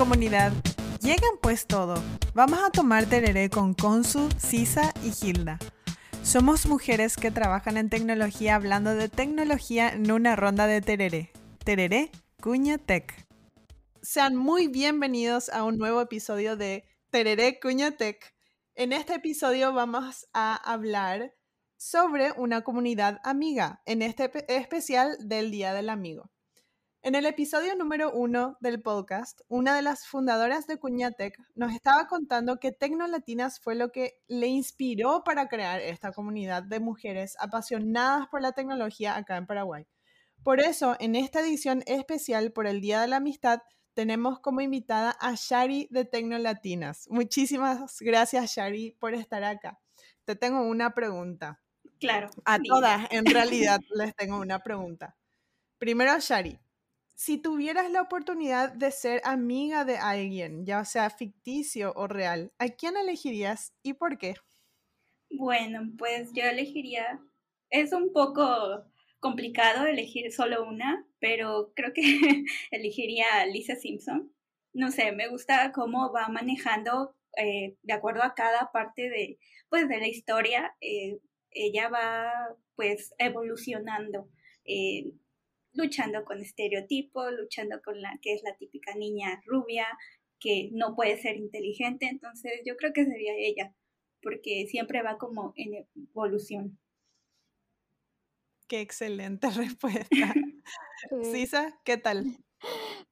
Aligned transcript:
comunidad. 0.00 0.50
Llegan 1.02 1.36
pues 1.42 1.66
todo. 1.66 2.02
Vamos 2.32 2.58
a 2.64 2.70
tomar 2.70 3.04
tereré 3.04 3.50
con 3.50 3.74
Consu, 3.74 4.30
Sisa 4.38 4.94
y 5.04 5.12
Hilda. 5.12 5.58
Somos 6.22 6.64
mujeres 6.64 7.18
que 7.18 7.30
trabajan 7.30 7.76
en 7.76 7.90
tecnología 7.90 8.54
hablando 8.54 8.94
de 8.94 9.10
tecnología 9.10 9.90
en 9.90 10.10
una 10.10 10.36
ronda 10.36 10.66
de 10.66 10.80
tereré. 10.80 11.32
Tereré, 11.66 12.10
Cuña 12.40 12.78
Tech. 12.78 13.26
Sean 14.00 14.36
muy 14.36 14.68
bienvenidos 14.68 15.50
a 15.50 15.64
un 15.64 15.76
nuevo 15.76 16.00
episodio 16.00 16.56
de 16.56 16.86
Tereré 17.10 17.60
Cuña 17.60 17.98
Tech. 17.98 18.34
En 18.76 18.94
este 18.94 19.16
episodio 19.16 19.74
vamos 19.74 20.26
a 20.32 20.54
hablar 20.54 21.34
sobre 21.76 22.32
una 22.38 22.62
comunidad 22.62 23.20
amiga, 23.22 23.82
en 23.84 24.00
este 24.00 24.30
especial 24.48 25.18
del 25.20 25.50
Día 25.50 25.74
del 25.74 25.90
Amigo. 25.90 26.30
En 27.02 27.14
el 27.14 27.24
episodio 27.24 27.74
número 27.76 28.12
uno 28.12 28.58
del 28.60 28.82
podcast, 28.82 29.40
una 29.48 29.74
de 29.74 29.80
las 29.80 30.06
fundadoras 30.06 30.66
de 30.66 30.76
Cuñatec 30.76 31.34
nos 31.54 31.72
estaba 31.72 32.06
contando 32.08 32.60
que 32.60 32.72
Tecnolatinas 32.72 33.58
fue 33.58 33.74
lo 33.74 33.90
que 33.90 34.20
le 34.28 34.48
inspiró 34.48 35.24
para 35.24 35.48
crear 35.48 35.80
esta 35.80 36.12
comunidad 36.12 36.62
de 36.62 36.78
mujeres 36.78 37.36
apasionadas 37.40 38.28
por 38.28 38.42
la 38.42 38.52
tecnología 38.52 39.16
acá 39.16 39.38
en 39.38 39.46
Paraguay. 39.46 39.86
Por 40.44 40.60
eso, 40.60 40.94
en 41.00 41.16
esta 41.16 41.40
edición 41.40 41.82
especial 41.86 42.52
por 42.52 42.66
el 42.66 42.82
Día 42.82 43.00
de 43.00 43.08
la 43.08 43.16
Amistad, 43.16 43.60
tenemos 43.94 44.38
como 44.40 44.60
invitada 44.60 45.16
a 45.20 45.32
Shari 45.34 45.88
de 45.90 46.04
Tecnolatinas. 46.04 47.06
Muchísimas 47.08 47.98
gracias, 48.00 48.56
Shari, 48.56 48.94
por 49.00 49.14
estar 49.14 49.42
acá. 49.42 49.80
Te 50.26 50.36
tengo 50.36 50.60
una 50.64 50.92
pregunta. 50.92 51.62
Claro. 51.98 52.28
A 52.44 52.58
todas, 52.58 53.10
en 53.10 53.24
realidad, 53.24 53.80
les 53.88 54.14
tengo 54.14 54.38
una 54.38 54.58
pregunta. 54.58 55.16
Primero, 55.78 56.18
Shari, 56.18 56.60
si 57.20 57.36
tuvieras 57.36 57.90
la 57.90 58.00
oportunidad 58.00 58.72
de 58.72 58.90
ser 58.90 59.20
amiga 59.24 59.84
de 59.84 59.98
alguien, 59.98 60.64
ya 60.64 60.86
sea 60.86 61.10
ficticio 61.10 61.92
o 61.94 62.06
real, 62.06 62.50
¿a 62.58 62.70
quién 62.70 62.96
elegirías 62.96 63.74
y 63.82 63.92
por 63.92 64.16
qué? 64.16 64.36
Bueno, 65.28 65.82
pues 65.98 66.30
yo 66.32 66.44
elegiría, 66.44 67.20
es 67.68 67.92
un 67.92 68.14
poco 68.14 68.86
complicado 69.18 69.84
elegir 69.84 70.32
solo 70.32 70.66
una, 70.66 71.06
pero 71.18 71.74
creo 71.76 71.92
que 71.92 72.02
elegiría 72.70 73.26
a 73.34 73.44
Lisa 73.44 73.76
Simpson. 73.76 74.32
No 74.72 74.90
sé, 74.90 75.12
me 75.12 75.28
gusta 75.28 75.72
cómo 75.72 76.10
va 76.14 76.28
manejando 76.28 77.14
eh, 77.36 77.76
de 77.82 77.92
acuerdo 77.92 78.22
a 78.22 78.34
cada 78.34 78.72
parte 78.72 79.10
de, 79.10 79.38
pues, 79.68 79.90
de 79.90 79.98
la 79.98 80.08
historia. 80.08 80.74
Eh, 80.80 81.18
ella 81.50 81.90
va 81.90 82.32
pues 82.76 83.12
evolucionando. 83.18 84.30
Eh, 84.64 85.12
luchando 85.72 86.24
con 86.24 86.40
estereotipos, 86.40 87.32
luchando 87.32 87.80
con 87.82 88.00
la 88.00 88.18
que 88.20 88.34
es 88.34 88.42
la 88.42 88.56
típica 88.56 88.94
niña 88.94 89.40
rubia, 89.46 89.86
que 90.38 90.70
no 90.72 90.94
puede 90.96 91.18
ser 91.18 91.36
inteligente, 91.36 92.06
entonces 92.06 92.62
yo 92.64 92.76
creo 92.76 92.92
que 92.92 93.04
sería 93.04 93.34
ella, 93.36 93.74
porque 94.22 94.66
siempre 94.68 95.02
va 95.02 95.18
como 95.18 95.52
en 95.56 95.86
evolución. 95.94 96.78
Qué 98.66 98.80
excelente 98.80 99.48
respuesta. 99.56 100.34
Sisa, 101.22 101.78
¿qué 101.84 101.96
tal? 101.96 102.24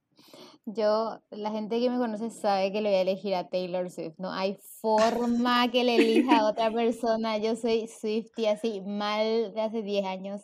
Yo, 0.65 1.19
la 1.31 1.51
gente 1.51 1.79
que 1.79 1.89
me 1.89 1.97
conoce 1.97 2.29
sabe 2.29 2.71
que 2.71 2.81
le 2.81 2.89
voy 2.89 2.97
a 2.99 3.01
elegir 3.01 3.33
a 3.33 3.49
Taylor 3.49 3.89
Swift. 3.89 4.19
No 4.19 4.31
hay 4.31 4.55
forma 4.81 5.71
que 5.71 5.83
le 5.83 5.95
elija 5.95 6.39
a 6.39 6.47
otra 6.47 6.71
persona. 6.73 7.39
Yo 7.39 7.55
soy 7.55 7.87
Swifty 7.87 8.45
así 8.45 8.81
mal 8.81 9.51
de 9.53 9.61
hace 9.61 9.81
10 9.81 10.05
años 10.05 10.41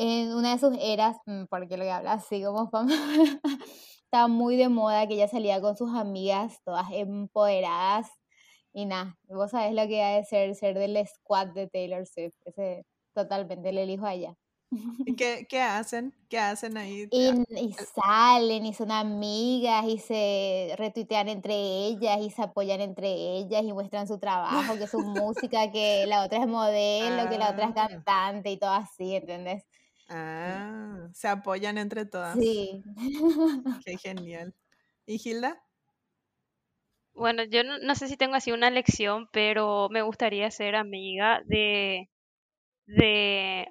en 0.00 0.34
una 0.34 0.52
de 0.52 0.58
sus 0.58 0.76
eras, 0.80 1.18
mm, 1.26 1.44
porque 1.50 1.76
lo 1.76 1.84
que 1.84 1.90
habla 1.90 2.14
así 2.14 2.42
como 2.42 2.70
fama, 2.70 2.94
estaba 4.04 4.28
muy 4.28 4.56
de 4.56 4.68
moda 4.68 5.06
que 5.06 5.14
ella 5.14 5.28
salía 5.28 5.60
con 5.60 5.76
sus 5.76 5.94
amigas, 5.94 6.58
todas 6.64 6.86
empoderadas, 6.90 8.08
y 8.72 8.86
nada, 8.86 9.18
vos 9.28 9.50
sabés 9.50 9.74
lo 9.74 9.86
que 9.88 9.96
iba 9.96 10.16
a 10.16 10.24
ser 10.24 10.54
ser 10.54 10.78
del 10.78 11.06
squad 11.06 11.48
de 11.48 11.68
Taylor 11.68 12.06
Swift, 12.06 12.36
ese 12.46 12.86
totalmente 13.14 13.72
le 13.72 13.82
elijo 13.82 14.06
a 14.06 14.14
ella. 14.14 14.36
¿Y 15.04 15.16
qué, 15.16 15.46
qué, 15.48 15.60
hacen? 15.60 16.14
¿Qué 16.28 16.38
hacen 16.38 16.76
ahí? 16.76 17.08
Y, 17.10 17.30
y, 17.56 17.74
salen 17.92 18.64
y 18.64 18.72
son 18.72 18.92
amigas 18.92 19.84
y 19.86 19.98
se 19.98 20.74
retuitean 20.78 21.28
entre 21.28 21.54
ellas 21.54 22.20
y 22.20 22.30
se 22.30 22.42
apoyan 22.42 22.80
entre 22.80 23.08
ellas 23.08 23.64
y 23.64 23.72
muestran 23.72 24.06
su 24.06 24.18
trabajo, 24.18 24.78
que 24.78 24.86
su 24.86 25.00
música, 25.00 25.72
que 25.72 26.06
la 26.06 26.24
otra 26.24 26.38
es 26.38 26.46
modelo, 26.46 27.28
que 27.28 27.36
la 27.36 27.50
otra 27.50 27.64
es 27.64 27.72
ah. 27.76 27.88
cantante 27.88 28.52
y 28.52 28.58
todo 28.58 28.70
así, 28.70 29.16
¿entendés? 29.16 29.64
Ah, 30.10 31.08
se 31.14 31.28
apoyan 31.28 31.78
entre 31.78 32.04
todas. 32.04 32.36
Sí. 32.36 32.82
Qué 33.86 33.96
genial. 33.96 34.54
¿Y 35.06 35.18
Gilda? 35.18 35.62
Bueno, 37.14 37.44
yo 37.44 37.62
no, 37.64 37.94
sé 37.94 38.08
si 38.08 38.16
tengo 38.16 38.34
así 38.34 38.50
una 38.50 38.70
lección, 38.70 39.28
pero 39.32 39.88
me 39.90 40.02
gustaría 40.02 40.50
ser 40.50 40.74
amiga 40.74 41.42
de, 41.44 42.08
de 42.86 43.68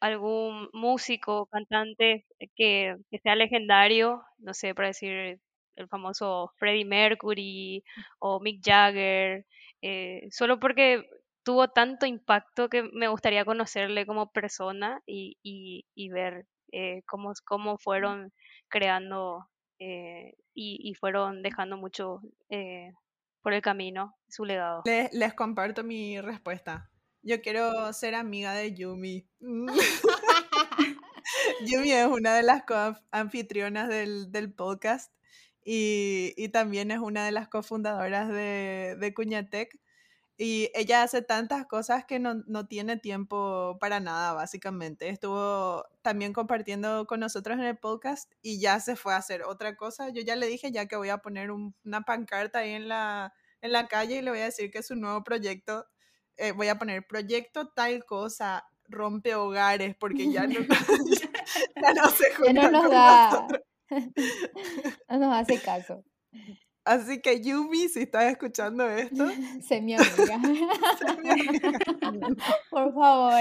algún 0.00 0.68
músico, 0.72 1.46
cantante 1.46 2.26
que, 2.56 2.96
que 3.10 3.18
sea 3.20 3.36
legendario, 3.36 4.22
no 4.38 4.54
sé, 4.54 4.74
para 4.74 4.88
decir 4.88 5.40
el 5.76 5.88
famoso 5.88 6.52
Freddie 6.56 6.84
Mercury 6.84 7.84
o 8.18 8.40
Mick 8.40 8.60
Jagger, 8.64 9.46
eh, 9.82 10.28
solo 10.30 10.60
porque 10.60 11.04
tuvo 11.44 11.68
tanto 11.68 12.06
impacto 12.06 12.68
que 12.68 12.82
me 12.82 13.08
gustaría 13.08 13.44
conocerle 13.44 14.06
como 14.06 14.32
persona 14.32 15.00
y, 15.06 15.38
y, 15.42 16.08
ver 16.08 16.46
eh, 16.72 17.02
cómo, 17.06 17.32
cómo 17.44 17.78
fueron 17.78 18.32
creando 18.68 19.46
eh, 19.78 20.34
y, 20.54 20.94
fueron 20.94 21.42
dejando 21.42 21.76
mucho 21.76 22.20
eh, 22.48 22.92
por 23.42 23.52
el 23.52 23.62
camino 23.62 24.16
su 24.28 24.44
legado. 24.44 24.82
Les, 24.86 25.12
les, 25.12 25.34
comparto 25.34 25.84
mi 25.84 26.20
respuesta. 26.20 26.90
Yo 27.22 27.40
quiero 27.42 27.92
ser 27.92 28.14
amiga 28.14 28.54
de 28.54 28.74
Yumi. 28.74 29.28
Yumi 31.66 31.92
es 31.92 32.06
una 32.06 32.34
de 32.34 32.42
las 32.42 32.64
anfitrionas 33.10 33.88
del, 33.88 34.32
del 34.32 34.52
podcast 34.52 35.12
y, 35.64 36.34
y, 36.36 36.48
también 36.48 36.90
es 36.90 36.98
una 36.98 37.26
de 37.26 37.32
las 37.32 37.48
cofundadoras 37.48 38.28
de, 38.28 38.96
de 38.98 39.14
Cuñatec. 39.14 39.78
Y 40.36 40.70
ella 40.74 41.04
hace 41.04 41.22
tantas 41.22 41.64
cosas 41.66 42.04
que 42.04 42.18
no, 42.18 42.34
no, 42.46 42.66
tiene 42.66 42.96
tiempo 42.96 43.78
para 43.80 44.00
nada, 44.00 44.32
básicamente. 44.32 45.08
Estuvo 45.08 45.84
también 46.02 46.32
compartiendo 46.32 47.06
con 47.06 47.20
nosotros 47.20 47.56
en 47.56 47.64
el 47.64 47.78
podcast 47.78 48.32
y 48.42 48.58
ya 48.58 48.80
se 48.80 48.96
fue 48.96 49.14
a 49.14 49.18
hacer 49.18 49.44
otra 49.44 49.76
cosa. 49.76 50.08
Yo 50.08 50.22
ya 50.22 50.34
le 50.34 50.48
dije 50.48 50.72
ya 50.72 50.86
que 50.86 50.96
voy 50.96 51.10
a 51.10 51.18
poner 51.18 51.52
una 51.52 52.00
pancarta 52.02 52.60
ahí 52.60 52.70
en 52.70 52.88
la, 52.88 53.32
en 53.60 53.70
la 53.70 53.86
calle 53.86 54.16
y 54.16 54.22
le 54.22 54.30
voy 54.30 54.40
a 54.40 54.46
decir 54.46 54.72
que 54.72 54.78
es 54.78 54.90
un 54.90 55.02
nuevo 55.02 55.22
proyecto. 55.22 55.86
Eh, 56.36 56.50
voy 56.50 56.66
a 56.66 56.78
poner 56.78 57.06
proyecto 57.06 57.68
tal 57.68 58.04
cosa, 58.04 58.66
rompe 58.88 59.36
hogares, 59.36 59.94
porque 59.94 60.32
ya 60.32 60.48
no, 60.48 60.54
ya 61.82 61.94
no 61.94 62.10
se 62.10 62.34
junta 62.34 62.70
no 62.70 62.82
nos 62.82 62.90
da. 62.90 63.46
no 65.08 65.18
nos 65.18 65.34
hace 65.36 65.60
caso. 65.60 66.04
Así 66.84 67.22
que 67.22 67.40
Yumi, 67.40 67.88
si 67.88 68.02
estás 68.02 68.24
escuchando 68.24 68.88
esto, 68.88 69.26
sé 69.62 69.80
mi 69.80 69.94
amiga. 69.94 70.38
Por 72.70 72.94
favor. 72.94 73.32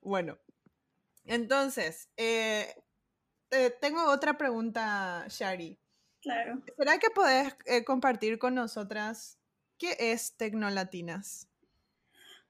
bueno, 0.00 0.38
entonces, 1.24 2.08
eh, 2.16 2.72
tengo 3.80 4.04
otra 4.10 4.38
pregunta, 4.38 5.26
Shari. 5.28 5.78
Claro. 6.22 6.62
¿Será 6.76 6.98
que 6.98 7.10
podés 7.10 7.56
eh, 7.66 7.84
compartir 7.84 8.38
con 8.38 8.54
nosotras 8.54 9.38
qué 9.76 9.96
es 9.98 10.36
Tecnolatinas? 10.36 11.48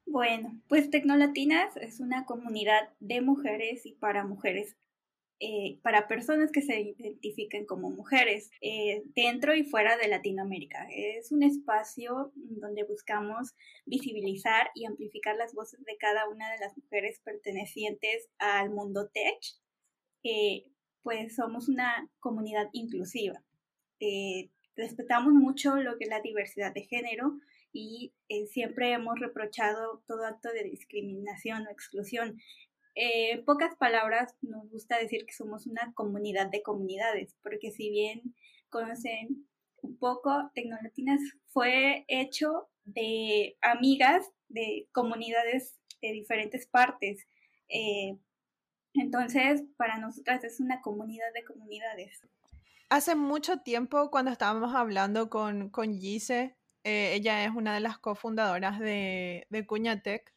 Bueno, 0.07 0.61
pues 0.69 0.91
Tecnolatinas 0.91 1.77
es 1.79 2.01
una 2.01 2.27
comunidad 2.27 2.91
de 3.01 3.23
mujeres 3.23 3.87
y 3.87 3.93
para 3.93 4.25
mujeres 4.25 4.77
eh, 5.41 5.81
para 5.83 6.07
personas 6.07 6.53
que 6.53 6.63
se 6.63 6.81
identifiquen 6.81 7.67
como 7.67 7.91
mujeres 7.91 8.51
eh, 8.61 9.03
dentro 9.17 9.55
y 9.55 9.65
fuera 9.65 9.97
de 9.97 10.07
Latinoamérica. 10.07 10.87
Es 10.91 11.33
un 11.33 11.43
espacio 11.43 12.33
donde 12.37 12.85
buscamos 12.85 13.53
visibilizar 13.85 14.71
y 14.75 14.87
amplificar 14.87 15.37
las 15.37 15.53
voces 15.53 15.85
de 15.85 15.97
cada 15.97 16.29
una 16.29 16.53
de 16.53 16.59
las 16.59 16.77
mujeres 16.79 17.21
pertenecientes 17.25 18.29
al 18.39 18.71
mundo 18.71 19.09
tech. 19.09 19.39
Eh, 20.23 20.71
pues 21.03 21.35
somos 21.35 21.69
una 21.69 22.09
comunidad 22.21 22.69
inclusiva. 22.73 23.43
respetamos 24.77 25.33
mucho 25.35 25.77
lo 25.77 25.99
que 25.99 26.05
es 26.05 26.11
la 26.11 26.21
diversidad 26.21 26.73
de 26.73 26.85
género 26.85 27.39
y 27.73 28.13
siempre 28.51 28.93
hemos 28.93 29.19
reprochado 29.19 30.03
todo 30.07 30.27
acto 30.27 30.51
de 30.53 30.65
discriminación 30.65 31.67
o 31.67 31.71
exclusión 31.71 32.39
eh, 32.95 33.33
en 33.33 33.45
pocas 33.45 33.77
palabras, 33.77 34.37
nos 34.43 34.69
gusta 34.71 34.99
decir 34.99 35.27
que 35.27 35.33
somos 35.33 35.67
una 35.67 35.93
comunidad 35.95 36.49
de 36.51 36.63
comunidades, 36.63 37.37
porque 37.43 37.71
si 37.71 37.91
bien 37.91 38.35
conocen 38.69 39.49
un 39.83 39.99
poco, 39.99 40.51
Tecnolatinas 40.55 41.21
fue 41.47 42.05
hecho 42.09 42.69
de 42.85 43.57
amigas 43.63 44.31
de 44.49 44.89
comunidades 44.93 45.77
de 46.01 46.13
diferentes 46.13 46.67
partes. 46.67 47.27
Eh, 47.69 48.17
entonces, 48.95 49.65
para 49.77 49.99
nosotras 49.99 50.45
es 50.45 50.61
una 50.61 50.81
comunidad 50.81 51.33
de 51.35 51.45
comunidades. 51.45 52.21
Hace 52.91 53.15
mucho 53.17 53.59
tiempo, 53.61 54.11
cuando 54.11 54.31
estábamos 54.31 54.75
hablando 54.75 55.29
con, 55.31 55.71
con 55.71 55.99
Gise, 55.99 56.57
eh, 56.85 57.15
ella 57.15 57.45
es 57.45 57.51
una 57.51 57.75
de 57.75 57.81
las 57.81 57.99
cofundadoras 57.99 58.79
de, 58.79 59.47
de 59.51 59.67
Cuñatec, 59.67 60.33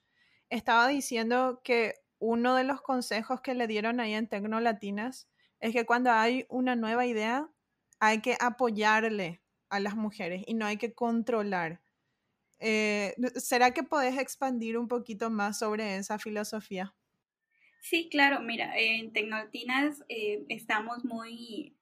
estaba 0.49 0.87
diciendo 0.87 1.61
que 1.63 1.93
uno 2.19 2.55
de 2.55 2.63
los 2.63 2.81
consejos 2.81 3.41
que 3.41 3.53
le 3.53 3.67
dieron 3.67 3.99
ahí 3.99 4.13
en 4.13 4.27
Tecnolatinas 4.27 5.29
es 5.59 5.73
que 5.73 5.85
cuando 5.85 6.11
hay 6.11 6.45
una 6.49 6.75
nueva 6.75 7.05
idea, 7.05 7.49
hay 7.99 8.21
que 8.21 8.37
apoyarle 8.39 9.41
a 9.69 9.79
las 9.79 9.95
mujeres 9.95 10.43
y 10.47 10.53
no 10.53 10.65
hay 10.65 10.77
que 10.77 10.93
controlar. 10.93 11.81
Eh, 12.59 13.15
¿Será 13.35 13.71
que 13.71 13.83
podés 13.83 14.17
expandir 14.17 14.77
un 14.77 14.87
poquito 14.87 15.29
más 15.29 15.59
sobre 15.59 15.97
esa 15.97 16.19
filosofía? 16.19 16.95
Sí, 17.81 18.09
claro, 18.09 18.41
mira, 18.41 18.77
en 18.77 19.13
Tecnolatinas 19.13 20.03
eh, 20.09 20.45
estamos 20.49 21.05
muy 21.05 21.77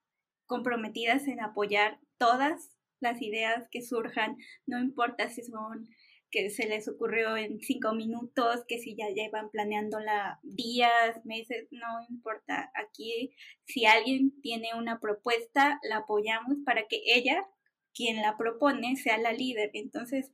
comprometidas 0.45 1.27
en 1.27 1.41
apoyar 1.41 1.99
todas 2.17 2.77
las 2.99 3.21
ideas 3.21 3.67
que 3.71 3.81
surjan, 3.81 4.37
no 4.65 4.79
importa 4.79 5.29
si 5.29 5.43
son 5.43 5.89
que 6.35 6.49
se 6.49 6.67
les 6.67 6.85
ocurrió 6.89 7.37
en 7.37 7.61
cinco 7.61 7.93
minutos, 7.93 8.65
que 8.67 8.77
si 8.77 8.93
ya 8.93 9.07
llevan 9.07 9.49
planeándola 9.51 10.41
días, 10.43 11.23
meses, 11.23 11.69
no 11.71 11.87
importa. 12.09 12.73
Aquí, 12.75 13.33
si 13.63 13.85
alguien 13.85 14.41
tiene 14.41 14.71
una 14.77 14.99
propuesta, 14.99 15.79
la 15.83 15.99
apoyamos 15.99 16.57
para 16.65 16.87
que 16.89 17.01
ella, 17.05 17.47
quien 17.93 18.21
la 18.21 18.35
propone, 18.35 18.97
sea 18.97 19.17
la 19.17 19.31
líder. 19.31 19.71
Entonces, 19.75 20.29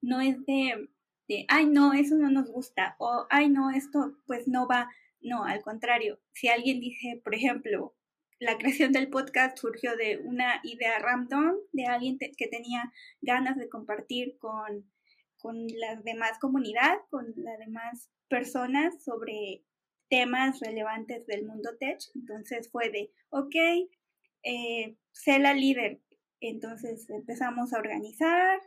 no 0.00 0.20
es 0.20 0.44
de, 0.44 0.88
de 1.28 1.44
ay, 1.46 1.66
no, 1.66 1.92
eso 1.92 2.16
no 2.16 2.30
nos 2.30 2.50
gusta, 2.50 2.96
o 2.98 3.26
ay, 3.30 3.48
no, 3.48 3.70
esto 3.70 4.16
pues 4.26 4.48
no 4.48 4.66
va. 4.66 4.90
No, 5.20 5.44
al 5.44 5.62
contrario, 5.62 6.18
si 6.32 6.48
alguien 6.48 6.80
dice, 6.80 7.20
por 7.22 7.32
ejemplo, 7.32 7.94
la 8.40 8.58
creación 8.58 8.90
del 8.90 9.08
podcast 9.08 9.56
surgió 9.56 9.94
de 9.96 10.18
una 10.18 10.60
idea 10.64 10.98
random 10.98 11.54
de 11.70 11.86
alguien 11.86 12.18
que 12.18 12.48
tenía 12.48 12.92
ganas 13.20 13.56
de 13.56 13.68
compartir 13.68 14.36
con, 14.38 14.92
con 15.44 15.66
la 15.78 15.96
demás 15.96 16.38
comunidad, 16.38 16.96
con 17.10 17.34
las 17.36 17.58
demás 17.58 18.08
personas 18.30 19.04
sobre 19.04 19.62
temas 20.08 20.58
relevantes 20.60 21.26
del 21.26 21.44
mundo 21.44 21.76
tech. 21.78 21.98
Entonces 22.14 22.70
fue 22.70 22.88
de, 22.88 23.12
ok, 23.28 23.54
eh, 24.42 24.96
sé 25.12 25.38
la 25.38 25.52
líder. 25.52 26.00
Entonces 26.40 27.10
empezamos 27.10 27.74
a 27.74 27.78
organizar 27.78 28.58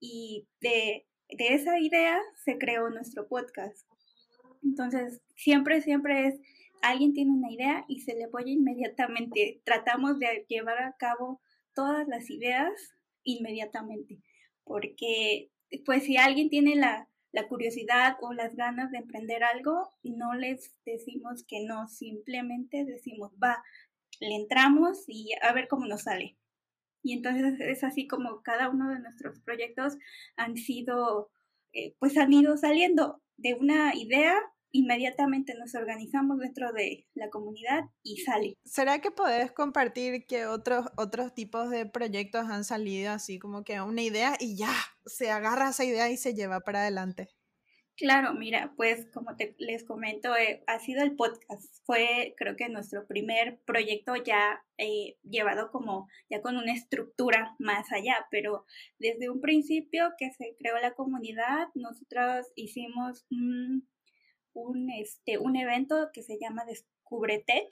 y 0.00 0.48
de, 0.60 1.06
de 1.28 1.54
esa 1.54 1.78
idea 1.78 2.18
se 2.44 2.58
creó 2.58 2.90
nuestro 2.90 3.28
podcast. 3.28 3.86
Entonces 4.64 5.22
siempre, 5.36 5.82
siempre 5.82 6.26
es 6.26 6.40
alguien 6.82 7.14
tiene 7.14 7.30
una 7.30 7.52
idea 7.52 7.84
y 7.86 8.00
se 8.00 8.16
le 8.16 8.24
apoya 8.24 8.50
inmediatamente. 8.50 9.62
Tratamos 9.64 10.18
de 10.18 10.44
llevar 10.48 10.82
a 10.82 10.96
cabo 10.98 11.40
todas 11.74 12.08
las 12.08 12.28
ideas 12.28 12.72
inmediatamente, 13.22 14.18
porque 14.64 15.52
pues 15.84 16.04
si 16.04 16.16
alguien 16.16 16.50
tiene 16.50 16.76
la, 16.76 17.08
la 17.32 17.46
curiosidad 17.48 18.16
o 18.20 18.32
las 18.32 18.54
ganas 18.56 18.90
de 18.90 18.98
emprender 18.98 19.44
algo, 19.44 19.92
no 20.02 20.34
les 20.34 20.74
decimos 20.84 21.44
que 21.46 21.64
no, 21.64 21.88
simplemente 21.88 22.84
decimos, 22.84 23.32
va, 23.42 23.62
le 24.20 24.34
entramos 24.34 25.04
y 25.06 25.32
a 25.42 25.52
ver 25.52 25.68
cómo 25.68 25.86
nos 25.86 26.02
sale. 26.02 26.36
Y 27.02 27.12
entonces 27.12 27.60
es 27.60 27.84
así 27.84 28.06
como 28.06 28.42
cada 28.42 28.68
uno 28.68 28.90
de 28.90 29.00
nuestros 29.00 29.40
proyectos 29.40 29.96
han 30.36 30.56
sido, 30.56 31.30
eh, 31.72 31.94
pues 31.98 32.16
han 32.16 32.32
ido 32.32 32.56
saliendo 32.56 33.22
de 33.36 33.54
una 33.54 33.94
idea 33.94 34.34
inmediatamente 34.72 35.54
nos 35.54 35.74
organizamos 35.74 36.38
dentro 36.38 36.72
de 36.72 37.06
la 37.14 37.30
comunidad 37.30 37.84
y 38.02 38.18
sale. 38.18 38.54
¿Será 38.64 39.00
que 39.00 39.10
podés 39.10 39.52
compartir 39.52 40.26
que 40.26 40.46
otros, 40.46 40.86
otros 40.96 41.34
tipos 41.34 41.70
de 41.70 41.86
proyectos 41.86 42.46
han 42.48 42.64
salido 42.64 43.12
así 43.12 43.38
como 43.38 43.64
que 43.64 43.80
una 43.80 44.02
idea 44.02 44.36
y 44.38 44.56
ya 44.56 44.72
se 45.06 45.30
agarra 45.30 45.70
esa 45.70 45.84
idea 45.84 46.10
y 46.10 46.16
se 46.16 46.34
lleva 46.34 46.60
para 46.60 46.80
adelante? 46.80 47.28
Claro, 47.98 48.32
mira, 48.32 48.74
pues 48.76 49.10
como 49.12 49.34
te, 49.34 49.56
les 49.58 49.82
comento, 49.82 50.36
eh, 50.36 50.62
ha 50.68 50.78
sido 50.78 51.02
el 51.02 51.16
podcast. 51.16 51.84
Fue 51.84 52.32
creo 52.36 52.54
que 52.54 52.68
nuestro 52.68 53.08
primer 53.08 53.58
proyecto 53.66 54.14
ya 54.14 54.62
eh, 54.76 55.16
llevado 55.24 55.72
como 55.72 56.08
ya 56.30 56.40
con 56.40 56.56
una 56.56 56.72
estructura 56.72 57.56
más 57.58 57.90
allá, 57.90 58.28
pero 58.30 58.66
desde 59.00 59.28
un 59.28 59.40
principio 59.40 60.12
que 60.16 60.30
se 60.30 60.54
creó 60.60 60.78
la 60.78 60.94
comunidad, 60.94 61.66
nosotros 61.74 62.46
hicimos 62.54 63.26
un 63.32 63.88
un, 64.58 64.90
este, 64.90 65.38
un 65.38 65.56
evento 65.56 66.10
que 66.12 66.22
se 66.22 66.38
llama 66.40 66.64
Descubre 66.64 67.42
Tech, 67.46 67.68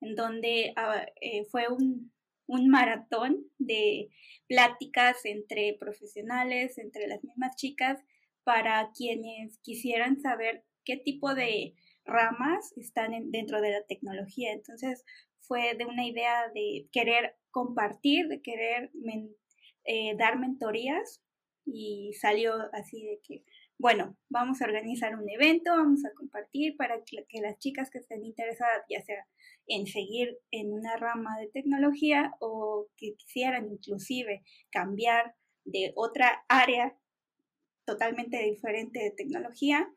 en 0.00 0.14
donde 0.14 0.72
ah, 0.76 1.06
eh, 1.20 1.44
fue 1.46 1.68
un, 1.68 2.12
un 2.46 2.68
maratón 2.68 3.44
de 3.58 4.10
pláticas 4.48 5.24
entre 5.24 5.76
profesionales, 5.78 6.78
entre 6.78 7.06
las 7.06 7.22
mismas 7.24 7.56
chicas, 7.56 8.00
para 8.44 8.90
quienes 8.96 9.58
quisieran 9.58 10.20
saber 10.20 10.64
qué 10.84 10.96
tipo 10.98 11.34
de 11.34 11.74
ramas 12.04 12.74
están 12.76 13.12
dentro 13.30 13.60
de 13.60 13.70
la 13.70 13.84
tecnología. 13.86 14.52
Entonces 14.52 15.04
fue 15.40 15.74
de 15.74 15.86
una 15.86 16.06
idea 16.06 16.48
de 16.54 16.88
querer 16.92 17.36
compartir, 17.50 18.28
de 18.28 18.42
querer 18.42 18.90
eh, 19.84 20.14
dar 20.16 20.38
mentorías 20.38 21.22
y 21.64 22.12
salió 22.20 22.54
así 22.72 23.02
de 23.04 23.20
que 23.22 23.44
bueno, 23.78 24.16
vamos 24.28 24.62
a 24.62 24.66
organizar 24.66 25.16
un 25.16 25.28
evento, 25.28 25.70
vamos 25.70 26.04
a 26.04 26.14
compartir 26.14 26.76
para 26.76 27.02
que, 27.04 27.40
las 27.40 27.58
chicas 27.58 27.90
que 27.90 27.98
estén 27.98 28.24
interesadas, 28.24 28.84
ya 28.88 29.02
sea 29.02 29.26
en 29.66 29.86
seguir 29.86 30.38
en 30.50 30.72
una 30.72 30.96
rama 30.96 31.38
de 31.38 31.48
tecnología 31.48 32.32
o 32.40 32.88
que 32.96 33.14
quisieran 33.16 33.68
inclusive 33.70 34.42
cambiar 34.70 35.34
de 35.64 35.92
otra 35.96 36.44
área 36.48 36.96
totalmente 37.86 38.38
diferente 38.38 39.00
de 39.00 39.10
tecnología, 39.10 39.92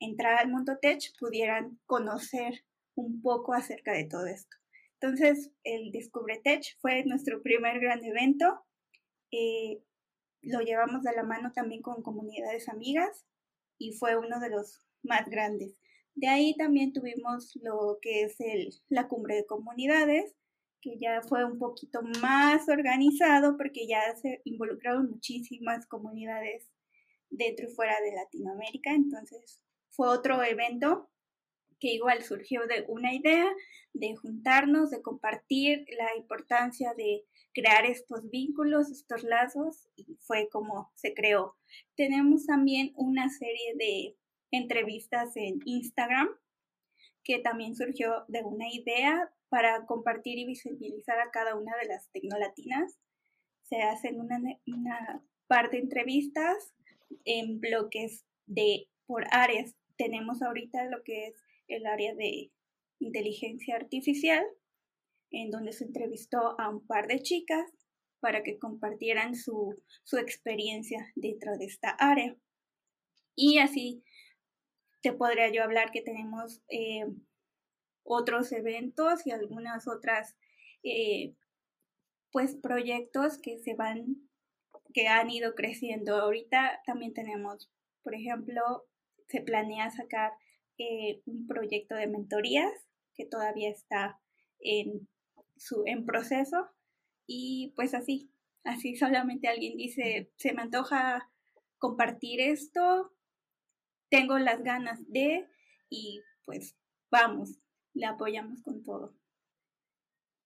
entrar 0.00 0.34
al 0.38 0.50
mundo 0.50 0.78
tech, 0.80 1.00
pudieran 1.18 1.80
conocer 1.86 2.64
un 2.96 3.22
poco 3.22 3.54
acerca 3.54 3.92
de 3.92 4.04
todo 4.04 4.26
esto. 4.26 4.56
Entonces, 5.00 5.50
el 5.64 5.90
Descubre 5.92 6.40
Tech 6.42 6.64
fue 6.80 7.04
nuestro 7.04 7.42
primer 7.42 7.80
gran 7.80 8.02
evento. 8.04 8.64
Eh, 9.30 9.82
lo 10.44 10.60
llevamos 10.60 11.02
de 11.02 11.12
la 11.12 11.22
mano 11.22 11.52
también 11.52 11.82
con 11.82 12.02
comunidades 12.02 12.68
amigas 12.68 13.24
y 13.78 13.92
fue 13.92 14.16
uno 14.16 14.40
de 14.40 14.50
los 14.50 14.86
más 15.02 15.28
grandes. 15.28 15.78
De 16.14 16.28
ahí 16.28 16.54
también 16.56 16.92
tuvimos 16.92 17.56
lo 17.62 17.98
que 18.00 18.22
es 18.22 18.40
el, 18.40 18.72
la 18.88 19.08
cumbre 19.08 19.36
de 19.36 19.46
comunidades, 19.46 20.34
que 20.80 20.98
ya 20.98 21.22
fue 21.22 21.44
un 21.44 21.58
poquito 21.58 22.02
más 22.20 22.68
organizado 22.68 23.56
porque 23.56 23.86
ya 23.86 24.14
se 24.16 24.40
involucraron 24.44 25.10
muchísimas 25.10 25.86
comunidades 25.86 26.70
dentro 27.30 27.66
y 27.68 27.74
fuera 27.74 28.00
de 28.00 28.14
Latinoamérica. 28.14 28.92
Entonces 28.92 29.60
fue 29.90 30.08
otro 30.08 30.42
evento 30.42 31.10
que 31.84 31.92
igual 31.92 32.22
surgió 32.22 32.66
de 32.66 32.86
una 32.88 33.12
idea 33.12 33.44
de 33.92 34.16
juntarnos, 34.16 34.88
de 34.88 35.02
compartir 35.02 35.84
la 35.98 36.16
importancia 36.16 36.94
de 36.94 37.26
crear 37.52 37.84
estos 37.84 38.30
vínculos, 38.30 38.90
estos 38.90 39.22
lazos, 39.22 39.90
y 39.94 40.16
fue 40.20 40.48
como 40.48 40.90
se 40.94 41.12
creó. 41.12 41.56
Tenemos 41.94 42.46
también 42.46 42.94
una 42.96 43.28
serie 43.28 43.74
de 43.76 44.16
entrevistas 44.50 45.36
en 45.36 45.60
Instagram 45.66 46.30
que 47.22 47.40
también 47.40 47.76
surgió 47.76 48.24
de 48.28 48.42
una 48.42 48.72
idea 48.72 49.30
para 49.50 49.84
compartir 49.84 50.38
y 50.38 50.46
visibilizar 50.46 51.20
a 51.20 51.30
cada 51.30 51.54
una 51.54 51.76
de 51.76 51.84
las 51.84 52.10
tecnolatinas. 52.12 52.98
Se 53.64 53.82
hacen 53.82 54.20
una, 54.20 54.40
una 54.66 55.22
par 55.48 55.70
de 55.70 55.80
entrevistas 55.80 56.72
en 57.26 57.60
bloques 57.60 58.24
de 58.46 58.88
por 59.04 59.26
áreas. 59.32 59.74
Tenemos 59.98 60.40
ahorita 60.40 60.86
lo 60.86 61.02
que 61.04 61.26
es 61.26 61.43
el 61.68 61.86
área 61.86 62.14
de 62.14 62.50
inteligencia 62.98 63.76
artificial, 63.76 64.44
en 65.30 65.50
donde 65.50 65.72
se 65.72 65.84
entrevistó 65.84 66.58
a 66.60 66.68
un 66.68 66.86
par 66.86 67.06
de 67.06 67.20
chicas 67.20 67.64
para 68.20 68.42
que 68.42 68.58
compartieran 68.58 69.34
su, 69.34 69.78
experiencia 70.12 71.12
dentro 71.14 71.58
de 71.58 71.66
esta 71.66 71.90
área. 71.90 72.36
Y 73.36 73.58
así 73.58 74.02
te 75.02 75.12
podría 75.12 75.52
yo 75.52 75.62
hablar 75.62 75.90
que 75.90 76.00
tenemos 76.00 76.62
eh, 76.68 77.04
otros 78.02 78.52
eventos 78.52 79.26
y 79.26 79.32
algunas 79.32 79.86
otras 79.88 80.36
eh, 80.82 81.34
pues 82.30 82.56
proyectos 82.56 83.38
que 83.38 83.58
se 83.58 83.74
van 83.74 84.28
que 84.92 85.08
han 85.08 85.30
ido 85.30 85.54
creciendo 85.54 86.16
ahorita 86.16 86.80
también 86.86 87.12
tenemos 87.14 87.70
por 88.02 88.14
ejemplo 88.14 88.86
se 89.28 89.40
planea 89.40 89.90
sacar 89.90 90.32
eh, 90.78 91.22
un 91.26 91.46
proyecto 91.46 91.94
de 91.94 92.06
mentorías 92.06 92.72
que 93.14 93.26
todavía 93.26 93.70
está 93.70 94.20
en 94.60 95.08
su, 95.56 95.82
en 95.86 96.04
proceso 96.04 96.68
y 97.26 97.72
pues 97.76 97.94
así, 97.94 98.30
así 98.64 98.96
solamente 98.96 99.48
alguien 99.48 99.76
dice, 99.76 100.32
se 100.36 100.52
me 100.52 100.62
antoja 100.62 101.30
compartir 101.78 102.40
esto, 102.40 103.12
tengo 104.08 104.38
las 104.38 104.62
ganas 104.62 105.00
de 105.10 105.46
y 105.90 106.20
pues 106.44 106.76
vamos, 107.10 107.58
le 107.94 108.06
apoyamos 108.06 108.62
con 108.62 108.82
todo. 108.82 109.14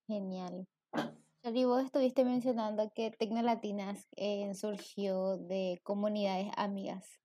Genial. 0.07 0.67
Y 1.45 1.65
vos 1.65 1.85
estuviste 1.85 2.25
mencionando 2.25 2.93
que 2.95 3.11
Tecnolatinas 3.11 4.07
eh, 4.17 4.53
surgió 4.55 5.39
de 5.39 5.81
comunidades 5.83 6.51
amigas. 6.57 7.21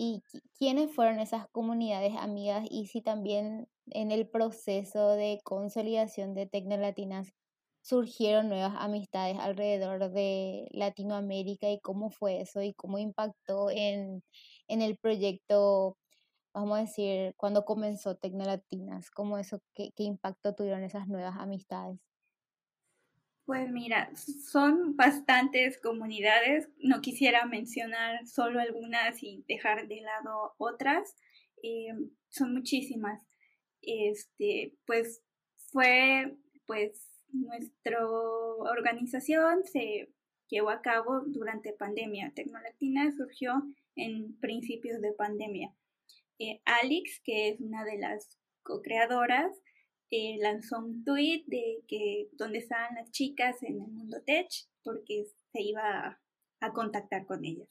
¿Y 0.00 0.22
quiénes 0.56 0.94
fueron 0.94 1.18
esas 1.18 1.48
comunidades 1.48 2.14
amigas? 2.16 2.64
Y 2.70 2.86
si 2.86 3.02
también 3.02 3.68
en 3.90 4.12
el 4.12 4.28
proceso 4.28 5.08
de 5.16 5.40
consolidación 5.42 6.34
de 6.34 6.46
Tecnolatinas 6.46 7.34
surgieron 7.82 8.48
nuevas 8.48 8.74
amistades 8.78 9.38
alrededor 9.40 10.10
de 10.12 10.68
Latinoamérica 10.70 11.68
y 11.70 11.80
cómo 11.80 12.10
fue 12.10 12.40
eso 12.42 12.62
y 12.62 12.74
cómo 12.74 12.98
impactó 12.98 13.70
en, 13.70 14.22
en 14.68 14.82
el 14.82 14.96
proyecto, 14.98 15.96
vamos 16.54 16.78
a 16.78 16.82
decir, 16.82 17.34
cuando 17.36 17.64
comenzó 17.64 18.16
Tecnolatinas, 18.16 19.10
cómo 19.10 19.38
eso, 19.38 19.60
qué, 19.74 19.90
qué 19.96 20.04
impacto 20.04 20.54
tuvieron 20.54 20.84
esas 20.84 21.08
nuevas 21.08 21.36
amistades. 21.38 21.98
Pues 23.48 23.70
mira, 23.70 24.10
son 24.14 24.94
bastantes 24.94 25.80
comunidades. 25.80 26.68
No 26.80 27.00
quisiera 27.00 27.46
mencionar 27.46 28.26
solo 28.26 28.60
algunas 28.60 29.22
y 29.22 29.42
dejar 29.48 29.88
de 29.88 30.02
lado 30.02 30.52
otras. 30.58 31.16
Eh, 31.62 31.94
son 32.28 32.52
muchísimas. 32.52 33.26
Este, 33.80 34.76
pues 34.84 35.22
fue, 35.72 36.36
pues 36.66 37.24
nuestra 37.32 38.06
organización 38.06 39.64
se 39.64 40.12
llevó 40.50 40.68
a 40.68 40.82
cabo 40.82 41.22
durante 41.24 41.72
pandemia. 41.72 42.32
Tecnolatina 42.34 43.10
surgió 43.16 43.62
en 43.96 44.38
principios 44.40 45.00
de 45.00 45.14
pandemia. 45.14 45.74
Eh, 46.38 46.60
Alex, 46.66 47.22
que 47.24 47.48
es 47.48 47.60
una 47.60 47.86
de 47.86 47.96
las 47.96 48.38
co-creadoras, 48.62 49.58
lanzó 50.40 50.78
un 50.78 51.04
tweet 51.04 51.44
de 51.46 51.82
que 51.86 52.28
donde 52.32 52.58
estaban 52.58 52.94
las 52.94 53.10
chicas 53.10 53.62
en 53.62 53.80
el 53.80 53.88
mundo 53.88 54.22
tech 54.24 54.48
porque 54.82 55.26
se 55.52 55.62
iba 55.62 56.20
a, 56.60 56.72
contactar 56.72 57.26
con 57.26 57.44
ellas. 57.44 57.68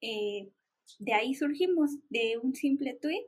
Eh, 0.00 0.50
de 0.98 1.12
ahí 1.12 1.34
surgimos 1.34 1.90
de 2.08 2.38
un 2.42 2.54
simple 2.54 2.94
tweet 2.94 3.26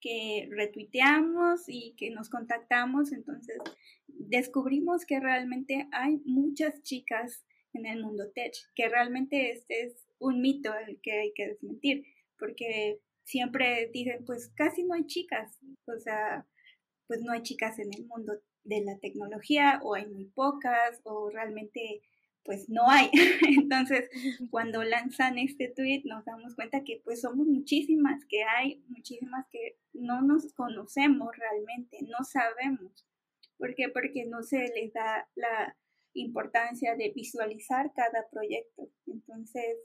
que 0.00 0.48
retuiteamos 0.50 1.62
y 1.66 1.94
que 1.96 2.10
nos 2.10 2.28
contactamos, 2.28 3.12
entonces 3.12 3.58
descubrimos 4.06 5.04
que 5.06 5.18
realmente 5.18 5.88
hay 5.92 6.20
muchas 6.24 6.82
chicas 6.82 7.44
en 7.72 7.86
el 7.86 8.02
mundo 8.02 8.30
tech, 8.34 8.54
que 8.74 8.88
realmente 8.88 9.50
este 9.50 9.86
es 9.86 10.06
un 10.18 10.40
mito 10.40 10.72
el 10.86 11.00
que 11.00 11.12
hay 11.12 11.32
que 11.34 11.48
desmentir, 11.48 12.04
porque 12.38 13.00
siempre 13.24 13.90
dicen, 13.92 14.24
pues 14.24 14.50
casi 14.54 14.84
no 14.84 14.94
hay 14.94 15.06
chicas, 15.06 15.58
o 15.86 15.98
sea, 15.98 16.46
pues 17.06 17.20
no 17.22 17.32
hay 17.32 17.42
chicas 17.42 17.78
en 17.78 17.92
el 17.94 18.06
mundo 18.06 18.34
de 18.64 18.82
la 18.82 18.98
tecnología 18.98 19.80
o 19.82 19.94
hay 19.94 20.06
muy 20.06 20.26
pocas 20.26 21.00
o 21.04 21.30
realmente 21.30 22.02
pues 22.44 22.68
no 22.68 22.88
hay. 22.88 23.10
Entonces, 23.58 24.08
cuando 24.50 24.82
lanzan 24.84 25.38
este 25.38 25.68
tweet 25.68 26.02
nos 26.04 26.24
damos 26.24 26.54
cuenta 26.54 26.84
que 26.84 27.00
pues 27.04 27.20
somos 27.22 27.46
muchísimas, 27.46 28.24
que 28.26 28.44
hay 28.44 28.82
muchísimas 28.88 29.46
que 29.50 29.78
no 29.92 30.22
nos 30.22 30.52
conocemos 30.52 31.30
realmente, 31.36 31.98
no 32.02 32.24
sabemos. 32.24 33.06
¿Por 33.56 33.74
qué? 33.74 33.88
Porque 33.88 34.26
no 34.26 34.42
se 34.42 34.58
les 34.74 34.92
da 34.92 35.28
la 35.34 35.76
importancia 36.12 36.94
de 36.96 37.12
visualizar 37.14 37.92
cada 37.94 38.28
proyecto. 38.30 38.90
Entonces, 39.06 39.78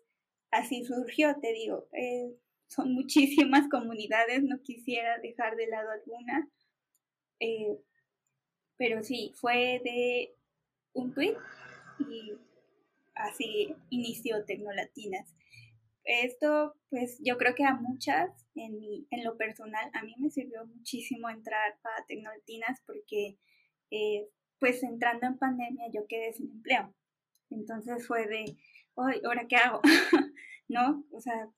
así 0.51 0.83
surgió, 0.83 1.35
te 1.39 1.53
digo, 1.53 1.87
eh, 1.93 2.35
son 2.67 2.93
muchísimas 2.93 3.67
comunidades, 3.69 4.43
no 4.43 4.61
quisiera 4.61 5.17
dejar 5.19 5.55
de 5.55 5.67
lado 5.67 5.89
alguna, 5.91 6.49
eh, 7.39 7.79
pero 8.77 9.03
sí, 9.03 9.33
fue 9.35 9.81
de 9.83 10.35
un 10.93 11.13
tweet 11.13 11.35
y 11.99 12.33
así 13.15 13.75
inició 13.89 14.45
Tecnolatinas. 14.45 15.35
Esto, 16.05 16.75
pues 16.89 17.19
yo 17.23 17.37
creo 17.37 17.53
que 17.55 17.65
a 17.65 17.75
muchas, 17.75 18.31
en, 18.55 18.79
mi, 18.79 19.05
en 19.11 19.23
lo 19.23 19.37
personal, 19.37 19.91
a 19.93 20.03
mí 20.03 20.15
me 20.17 20.31
sirvió 20.31 20.65
muchísimo 20.65 21.29
entrar 21.29 21.77
a 21.83 22.05
Tecnolatinas 22.07 22.81
porque, 22.85 23.37
eh, 23.91 24.27
pues 24.59 24.81
entrando 24.83 25.27
en 25.27 25.37
pandemia, 25.37 25.91
yo 25.93 26.07
quedé 26.07 26.33
sin 26.33 26.49
empleo. 26.49 26.93
Entonces 27.49 28.07
fue 28.07 28.27
de, 28.27 28.57
hoy, 28.95 29.21
¿ahora 29.25 29.47
qué 29.47 29.57
hago? 29.57 29.81
¿No? 30.67 31.03
O 31.11 31.19
sea, 31.19 31.49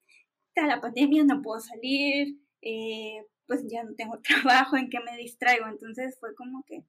está 0.47 0.67
la 0.67 0.81
pandemia, 0.81 1.23
no 1.23 1.41
puedo 1.41 1.59
salir, 1.59 2.39
eh, 2.61 3.25
pues 3.47 3.63
ya 3.69 3.83
no 3.83 3.95
tengo 3.95 4.19
trabajo, 4.21 4.77
en 4.77 4.89
qué 4.89 4.99
me 4.99 5.17
distraigo. 5.17 5.67
Entonces 5.67 6.17
fue 6.19 6.35
como 6.35 6.63
que 6.63 6.83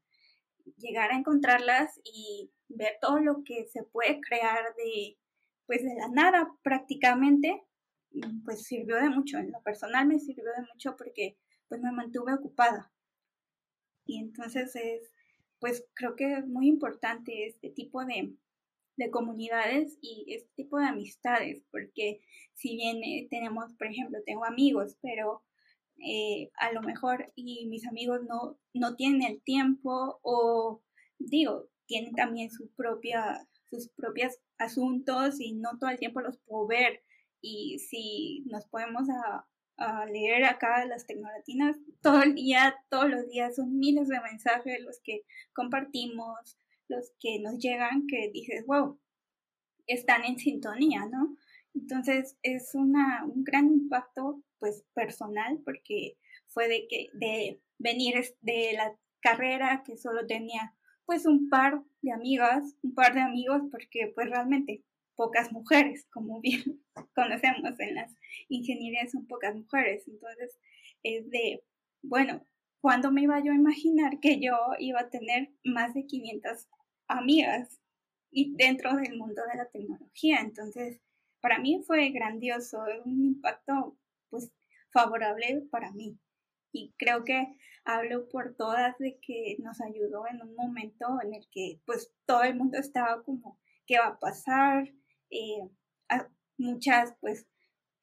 llegar 0.79 1.11
a 1.11 1.17
encontrarlas 1.17 2.01
y 2.05 2.51
ver 2.69 2.99
todo 3.01 3.19
lo 3.19 3.43
que 3.45 3.67
se 3.67 3.83
puede 3.83 4.21
crear 4.21 4.75
de, 4.77 5.19
pues 5.67 5.83
de 5.83 5.95
la 5.95 6.09
nada 6.09 6.55
prácticamente, 6.63 7.63
pues 8.45 8.65
sirvió 8.65 8.97
de 8.97 9.11
mucho. 9.11 9.39
En 9.39 9.51
lo 9.51 9.63
personal 9.63 10.07
me 10.07 10.19
sirvió 10.19 10.45
de 10.57 10.67
mucho 10.73 10.97
porque 10.97 11.37
pues 11.69 11.81
me 11.81 11.93
mantuve 11.93 12.35
ocupada. 12.35 12.93
Y 14.05 14.19
entonces 14.19 14.75
es, 14.77 15.13
pues 15.59 15.85
creo 15.95 16.17
que 16.17 16.35
es 16.35 16.47
muy 16.47 16.67
importante 16.67 17.47
este 17.47 17.71
tipo 17.71 18.05
de, 18.05 18.35
de 18.97 19.11
comunidades 19.11 19.97
y 20.01 20.35
este 20.35 20.51
tipo 20.55 20.79
de 20.79 20.87
amistades, 20.87 21.65
porque 21.71 22.21
si 22.55 22.77
bien 22.77 23.03
eh, 23.03 23.27
tenemos, 23.31 23.73
por 23.75 23.87
ejemplo, 23.87 24.19
tengo 24.27 24.45
amigos, 24.45 24.99
pero 25.01 25.43
eh, 26.03 26.51
a 26.59 26.73
lo 26.73 26.83
mejor 26.83 27.33
y 27.37 27.67
mis 27.67 27.87
amigos 27.87 28.21
no, 28.29 28.59
no 28.75 28.97
tienen 28.97 29.23
el 29.23 29.43
tiempo 29.43 30.19
o 30.23 30.83
digo, 31.19 31.69
tienen 31.87 32.15
también 32.15 32.51
su 32.51 32.71
propia, 32.75 33.47
sus 33.71 33.89
propios 33.91 34.39
asuntos 34.59 35.41
y 35.41 35.55
no 35.55 35.79
todo 35.79 35.91
el 35.91 35.99
tiempo 35.99 36.21
los 36.21 36.39
puedo 36.39 36.67
ver. 36.67 37.03
Y 37.41 37.79
si 37.79 38.45
nos 38.47 38.67
podemos 38.67 39.09
a, 39.11 39.47
a 39.77 40.07
leer 40.07 40.45
acá 40.45 40.85
las 40.87 41.07
tecnolatinas, 41.07 41.77
todo 42.01 42.23
el 42.23 42.35
día, 42.35 42.77
todos 42.89 43.11
los 43.11 43.29
días 43.29 43.57
son 43.57 43.79
miles 43.79 44.09
de 44.09 44.21
mensajes 44.21 44.81
los 44.81 45.01
que 45.03 45.23
compartimos, 45.53 46.59
los 46.89 47.13
que 47.21 47.41
nos 47.41 47.59
llegan 47.59 48.07
que 48.07 48.31
dices, 48.33 48.65
wow, 48.67 48.99
están 49.87 50.25
en 50.25 50.39
sintonía, 50.39 51.07
¿no? 51.07 51.37
Entonces 51.75 52.37
es 52.43 52.75
una, 52.75 53.25
un 53.25 53.45
gran 53.45 53.67
impacto 53.67 54.43
pues 54.59 54.85
personal 54.95 55.61
porque 55.65 56.17
fue 56.49 56.69
de 56.69 56.87
que 56.89 57.09
de 57.15 57.61
venir 57.79 58.15
de 58.41 58.75
la 58.75 58.97
carrera 59.21 59.83
que 59.85 59.97
solo 59.97 60.27
tenía 60.27 60.75
pues 61.05 61.27
un 61.27 61.49
par 61.49 61.83
de 62.01 62.13
amigas, 62.13 62.77
un 62.83 62.95
par 62.95 63.15
de 63.15 63.21
amigos 63.21 63.63
porque 63.71 64.13
pues 64.15 64.29
realmente 64.29 64.85
pocas 65.17 65.53
mujeres, 65.53 66.07
como 66.11 66.41
bien 66.41 66.83
conocemos 67.15 67.79
en 67.81 67.95
las 67.95 68.17
ingenierías 68.49 69.13
son 69.13 69.27
pocas 69.27 69.55
mujeres, 69.55 70.07
entonces 70.09 70.59
es 71.03 71.29
de, 71.31 71.63
bueno, 72.03 72.47
¿cuándo 72.81 73.11
me 73.11 73.23
iba 73.23 73.43
yo 73.43 73.53
a 73.53 73.57
imaginar 73.57 74.21
que 74.21 74.41
yo 74.41 74.57
iba 74.79 75.01
a 75.01 75.11
tener 75.11 75.51
más 75.65 75.95
de 75.95 76.07
500 76.07 76.69
amigas 77.09 77.81
y 78.31 78.55
dentro 78.57 78.97
del 78.97 79.17
mundo 79.17 79.43
de 79.51 79.59
la 79.59 79.67
tecnología? 79.67 80.41
Entonces, 80.41 81.01
para 81.43 81.59
mí 81.59 81.83
fue 81.87 82.09
grandioso, 82.11 82.83
un 83.05 83.25
impacto 83.25 83.99
pues 84.31 84.51
favorable 84.91 85.67
para 85.71 85.93
mí. 85.93 86.19
Y 86.73 86.95
creo 86.97 87.25
que 87.25 87.55
hablo 87.85 88.29
por 88.29 88.55
todas 88.55 88.97
de 88.99 89.19
que 89.21 89.57
nos 89.59 89.81
ayudó 89.81 90.27
en 90.29 90.41
un 90.41 90.55
momento 90.55 91.19
en 91.23 91.35
el 91.35 91.47
que 91.51 91.81
pues 91.85 92.11
todo 92.25 92.45
el 92.45 92.55
mundo 92.55 92.79
estaba 92.79 93.23
como, 93.25 93.59
¿qué 93.87 93.99
va 93.99 94.07
a 94.07 94.19
pasar? 94.19 94.89
Eh, 95.31 95.69
muchas 96.59 97.15
pues 97.21 97.47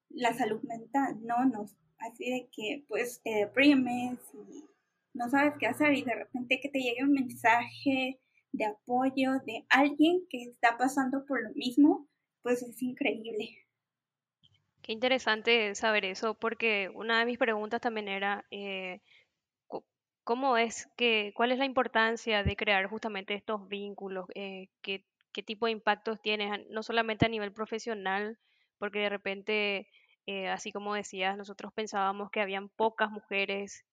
la 0.10 0.34
salud 0.34 0.62
mental, 0.64 1.18
¿no? 1.22 1.46
Nos, 1.46 1.78
así 1.98 2.30
de 2.30 2.50
que 2.52 2.84
pues 2.90 3.22
te 3.24 3.32
deprimes 3.32 4.20
y 4.34 4.66
no 5.14 5.30
sabes 5.30 5.54
qué 5.60 5.68
hacer 5.68 5.94
y 5.94 6.04
de 6.04 6.16
repente 6.16 6.60
que 6.62 6.70
te 6.70 6.80
llegue 6.80 7.04
un 7.04 7.14
mensaje 7.14 8.20
de 8.52 8.66
apoyo 8.66 9.40
de 9.46 9.66
alguien 9.70 10.26
que 10.30 10.44
está 10.44 10.78
pasando 10.78 11.26
por 11.26 11.42
lo 11.42 11.54
mismo, 11.54 12.09
pues 12.42 12.62
es 12.62 12.82
increíble. 12.82 13.66
Qué 14.82 14.94
interesante 14.94 15.76
saber 15.76 16.06
eso, 16.06 16.34
porque 16.34 16.90
una 16.94 17.20
de 17.20 17.26
mis 17.26 17.38
preguntas 17.38 17.82
también 17.82 18.08
era, 18.08 18.46
eh, 18.50 19.02
¿cómo 20.24 20.58
es 20.58 20.88
que, 20.96 21.32
cuál 21.36 21.52
es 21.52 21.60
la 21.60 21.66
importancia 21.66 22.44
de 22.44 22.56
crear 22.56 22.88
justamente 22.88 23.34
estos 23.34 23.68
vínculos? 23.68 24.26
Eh, 24.36 24.70
¿qué, 24.82 25.06
¿Qué 25.32 25.44
tipo 25.44 25.66
de 25.66 25.74
impactos 25.74 26.22
tiene, 26.22 26.66
no 26.70 26.82
solamente 26.82 27.26
a 27.26 27.30
nivel 27.30 27.52
profesional, 27.52 28.40
porque 28.80 29.00
de 29.00 29.10
repente, 29.10 29.90
eh, 30.26 30.48
así 30.48 30.72
como 30.72 30.96
decías, 30.96 31.38
nosotros 31.38 31.74
pensábamos 31.74 32.32
que 32.32 32.42
habían 32.42 32.70
pocas 32.70 33.12
mujeres, 33.12 33.86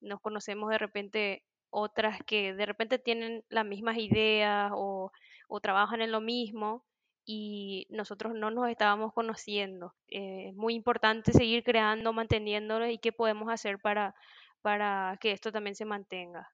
nos 0.00 0.20
conocemos 0.20 0.70
de 0.70 0.78
repente 0.78 1.42
otras 1.68 2.22
que 2.24 2.54
de 2.54 2.66
repente 2.66 2.98
tienen 2.98 3.44
las 3.48 3.66
mismas 3.66 3.98
ideas 3.98 4.70
o, 4.74 5.12
o 5.48 5.60
trabajan 5.60 6.00
en 6.00 6.12
lo 6.12 6.20
mismo, 6.20 6.84
y 7.24 7.86
nosotros 7.90 8.34
no 8.34 8.50
nos 8.50 8.68
estábamos 8.68 9.12
conociendo. 9.12 9.94
Eh, 10.08 10.48
es 10.48 10.54
muy 10.54 10.74
importante 10.74 11.32
seguir 11.32 11.62
creando, 11.62 12.12
manteniéndolo 12.12 12.88
y 12.88 12.98
qué 12.98 13.12
podemos 13.12 13.48
hacer 13.50 13.78
para, 13.78 14.14
para 14.60 15.18
que 15.20 15.32
esto 15.32 15.52
también 15.52 15.76
se 15.76 15.84
mantenga. 15.84 16.48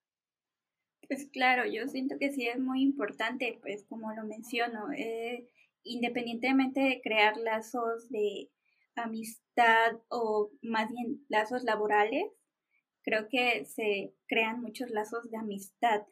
Pues 1.09 1.29
claro, 1.33 1.65
yo 1.65 1.89
siento 1.89 2.17
que 2.19 2.33
sí 2.33 2.47
es 2.47 2.59
muy 2.59 2.83
importante, 2.83 3.59
pues 3.63 3.87
como 3.89 4.13
lo 4.13 4.25
menciono, 4.25 4.93
eh, 4.93 5.49
independientemente 5.85 6.81
de 6.81 7.01
crear 7.03 7.37
lazos 7.39 8.11
de 8.11 8.51
amistad 8.95 9.97
o 10.09 10.51
más 10.61 10.91
bien 10.91 11.25
lazos 11.29 11.65
laborales, 11.65 12.27
creo 13.03 13.29
que 13.29 13.65
se 13.65 14.13
crean 14.27 14.61
muchos 14.61 14.91
lazos 14.91 15.31
de 15.31 15.39
amistad 15.39 16.03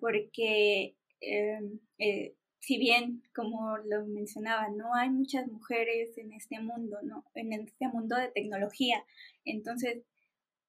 porque 0.00 0.96
em, 1.20 1.80
eh, 1.98 2.34
si 2.60 2.78
bien, 2.78 3.22
como 3.34 3.78
lo 3.78 4.06
mencionaba, 4.06 4.68
no 4.68 4.94
hay 4.94 5.10
muchas 5.10 5.46
mujeres 5.46 6.16
en 6.18 6.32
este 6.32 6.60
mundo, 6.60 6.98
¿no? 7.02 7.24
En 7.34 7.52
este 7.52 7.88
mundo 7.88 8.16
de 8.16 8.28
tecnología. 8.28 9.04
Entonces, 9.44 10.02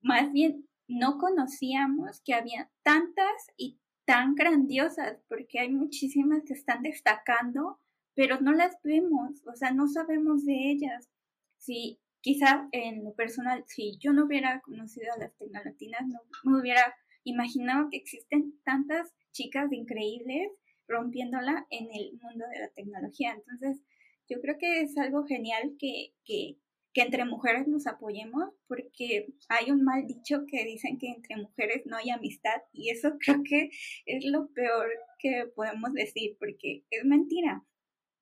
más 0.01 0.32
bien 0.32 0.67
no 0.88 1.17
conocíamos 1.17 2.22
que 2.22 2.34
había 2.34 2.70
tantas 2.84 3.48
y 3.58 3.77
tan 4.06 4.36
grandiosas, 4.36 5.20
porque 5.27 5.60
hay 5.60 5.70
muchísimas 5.70 6.44
que 6.44 6.53
están 6.53 6.82
destacando, 6.82 7.79
pero 8.15 8.39
no 8.39 8.53
las 8.53 8.82
vemos, 8.84 9.46
o 9.46 9.56
sea, 9.56 9.72
no 9.72 9.88
sabemos 9.88 10.46
de 10.46 10.72
ellas. 10.72 11.10
Si 11.58 12.00
quizá 12.22 12.70
en 12.72 13.03
lo 13.03 13.13
personal, 13.13 13.65
si 13.67 13.98
yo 14.00 14.13
no 14.13 14.25
hubiera 14.25 14.62
conocido 14.62 15.13
a 15.13 15.20
las 15.20 15.36
tecnolatinas, 15.36 16.08
no 16.08 16.22
me 16.44 16.60
hubiera 16.62 16.96
imaginado 17.25 17.89
que 17.89 17.98
existen 17.98 18.58
tantas 18.63 19.13
chicas 19.34 19.72
increíbles 19.74 20.51
rompiéndola 20.88 21.67
en 21.70 21.89
el 21.94 22.17
mundo 22.22 22.46
de 22.51 22.60
la 22.60 22.70
tecnología. 22.70 23.34
Entonces, 23.34 23.84
yo 24.29 24.41
creo 24.41 24.58
que 24.58 24.82
es 24.82 24.98
algo 24.98 25.25
genial 25.25 25.75
que, 25.79 26.13
que, 26.25 26.58
que 26.94 27.01
entre 27.01 27.25
mujeres 27.25 27.67
nos 27.67 27.88
apoyemos, 27.88 28.53
porque 28.67 29.34
hay 29.50 29.72
un 29.72 29.84
mal 29.84 30.06
dicho 30.08 30.46
que 30.48 30.65
dicen 30.65 30.98
que 30.98 31.10
entre 31.10 31.38
mujeres 31.38 31.86
no 31.86 31.98
hay 31.98 32.10
amistad 32.10 32.62
y 32.74 32.89
eso 32.89 33.17
creo 33.20 33.44
que 33.44 33.70
es 34.06 34.25
lo 34.25 34.48
peor 34.50 34.89
que 35.20 35.46
podemos 35.56 35.94
decir, 35.94 36.38
porque 36.39 36.84
es 36.89 37.06
mentira. 37.06 37.63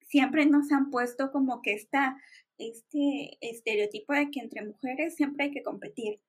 Siempre 0.07 0.45
nos 0.45 0.71
han 0.71 0.91
puesto 0.91 1.31
como 1.31 1.61
que 1.61 1.73
está 1.73 2.17
este 2.57 3.37
estereotipo 3.41 4.13
de 4.13 4.29
que 4.29 4.39
entre 4.39 4.65
mujeres 4.65 5.15
siempre 5.15 5.45
hay 5.45 5.51
que 5.51 5.63
competir 5.63 6.21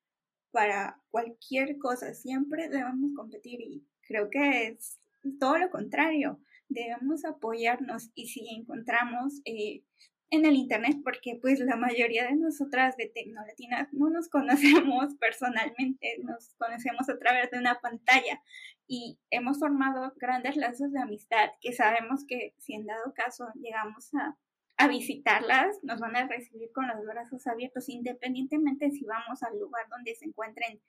para 0.50 1.00
cualquier 1.10 1.78
cosa, 1.78 2.14
siempre 2.14 2.68
debemos 2.68 3.14
competir 3.14 3.60
y 3.60 3.86
creo 4.00 4.30
que 4.30 4.68
es 4.68 4.98
todo 5.38 5.58
lo 5.58 5.70
contrario, 5.70 6.40
debemos 6.68 7.24
apoyarnos 7.24 8.10
y 8.14 8.28
si 8.28 8.48
encontramos 8.54 9.40
eh, 9.44 9.82
en 10.30 10.44
el 10.44 10.54
Internet, 10.54 10.96
porque 11.04 11.38
pues 11.40 11.60
la 11.60 11.76
mayoría 11.76 12.26
de 12.26 12.36
nosotras 12.36 12.96
de 12.96 13.06
Tecnolatinas 13.06 13.88
no 13.92 14.10
nos 14.10 14.28
conocemos 14.30 15.14
personalmente, 15.16 16.18
nos 16.22 16.54
conocemos 16.58 17.08
a 17.08 17.18
través 17.18 17.50
de 17.50 17.58
una 17.58 17.80
pantalla 17.80 18.42
y 18.88 19.18
hemos 19.30 19.58
formado 19.58 20.12
grandes 20.16 20.56
lazos 20.56 20.92
de 20.92 21.00
amistad 21.00 21.50
que 21.60 21.72
sabemos 21.72 22.24
que 22.26 22.54
si 22.58 22.74
en 22.74 22.86
dado 22.86 23.12
caso 23.14 23.46
llegamos 23.54 24.12
a, 24.14 24.36
a 24.76 24.88
visitarlas, 24.88 25.78
nos 25.82 26.00
van 26.00 26.16
a 26.16 26.28
recibir 26.28 26.70
con 26.72 26.86
los 26.88 27.04
brazos 27.04 27.46
abiertos, 27.46 27.88
independientemente 27.88 28.90
si 28.90 29.04
vamos 29.04 29.42
al 29.42 29.58
lugar 29.58 29.88
donde 29.88 30.14
se 30.14 30.26
encuentren 30.26 30.80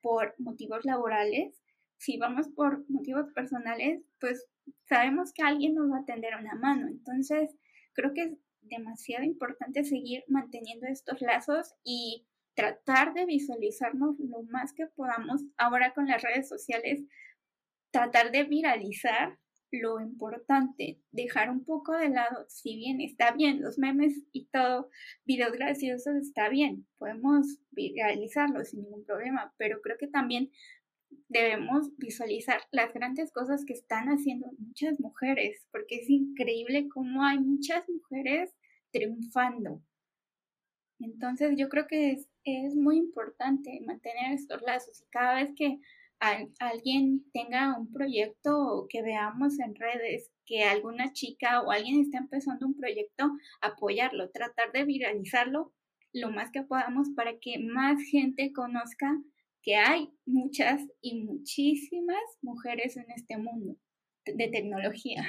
por 0.00 0.34
motivos 0.38 0.84
laborales 0.84 1.61
si 2.02 2.18
vamos 2.18 2.48
por 2.48 2.84
motivos 2.90 3.32
personales, 3.32 4.02
pues 4.18 4.44
sabemos 4.88 5.32
que 5.32 5.44
alguien 5.44 5.76
nos 5.76 5.88
va 5.88 5.98
a 5.98 6.04
tender 6.04 6.34
una 6.34 6.56
mano. 6.56 6.88
Entonces, 6.88 7.56
creo 7.92 8.12
que 8.12 8.22
es 8.22 8.32
demasiado 8.60 9.24
importante 9.24 9.84
seguir 9.84 10.24
manteniendo 10.26 10.88
estos 10.88 11.20
lazos 11.20 11.74
y 11.84 12.26
tratar 12.54 13.14
de 13.14 13.24
visualizarnos 13.24 14.18
lo 14.18 14.42
más 14.42 14.72
que 14.72 14.88
podamos 14.88 15.42
ahora 15.56 15.94
con 15.94 16.08
las 16.08 16.22
redes 16.22 16.48
sociales, 16.48 17.04
tratar 17.92 18.32
de 18.32 18.44
viralizar 18.44 19.38
lo 19.70 20.00
importante, 20.00 21.00
dejar 21.12 21.50
un 21.50 21.64
poco 21.64 21.96
de 21.96 22.08
lado, 22.08 22.44
si 22.48 22.76
bien 22.76 23.00
está 23.00 23.30
bien, 23.30 23.62
los 23.62 23.78
memes 23.78 24.24
y 24.32 24.46
todo, 24.46 24.90
videos 25.24 25.52
graciosos 25.52 26.16
está 26.16 26.48
bien, 26.48 26.86
podemos 26.98 27.46
viralizarlo 27.70 28.64
sin 28.64 28.82
ningún 28.82 29.04
problema, 29.04 29.54
pero 29.56 29.80
creo 29.80 29.96
que 29.98 30.08
también 30.08 30.50
debemos 31.28 31.96
visualizar 31.96 32.60
las 32.70 32.92
grandes 32.92 33.32
cosas 33.32 33.64
que 33.64 33.72
están 33.72 34.08
haciendo 34.08 34.50
muchas 34.58 35.00
mujeres, 35.00 35.66
porque 35.70 35.96
es 35.96 36.10
increíble 36.10 36.88
cómo 36.88 37.24
hay 37.24 37.38
muchas 37.38 37.88
mujeres 37.88 38.54
triunfando. 38.92 39.82
Entonces 41.00 41.54
yo 41.56 41.68
creo 41.68 41.86
que 41.86 42.12
es, 42.12 42.28
es 42.44 42.74
muy 42.74 42.96
importante 42.96 43.80
mantener 43.84 44.32
estos 44.32 44.62
lazos 44.62 45.00
y 45.00 45.10
cada 45.10 45.34
vez 45.34 45.50
que 45.56 45.80
alguien 46.60 47.24
tenga 47.32 47.76
un 47.76 47.92
proyecto 47.92 48.86
que 48.88 49.02
veamos 49.02 49.58
en 49.58 49.74
redes 49.74 50.30
que 50.46 50.62
alguna 50.62 51.12
chica 51.12 51.62
o 51.62 51.72
alguien 51.72 52.00
está 52.00 52.18
empezando 52.18 52.66
un 52.66 52.76
proyecto, 52.76 53.32
apoyarlo, 53.60 54.30
tratar 54.30 54.70
de 54.72 54.84
viralizarlo 54.84 55.72
lo 56.12 56.30
más 56.30 56.50
que 56.52 56.62
podamos 56.62 57.10
para 57.16 57.38
que 57.40 57.58
más 57.58 58.00
gente 58.02 58.52
conozca 58.52 59.18
que 59.62 59.76
hay 59.76 60.12
muchas 60.26 60.82
y 61.00 61.22
muchísimas 61.24 62.22
mujeres 62.42 62.96
en 62.96 63.10
este 63.10 63.36
mundo 63.38 63.76
de 64.24 64.48
tecnología. 64.48 65.24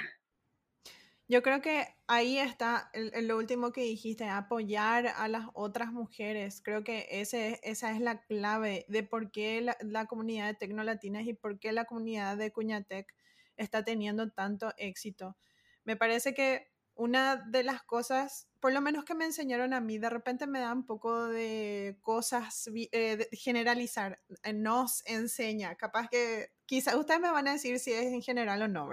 Yo 1.28 1.42
creo 1.42 1.62
que 1.62 1.88
ahí 2.08 2.38
está 2.38 2.92
lo 2.94 3.38
último 3.38 3.72
que 3.72 3.82
dijiste, 3.82 4.26
apoyar 4.26 5.08
a 5.08 5.28
las 5.28 5.48
otras 5.54 5.92
mujeres. 5.92 6.62
Creo 6.62 6.84
que 6.84 7.08
esa 7.10 7.92
es 7.92 8.00
la 8.02 8.22
clave 8.26 8.86
de 8.90 9.04
por 9.04 9.32
qué 9.32 9.62
la, 9.62 9.78
la 9.82 10.06
comunidad 10.06 10.48
de 10.48 10.56
Tecnolatinas 10.56 11.26
y 11.26 11.34
por 11.34 11.60
qué 11.60 11.72
la 11.72 11.86
comunidad 11.86 12.38
de 12.38 12.52
Cuñatec 12.52 13.16
está 13.56 13.84
teniendo 13.84 14.32
tanto 14.32 14.74
éxito. 14.78 15.38
Me 15.86 15.96
parece 15.96 16.34
que 16.34 16.73
una 16.96 17.38
de 17.38 17.64
las 17.64 17.84
cosas, 17.84 18.48
por 18.60 18.72
lo 18.72 18.82
menos 18.82 19.04
que 19.04 19.16
me 19.16 19.26
enseñaron 19.26 19.74
a 19.74 19.82
mí, 19.82 19.98
de 19.98 20.10
repente 20.10 20.46
me 20.46 20.60
da 20.60 20.72
un 20.72 20.86
poco 20.86 21.28
de 21.28 21.98
cosas 22.02 22.70
eh, 22.76 23.28
generalizar, 23.32 24.22
eh, 24.44 24.54
nos 24.54 25.04
enseña, 25.08 25.76
capaz 25.76 26.08
que 26.10 26.52
quizás 26.66 26.96
ustedes 26.96 27.20
me 27.20 27.32
van 27.32 27.48
a 27.48 27.54
decir 27.54 27.80
si 27.80 27.92
es 27.92 28.14
en 28.14 28.22
general 28.22 28.62
o 28.62 28.68
no. 28.68 28.90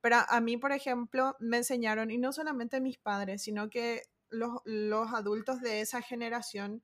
Pero 0.00 0.16
a, 0.28 0.40
mí, 0.40 0.56
por 0.56 0.72
ejemplo, 0.72 1.36
me 1.38 1.58
enseñaron, 1.58 2.10
y 2.10 2.18
no 2.18 2.32
solamente 2.32 2.80
mis 2.80 2.98
padres, 2.98 3.42
sino 3.42 3.70
que 3.70 4.02
los, 4.30 5.12
adultos 5.12 5.60
de 5.60 5.80
esa 5.80 6.02
generación, 6.02 6.82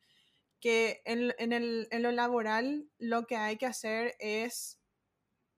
que 0.60 1.02
en, 1.04 1.52
el, 1.52 1.88
en 1.90 2.02
lo 2.02 2.12
laboral 2.12 2.88
lo 2.98 3.26
que 3.26 3.36
hay 3.36 3.56
que 3.56 3.66
hacer 3.66 4.14
es 4.20 4.80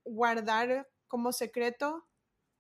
guardar 0.05 0.89
como 1.07 1.33
secreto 1.33 2.10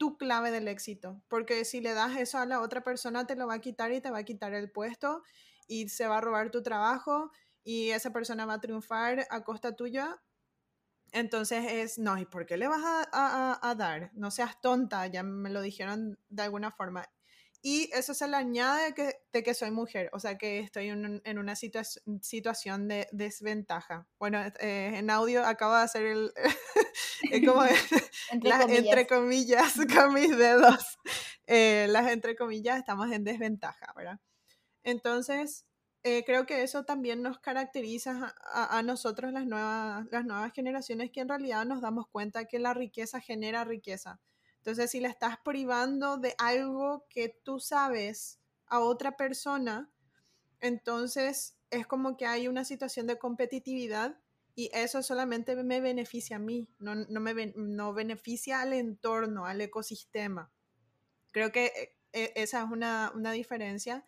tu 0.00 0.16
clave 0.16 0.50
del 0.50 0.66
éxito, 0.66 1.22
porque 1.28 1.66
si 1.66 1.82
le 1.82 1.92
das 1.92 2.16
eso 2.16 2.38
a 2.38 2.46
la 2.46 2.62
otra 2.62 2.82
persona 2.82 3.26
te 3.26 3.36
lo 3.36 3.46
va 3.46 3.56
a 3.56 3.60
quitar 3.60 3.92
y 3.92 4.00
te 4.00 4.10
va 4.10 4.20
a 4.20 4.24
quitar 4.24 4.54
el 4.54 4.72
puesto 4.72 5.22
y 5.68 5.90
se 5.90 6.06
va 6.06 6.16
a 6.16 6.20
robar 6.22 6.50
tu 6.50 6.62
trabajo 6.62 7.30
y 7.62 7.90
esa 7.90 8.10
persona 8.10 8.46
va 8.46 8.54
a 8.54 8.60
triunfar 8.62 9.26
a 9.28 9.44
costa 9.44 9.76
tuya. 9.76 10.18
Entonces 11.12 11.66
es, 11.70 11.98
no, 11.98 12.16
¿y 12.16 12.24
por 12.24 12.46
qué 12.46 12.56
le 12.56 12.66
vas 12.66 12.80
a, 12.82 13.74
dar? 13.76 14.10
No 14.14 14.30
seas 14.30 14.58
tonta, 14.62 15.06
ya 15.06 15.22
me 15.22 15.50
lo 15.50 15.60
dijeron 15.60 16.18
de 16.30 16.44
alguna 16.44 16.70
forma. 16.70 17.04
Y 17.62 17.90
eso 17.92 18.14
se 18.14 18.27
le 18.27 18.37
añade 18.37 18.87
de 18.87 18.94
que, 18.94 19.14
de 19.33 19.42
que 19.42 19.53
soy 19.53 19.70
mujer, 19.70 20.09
o 20.14 20.18
sea 20.18 20.38
que 20.38 20.61
estoy 20.61 20.88
en, 20.88 21.20
en 21.23 21.38
una 21.38 21.55
situación 21.55 22.88
de 22.88 23.07
desventaja. 23.12 24.09
Bueno, 24.18 24.40
eh, 24.61 24.92
en 24.94 25.11
audio 25.11 25.44
acabo 25.44 25.75
de 25.75 25.83
hacer 25.83 26.07
el, 26.07 26.33
como 27.46 27.62
entre, 28.31 28.51
comillas. 28.51 28.79
entre, 28.79 29.07
comillas. 29.07 29.75
con 29.94 30.14
mis 30.14 30.37
dedos, 30.38 30.99
eh, 31.46 31.87
las 31.90 32.11
entre 32.11 32.35
comillas 32.35 32.79
estamos 32.79 33.12
en 33.12 33.25
desventaja, 33.25 33.92
¿verdad? 33.94 34.20
Entonces, 34.83 35.66
eh, 36.03 36.25
creo 36.25 36.46
que 36.46 36.62
eso 36.62 36.85
también 36.85 37.20
nos 37.20 37.40
caracteriza 37.40 38.35
a, 38.55 38.79
a, 38.79 38.83
nosotros, 38.83 39.35
las 39.35 39.44
nuevas, 39.44 40.07
las 40.11 40.25
nuevas 40.25 40.51
generaciones, 40.55 41.11
que 41.12 41.20
en 41.20 41.29
realidad 41.29 41.66
nos 41.66 41.83
damos 41.83 42.07
cuenta 42.09 42.46
que 42.46 42.59
la 42.59 42.73
riqueza 42.73 43.20
genera 43.20 43.64
riqueza 43.64 44.18
entonces, 44.61 44.90
si 44.90 45.01
le 45.01 45.09
estás 45.09 45.38
privando 45.38 46.18
de 46.18 46.35
algo 46.37 47.07
que 47.09 47.31
tú 47.31 47.61
sabes 47.61 48.38
a 48.66 48.81
otra 48.81 49.16
persona, 49.16 49.90
entonces 50.61 51.57
es 51.70 51.87
como 51.87 52.18
que 52.18 52.27
hay 52.27 52.46
una 52.46 52.66
situación 52.66 53.07
de 53.07 53.18
competitividad 53.18 54.20
y 54.55 54.70
eso 54.75 55.03
solamente 55.03 55.57
me 55.57 55.81
beneficia 55.81 56.37
a 56.37 56.40
mí, 56.40 56.68
no, 56.79 56.94
no 56.94 57.20
me 57.20 57.55
no 57.57 57.94
beneficia 57.94 58.61
al 58.61 58.75
entorno, 58.75 59.46
al 59.46 59.62
ecosistema. 59.62 60.53
Creo 61.33 61.53
que 61.53 61.66
eh, 61.66 61.96
eh, 62.12 62.33
esa 62.37 62.62
es 62.62 62.70
una, 62.70 63.12
una 63.14 63.33
diferencia. 63.33 64.05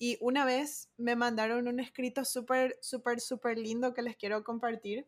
Y 0.00 0.18
una 0.20 0.44
vez 0.44 0.90
me 0.96 1.14
mandaron 1.14 1.68
un 1.68 1.78
escrito 1.78 2.24
súper, 2.24 2.76
súper, 2.82 3.20
súper 3.20 3.56
lindo 3.56 3.94
que 3.94 4.02
les 4.02 4.16
quiero 4.16 4.42
compartir, 4.42 5.06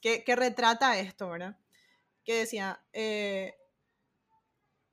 que, 0.00 0.24
que 0.24 0.34
retrata 0.34 0.98
esto, 0.98 1.28
¿verdad? 1.28 1.58
Que 2.24 2.38
decía, 2.38 2.82
eh, 2.94 3.59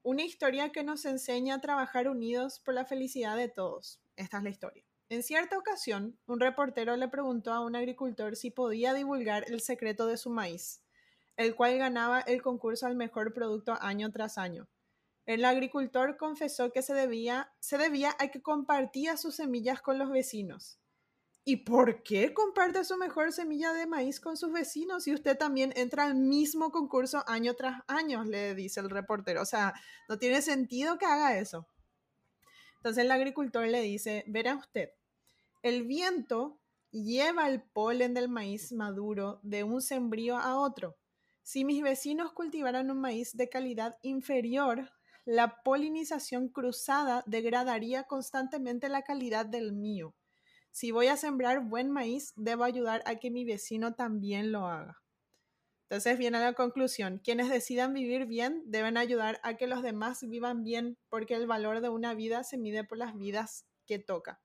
una 0.08 0.24
historia 0.24 0.72
que 0.72 0.86
nos 0.86 1.04
enseña 1.04 1.56
a 1.56 1.60
trabajar 1.60 2.08
unidos 2.08 2.62
por 2.62 2.74
la 2.74 2.86
felicidad 2.86 3.36
de 3.36 3.50
todos. 3.50 4.00
Esta 4.16 4.38
es 4.38 4.44
la 4.44 4.50
historia. 4.50 4.86
En 5.10 5.22
cierta 5.22 5.58
ocasión, 5.58 6.18
un 6.28 6.40
reportero 6.40 6.96
le 6.96 7.10
preguntó 7.10 7.52
a 7.52 7.60
un 7.60 7.76
agricultor 7.76 8.38
si 8.38 8.50
podía 8.50 8.94
divulgar 8.94 9.44
el 9.52 9.60
secreto 9.60 10.08
de 10.08 10.16
su 10.16 10.30
maíz. 10.30 10.82
el 11.36 11.56
cual 11.56 11.78
ganaba 11.78 12.22
el 12.22 12.42
concurso 12.42 12.88
al 12.88 12.96
mejor 12.96 13.34
producto 13.34 13.78
año 13.82 14.10
tras 14.10 14.38
año. 14.38 14.70
El 15.26 15.44
agricultor 15.44 16.16
confesó 16.16 16.72
que 16.72 16.82
se 16.82 16.94
debía, 16.94 17.52
se 17.60 17.78
debía 17.78 18.16
a 18.18 18.30
que 18.30 18.42
compartía 18.42 19.18
sus 19.18 19.36
semillas 19.36 19.82
con 19.82 20.00
los 20.00 20.10
vecinos. 20.10 20.80
¿Y 21.50 21.56
por 21.56 22.04
qué 22.04 22.34
comparte 22.34 22.84
su 22.84 22.98
mejor 22.98 23.32
semilla 23.32 23.72
de 23.72 23.88
maíz 23.88 24.20
con 24.20 24.36
sus 24.36 24.52
vecinos 24.52 25.06
si 25.06 25.14
usted 25.14 25.38
también 25.38 25.72
entra 25.78 26.04
al 26.04 26.14
mismo 26.14 26.72
concurso 26.72 27.24
año 27.26 27.54
tras 27.54 27.84
año? 27.88 28.26
Le 28.26 28.54
dice 28.54 28.82
el 28.82 28.90
reportero. 28.90 29.44
O 29.44 29.46
sea, 29.46 29.74
no 30.10 30.18
tiene 30.18 30.42
sentido 30.42 30.98
que 30.98 31.06
haga 31.06 31.38
eso. 31.40 31.66
Entonces 32.76 33.06
el 33.06 33.12
agricultor 33.12 33.66
le 33.66 33.82
dice, 33.82 34.26
verá 34.28 34.56
usted, 34.56 34.90
el 35.62 35.84
viento 35.84 36.60
lleva 36.92 37.48
el 37.48 37.62
polen 37.62 38.14
del 38.14 38.28
maíz 38.28 38.74
maduro 38.74 39.40
de 39.42 39.64
un 39.64 39.82
sembrío 39.82 40.36
a 40.36 40.60
otro. 40.60 40.98
Si 41.44 41.64
mis 41.64 41.82
vecinos 41.82 42.34
cultivaran 42.34 42.92
un 42.92 43.00
maíz 43.00 43.38
de 43.38 43.48
calidad 43.48 43.98
inferior, 44.02 44.92
la 45.24 45.64
polinización 45.64 46.50
cruzada 46.50 47.24
degradaría 47.26 48.04
constantemente 48.04 48.90
la 48.90 49.04
calidad 49.04 49.46
del 49.46 49.72
mío. 49.72 50.14
Si 50.78 50.92
voy 50.92 51.08
a 51.08 51.18
sembrar 51.18 51.62
buen 51.62 51.90
maíz, 51.90 52.34
debo 52.36 52.64
ayudar 52.64 53.02
a 53.08 53.16
que 53.16 53.32
mi 53.32 53.46
vecino 53.46 53.96
también 53.96 54.52
lo 54.52 54.68
haga. 54.68 55.02
Entonces 55.90 56.20
viene 56.20 56.40
la 56.40 56.54
conclusión, 56.54 57.20
quienes 57.24 57.50
decidan 57.50 57.96
vivir 57.96 58.28
bien 58.28 58.62
deben 58.68 58.96
ayudar 58.96 59.40
a 59.42 59.56
que 59.56 59.66
los 59.66 59.82
demás 59.82 60.22
vivan 60.22 60.64
bien 60.64 60.96
porque 61.10 61.34
el 61.34 61.48
valor 61.48 61.82
de 61.82 61.90
una 61.90 62.14
vida 62.14 62.44
se 62.44 62.60
mide 62.60 62.84
por 62.84 63.00
las 63.00 63.18
vidas 63.18 63.66
que 63.88 63.98
toca. 63.98 64.40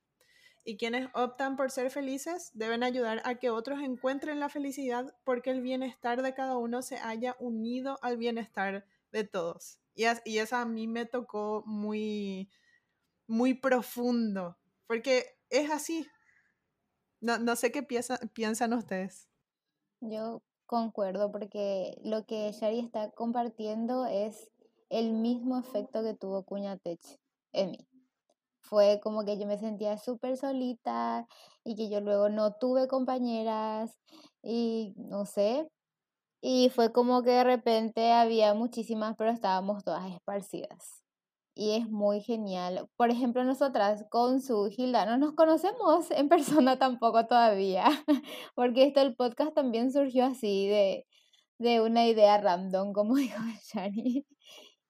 Y 0.65 0.79
quienes 0.79 1.11
optan 1.13 1.55
por 1.55 1.71
ser 1.71 1.91
felices 1.91 2.51
deben 2.55 2.83
ayudar 2.83 3.21
a 3.27 3.35
que 3.35 3.51
otros 3.51 3.83
encuentren 3.83 4.41
la 4.41 4.49
felicidad 4.49 5.15
porque 5.25 5.51
el 5.51 5.61
bienestar 5.61 6.23
de 6.23 6.33
cada 6.33 6.57
uno 6.57 6.81
se 6.81 6.97
haya 6.97 7.37
unido 7.41 7.99
al 8.01 8.17
bienestar 8.17 8.87
de 9.11 9.25
todos. 9.25 9.81
Y, 9.95 10.05
y 10.25 10.39
eso 10.39 10.57
a 10.57 10.65
mí 10.65 10.89
me 10.89 11.05
tocó 11.05 11.63
muy, 11.67 12.49
muy 13.27 13.53
profundo, 13.53 14.57
porque 14.87 15.27
es 15.51 15.71
así. 15.71 16.09
No, 17.23 17.39
no 17.39 17.55
sé 17.55 17.71
qué 17.71 17.85
piensan 17.85 18.73
ustedes. 18.73 19.29
Yo 20.01 20.43
concuerdo 20.67 21.31
porque 21.31 21.97
lo 22.03 22.27
que 22.27 22.51
Shari 22.51 22.81
está 22.81 23.13
compartiendo 23.13 24.07
es 24.07 24.51
el 24.91 25.13
mismo 25.13 25.57
efecto 25.57 26.03
que 26.03 26.15
tuvo 26.15 26.43
Cuñatech 26.43 27.01
en 27.53 27.71
mí. 27.71 27.89
Fue 28.61 29.01
como 29.01 29.25
que 29.25 29.39
yo 29.39 29.47
me 29.47 29.57
sentía 29.57 29.99
súper 29.99 30.37
solita 30.37 31.29
y 31.63 31.77
que 31.77 31.89
yo 31.89 32.01
luego 32.01 32.29
no 32.29 32.55
tuve 32.55 32.89
compañeras 32.89 33.97
y 34.43 34.93
no 34.97 35.25
sé. 35.25 35.69
Y 36.41 36.71
fue 36.71 36.93
como 36.93 37.23
que 37.23 37.31
de 37.31 37.45
repente 37.45 38.11
había 38.11 38.53
muchísimas, 38.53 39.15
pero 39.17 39.31
estábamos 39.31 39.85
todas 39.85 40.11
esparcidas 40.13 41.02
y 41.55 41.73
es 41.73 41.89
muy 41.89 42.23
genial. 42.23 42.89
Por 42.97 43.11
ejemplo, 43.11 43.45
nosotras 43.45 44.05
con 44.11 44.41
su 44.41 44.69
Hilda 44.75 45.07
no 45.07 45.19
nos 45.19 45.35
conocemos 45.35 46.11
en 46.11 46.29
persona 46.69 46.79
tampoco 46.79 47.27
todavía, 47.27 47.85
porque 48.55 48.85
esto 48.85 49.01
el 49.03 49.17
podcast 49.17 49.55
también 49.55 49.93
surgió 49.93 50.27
así 50.27 50.67
de, 50.69 51.07
de 51.59 51.81
una 51.83 52.07
idea 52.07 52.39
random, 52.39 52.93
como 52.93 53.15
dijo 53.17 53.43
Shani. 53.73 54.27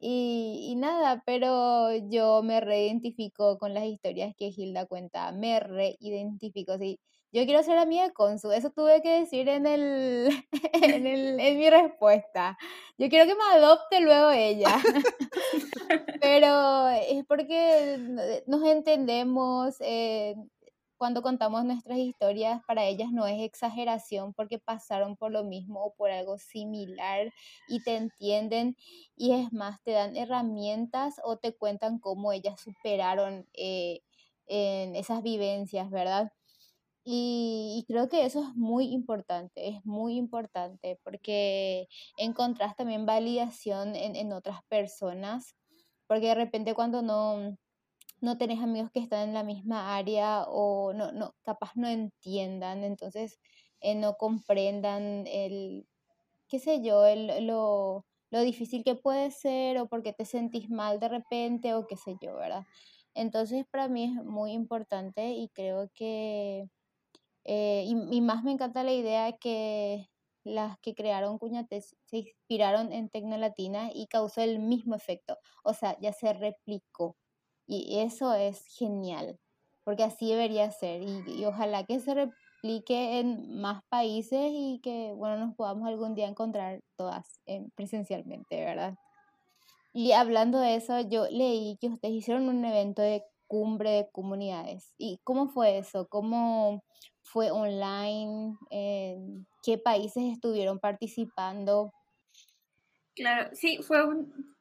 Y, 0.00 0.68
y 0.70 0.76
nada, 0.76 1.22
pero 1.26 1.94
yo 2.10 2.42
me 2.42 2.60
reidentifico 2.60 3.58
con 3.58 3.74
las 3.74 3.84
historias 3.84 4.34
que 4.36 4.52
Hilda 4.56 4.86
cuenta, 4.86 5.32
me 5.32 5.60
reidentifico, 5.60 6.78
sí 6.78 6.98
yo 7.32 7.46
quiero 7.46 7.62
ser 7.62 7.78
amiga 7.78 8.04
de 8.04 8.12
Consu, 8.12 8.52
eso 8.52 8.70
tuve 8.70 9.00
que 9.00 9.20
decir 9.20 9.48
en, 9.48 9.64
el, 9.66 10.28
en, 10.72 11.06
el, 11.06 11.40
en 11.40 11.58
mi 11.58 11.70
respuesta. 11.70 12.58
Yo 12.98 13.08
quiero 13.08 13.26
que 13.26 13.34
me 13.34 13.56
adopte 13.56 14.00
luego 14.00 14.30
ella. 14.30 14.76
Pero 16.20 16.88
es 16.90 17.24
porque 17.26 17.98
nos 18.46 18.62
entendemos, 18.64 19.76
eh, 19.80 20.36
cuando 20.98 21.22
contamos 21.22 21.64
nuestras 21.64 21.98
historias, 21.98 22.62
para 22.66 22.84
ellas 22.84 23.10
no 23.10 23.26
es 23.26 23.40
exageración 23.40 24.34
porque 24.34 24.58
pasaron 24.58 25.16
por 25.16 25.32
lo 25.32 25.42
mismo 25.42 25.82
o 25.82 25.94
por 25.94 26.10
algo 26.10 26.38
similar 26.38 27.32
y 27.66 27.82
te 27.82 27.96
entienden 27.96 28.76
y 29.16 29.32
es 29.32 29.52
más, 29.52 29.82
te 29.82 29.92
dan 29.92 30.16
herramientas 30.16 31.16
o 31.24 31.38
te 31.38 31.56
cuentan 31.56 31.98
cómo 31.98 32.30
ellas 32.30 32.60
superaron 32.60 33.48
eh, 33.54 34.02
esas 34.46 35.22
vivencias, 35.22 35.90
¿verdad? 35.90 36.30
Y, 37.04 37.84
creo 37.88 38.08
que 38.08 38.24
eso 38.24 38.42
es 38.42 38.54
muy 38.54 38.86
importante, 38.92 39.68
es 39.68 39.84
muy 39.84 40.16
importante 40.16 41.00
porque 41.02 41.88
encontrás 42.16 42.76
también 42.76 43.06
validación 43.06 43.96
en, 43.96 44.14
en 44.14 44.32
otras 44.32 44.60
personas, 44.68 45.56
porque 46.06 46.28
de 46.28 46.34
repente 46.36 46.74
cuando 46.74 47.02
no, 47.02 47.56
no 48.20 48.38
tenés 48.38 48.60
amigos 48.62 48.90
que 48.92 49.00
están 49.00 49.28
en 49.28 49.34
la 49.34 49.42
misma 49.42 49.96
área 49.96 50.44
o 50.44 50.92
no, 50.94 51.12
no 51.12 51.34
capaz 51.42 51.72
no 51.74 51.88
entiendan, 51.88 52.84
entonces 52.84 53.38
eh, 53.80 53.96
no 53.96 54.14
comprendan 54.16 55.26
el, 55.26 55.86
qué 56.48 56.60
sé 56.60 56.82
yo, 56.82 57.04
el, 57.06 57.46
lo, 57.46 58.06
lo 58.30 58.40
difícil 58.42 58.84
que 58.84 58.94
puede 58.94 59.32
ser 59.32 59.78
o 59.78 59.88
porque 59.88 60.12
te 60.12 60.24
sentís 60.24 60.70
mal 60.70 61.00
de 61.00 61.08
repente 61.08 61.74
o 61.74 61.86
qué 61.86 61.96
sé 61.96 62.16
yo, 62.22 62.36
¿verdad? 62.36 62.64
Entonces 63.14 63.66
para 63.70 63.88
mí 63.88 64.04
es 64.04 64.24
muy 64.24 64.52
importante 64.52 65.32
y 65.32 65.48
creo 65.48 65.90
que 65.94 66.68
eh, 67.44 67.84
y, 67.86 68.20
más 68.20 68.44
me 68.44 68.52
encanta 68.52 68.84
la 68.84 68.92
idea 68.92 69.32
que 69.32 70.08
las 70.44 70.78
que 70.80 70.94
crearon 70.94 71.38
Cuñates 71.38 71.96
se 72.06 72.18
inspiraron 72.18 72.92
en 72.92 73.08
Tecnolatina 73.08 73.90
y 73.92 74.06
causó 74.06 74.40
el 74.40 74.58
mismo 74.58 74.94
efecto. 74.94 75.38
O 75.64 75.74
sea, 75.74 75.96
ya 76.00 76.12
se 76.12 76.32
replicó. 76.32 77.16
Y 77.66 78.00
eso 78.00 78.34
es 78.34 78.66
genial, 78.66 79.38
porque 79.84 80.04
así 80.04 80.30
debería 80.30 80.70
ser. 80.70 81.02
Y, 81.02 81.44
ojalá 81.44 81.84
que 81.84 82.00
se 82.00 82.14
replique 82.14 83.20
en 83.20 83.60
más 83.60 83.82
países 83.88 84.50
y 84.52 84.80
que, 84.82 85.12
bueno, 85.16 85.38
nos 85.38 85.54
podamos 85.54 85.88
algún 85.88 86.14
día 86.14 86.28
encontrar 86.28 86.80
todas 86.96 87.40
presencialmente, 87.76 88.64
¿verdad? 88.64 88.96
Y 89.94 90.12
hablando 90.12 90.58
de 90.58 90.76
eso, 90.76 91.00
yo 91.00 91.26
leí 91.30 91.76
que 91.78 91.88
ustedes 91.88 92.14
hicieron 92.14 92.48
un 92.48 92.64
evento 92.64 93.02
de 93.02 93.24
cumbre 93.46 93.90
de 93.90 94.10
comunidades. 94.10 94.94
¿Y 94.96 95.20
cómo 95.24 95.48
fue 95.48 95.78
eso? 95.78 96.08
¿Cómo 96.08 96.82
fue 97.32 97.50
online? 97.50 98.56
¿En 98.70 99.46
¿Qué 99.62 99.78
países 99.78 100.24
estuvieron 100.32 100.78
participando? 100.78 101.92
Claro, 103.14 103.50
sí, 103.54 103.78
fue 103.82 103.98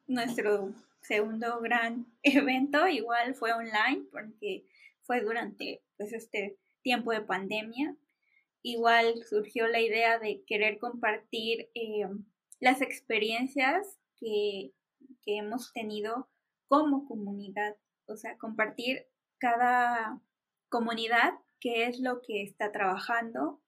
nuestro 0.06 0.74
segundo 1.02 1.60
gran 1.60 2.06
evento, 2.22 2.86
igual 2.86 3.34
fue 3.34 3.52
online 3.52 4.04
porque 4.10 4.64
fue 5.02 5.20
durante 5.20 5.82
pues, 5.96 6.12
este 6.12 6.58
tiempo 6.82 7.12
de 7.12 7.22
pandemia. 7.22 7.96
Igual 8.62 9.24
surgió 9.24 9.66
la 9.66 9.80
idea 9.80 10.18
de 10.18 10.44
querer 10.46 10.78
compartir 10.78 11.68
eh, 11.74 12.06
las 12.60 12.80
experiencias 12.80 13.98
que, 14.16 14.72
que 15.24 15.36
hemos 15.38 15.72
tenido 15.72 16.28
como 16.68 17.06
comunidad 17.06 17.76
o 18.06 18.16
sea, 18.16 18.36
compartir 18.38 19.06
cada 19.38 20.20
comunidad 20.68 21.34
qué 21.62 21.86
es 21.86 22.00
lo 22.00 22.20
que 22.22 22.42
está 22.42 22.72
trabajando, 22.72 23.62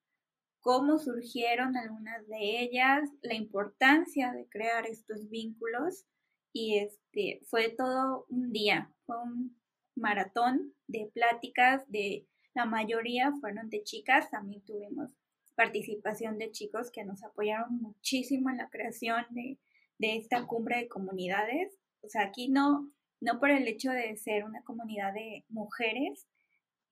cómo 0.60 0.98
surgieron 0.98 1.76
algunas 1.76 2.26
de 2.26 2.60
ellas, 2.60 3.08
la 3.22 3.34
importancia 3.34 4.32
de 4.32 4.48
crear 4.48 4.84
estos 4.86 5.30
vínculos 5.30 6.04
y 6.52 6.78
este 6.78 7.40
fue 7.46 7.68
todo 7.68 8.26
un 8.28 8.50
día, 8.50 8.92
fue 9.06 9.22
un 9.22 9.56
maratón 9.94 10.74
de 10.88 11.08
pláticas 11.14 11.88
de 11.88 12.26
la 12.52 12.66
mayoría 12.66 13.32
fueron 13.40 13.70
de 13.70 13.82
chicas, 13.84 14.30
también 14.30 14.64
tuvimos 14.64 15.12
participación 15.54 16.36
de 16.38 16.50
chicos 16.50 16.90
que 16.90 17.04
nos 17.04 17.22
apoyaron 17.22 17.80
muchísimo 17.80 18.50
en 18.50 18.56
la 18.56 18.70
creación 18.70 19.24
de, 19.30 19.58
de 19.98 20.16
esta 20.16 20.46
cumbre 20.46 20.78
de 20.78 20.88
comunidades. 20.88 21.76
O 22.00 22.08
sea, 22.08 22.22
aquí 22.22 22.48
no, 22.48 22.92
no 23.20 23.38
por 23.38 23.50
el 23.50 23.68
hecho 23.68 23.90
de 23.90 24.16
ser 24.16 24.44
una 24.44 24.62
comunidad 24.62 25.12
de 25.14 25.44
mujeres 25.48 26.26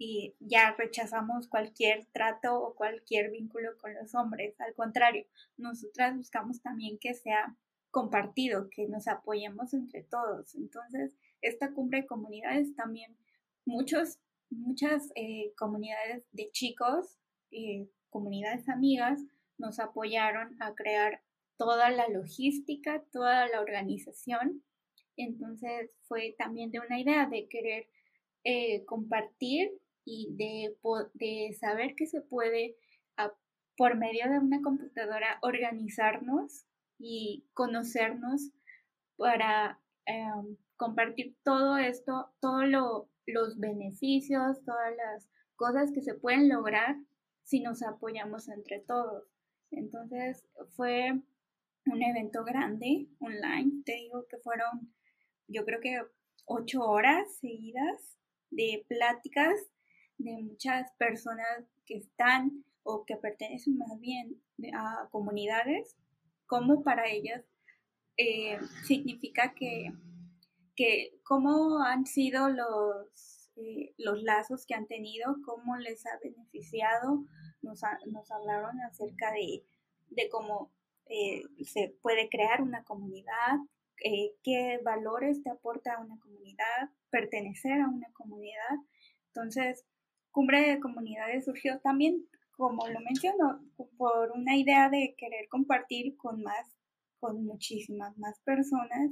y 0.04 0.34
ya 0.40 0.74
rechazamos 0.76 1.46
cualquier 1.46 2.06
trato 2.06 2.60
o 2.60 2.74
cualquier 2.74 3.30
vínculo 3.30 3.76
con 3.78 3.94
los 3.94 4.14
hombres, 4.16 4.60
al 4.60 4.74
contrario, 4.74 5.24
nosotras 5.56 6.16
buscamos 6.16 6.60
también 6.60 6.98
que 6.98 7.14
sea 7.14 7.56
compartido, 7.92 8.68
que 8.68 8.88
nos 8.88 9.06
apoyemos 9.06 9.74
entre 9.74 10.02
todos. 10.02 10.56
Entonces, 10.56 11.14
esta 11.40 11.72
cumbre 11.72 12.00
de 12.00 12.06
comunidades 12.06 12.74
también, 12.74 13.16
muchos, 13.64 14.18
muchas 14.50 15.12
eh, 15.14 15.52
comunidades 15.56 16.24
de 16.32 16.50
chicos, 16.50 17.20
eh, 17.52 17.88
comunidades 18.10 18.68
amigas, 18.68 19.20
nos 19.56 19.78
apoyaron 19.78 20.60
a 20.60 20.74
crear 20.74 21.22
toda 21.56 21.90
la 21.90 22.08
logística, 22.08 23.04
toda 23.12 23.46
la 23.46 23.60
organización 23.60 24.64
entonces 25.16 25.90
fue 26.02 26.34
también 26.38 26.70
de 26.70 26.80
una 26.80 27.00
idea 27.00 27.26
de 27.26 27.48
querer 27.48 27.86
eh, 28.44 28.84
compartir 28.86 29.70
y 30.04 30.34
de, 30.36 30.76
de, 31.14 31.54
saber 31.58 31.94
que 31.94 32.06
se 32.06 32.20
puede 32.20 32.76
por 33.76 33.96
medio 33.96 34.30
de 34.30 34.38
una 34.38 34.60
computadora 34.60 35.38
organizarnos 35.40 36.66
y 36.98 37.46
conocernos 37.54 38.50
para 39.16 39.80
em, 40.06 40.56
compartir 40.76 41.36
todo 41.42 41.78
esto, 41.78 42.32
todos 42.40 42.64
los 43.26 43.58
beneficios, 43.58 44.62
todas 44.64 44.94
las 44.96 45.28
cosas 45.56 45.90
que 45.92 46.02
se 46.02 46.14
pueden 46.14 46.48
lograr 46.48 46.96
si 47.44 47.60
nos 47.60 47.82
apoyamos 47.82 48.48
entre 48.48 48.80
todos. 48.80 49.24
Entonces 49.70 50.44
fue 50.76 51.12
un 51.86 52.02
evento 52.02 52.44
grande 52.44 53.08
online, 53.20 53.82
te 53.84 53.94
digo 53.94 54.26
que 54.28 54.36
fueron 54.38 54.92
yo 55.48 55.64
creo 55.64 55.80
que 55.80 56.00
ocho 56.46 56.82
horas 56.82 57.36
seguidas 57.40 58.16
de 58.50 58.84
pláticas 58.88 59.54
de 60.22 60.42
muchas 60.42 60.90
personas 60.98 61.64
que 61.86 61.96
están 61.96 62.64
o 62.82 63.04
que 63.04 63.16
pertenecen 63.16 63.78
más 63.78 63.98
bien 64.00 64.40
a 64.74 65.08
comunidades, 65.10 65.96
como 66.46 66.82
para 66.82 67.08
ellas 67.08 67.44
eh, 68.16 68.58
significa 68.84 69.54
que, 69.54 69.92
que 70.76 71.18
cómo 71.24 71.82
han 71.82 72.06
sido 72.06 72.48
los, 72.50 73.50
eh, 73.56 73.94
los 73.98 74.22
lazos 74.22 74.66
que 74.66 74.74
han 74.74 74.86
tenido, 74.86 75.36
cómo 75.44 75.76
les 75.76 76.04
ha 76.06 76.18
beneficiado, 76.22 77.24
nos, 77.62 77.80
nos 78.06 78.30
hablaron 78.30 78.80
acerca 78.82 79.32
de, 79.32 79.64
de 80.10 80.28
cómo 80.28 80.72
eh, 81.06 81.42
se 81.64 81.96
puede 82.02 82.28
crear 82.28 82.62
una 82.62 82.84
comunidad, 82.84 83.58
qué 84.42 84.80
valores 84.84 85.42
te 85.44 85.50
aporta 85.50 86.00
una 86.00 86.18
comunidad, 86.18 86.90
pertenecer 87.10 87.80
a 87.80 87.88
una 87.88 88.12
comunidad. 88.12 88.76
Entonces, 89.28 89.86
Cumbre 90.32 90.68
de 90.68 90.80
Comunidades 90.80 91.44
surgió 91.44 91.78
también, 91.80 92.26
como 92.56 92.88
lo 92.88 93.00
menciono, 93.00 93.60
por 93.96 94.32
una 94.32 94.56
idea 94.56 94.88
de 94.88 95.14
querer 95.16 95.48
compartir 95.48 96.16
con 96.16 96.42
más, 96.42 96.74
con 97.20 97.44
muchísimas 97.44 98.18
más 98.18 98.40
personas 98.40 99.10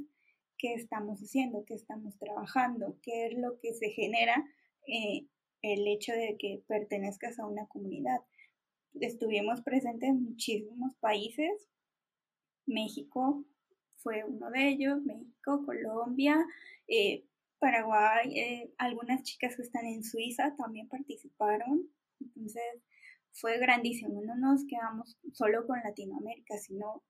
qué 0.61 0.75
estamos 0.75 1.19
haciendo, 1.19 1.65
qué 1.65 1.73
estamos 1.73 2.17
trabajando, 2.19 2.95
qué 3.01 3.25
es 3.25 3.37
lo 3.37 3.59
que 3.59 3.73
se 3.73 3.89
genera 3.89 4.45
eh, 4.87 5.25
el 5.63 5.87
hecho 5.87 6.13
de 6.13 6.37
que 6.37 6.63
pertenezcas 6.67 7.39
a 7.39 7.47
una 7.47 7.65
comunidad. 7.65 8.19
Estuvimos 8.99 9.61
presentes 9.61 10.09
en 10.09 10.23
muchísimos 10.23 10.95
países, 10.99 11.67
México 12.67 13.43
fue 13.97 14.23
uno 14.23 14.51
de 14.51 14.69
ellos, 14.69 15.01
México, 15.03 15.65
Colombia, 15.65 16.37
eh, 16.87 17.25
Paraguay, 17.61 18.39
eh, 18.39 18.73
algunas 18.79 19.21
chicas 19.21 19.55
que 19.55 19.61
están 19.61 19.85
en 19.85 20.03
Suiza 20.03 20.55
también 20.57 20.89
participaron, 20.89 21.87
entonces 22.19 22.81
fue 23.31 23.59
grandísimo, 23.59 24.19
no 24.23 24.35
nos 24.35 24.65
quedamos 24.65 25.15
solo 25.31 25.67
con 25.67 25.79
Latinoamérica, 25.83 26.57
sino 26.57 27.03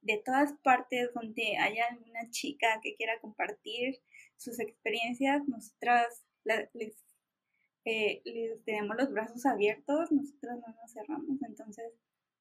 de 0.00 0.22
todas 0.24 0.54
partes 0.62 1.12
donde 1.14 1.58
haya 1.58 1.86
alguna 1.90 2.30
chica 2.30 2.80
que 2.82 2.94
quiera 2.96 3.20
compartir 3.20 4.00
sus 4.36 4.58
experiencias, 4.58 5.46
nosotras 5.46 6.24
eh, 6.46 8.22
les, 8.24 8.64
tenemos 8.64 8.96
los 8.96 9.12
brazos 9.12 9.44
abiertos, 9.44 10.10
nosotros 10.10 10.60
no 10.66 10.74
nos 10.80 10.92
cerramos, 10.92 11.42
entonces 11.42 11.92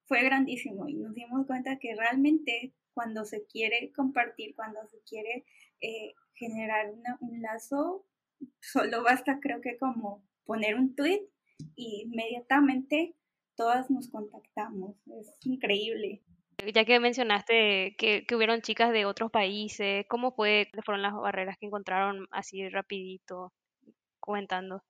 fue 0.05 0.23
grandísimo 0.23 0.87
y 0.87 0.95
nos 0.95 1.13
dimos 1.13 1.45
cuenta 1.45 1.77
que 1.77 1.93
realmente 1.93 2.73
cuando 2.93 3.25
se 3.25 3.45
quiere 3.47 3.91
compartir, 3.91 4.55
cuando 4.55 4.87
se 4.87 5.01
quiere 5.01 5.43
eh, 5.81 6.13
generar 6.35 6.91
un 7.21 7.41
lazo, 7.41 8.05
solo 8.61 9.03
basta 9.03 9.39
creo 9.39 9.61
que 9.61 9.77
como 9.77 10.23
poner 10.45 10.75
un 10.75 10.95
tweet 10.95 11.21
y 11.75 12.03
inmediatamente 12.05 13.15
todas 13.55 13.89
nos 13.89 14.09
contactamos. 14.09 14.95
Es 15.19 15.37
increíble. 15.45 16.21
Ya 16.73 16.85
que 16.85 16.99
mencionaste 16.99 17.95
que, 17.97 18.25
que 18.25 18.35
hubieron 18.35 18.61
chicas 18.61 18.91
de 18.91 19.05
otros 19.05 19.31
países, 19.31 20.05
¿cómo 20.07 20.31
fue? 20.31 20.69
fueron 20.85 21.01
las 21.01 21.13
barreras 21.13 21.57
que 21.57 21.65
encontraron 21.65 22.27
así 22.31 22.69
rapidito 22.69 23.51
comentando? 24.19 24.81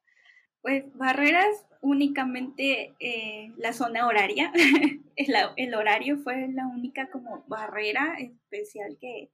Pues 0.61 0.85
barreras 0.95 1.65
únicamente 1.81 2.93
eh, 2.99 3.51
la 3.57 3.73
zona 3.73 4.07
horaria. 4.07 4.51
el, 5.15 5.33
el, 5.57 5.73
horario 5.73 6.17
fue 6.19 6.47
la 6.53 6.67
única 6.67 7.09
como 7.09 7.43
barrera 7.47 8.15
especial 8.17 8.97
que, 9.01 9.29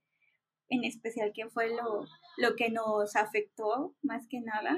en 0.69 0.83
especial 0.83 1.31
que 1.33 1.49
fue 1.49 1.69
lo, 1.69 2.05
lo 2.37 2.55
que 2.55 2.69
nos 2.69 3.15
afectó 3.15 3.95
más 4.01 4.27
que 4.27 4.39
nada, 4.41 4.77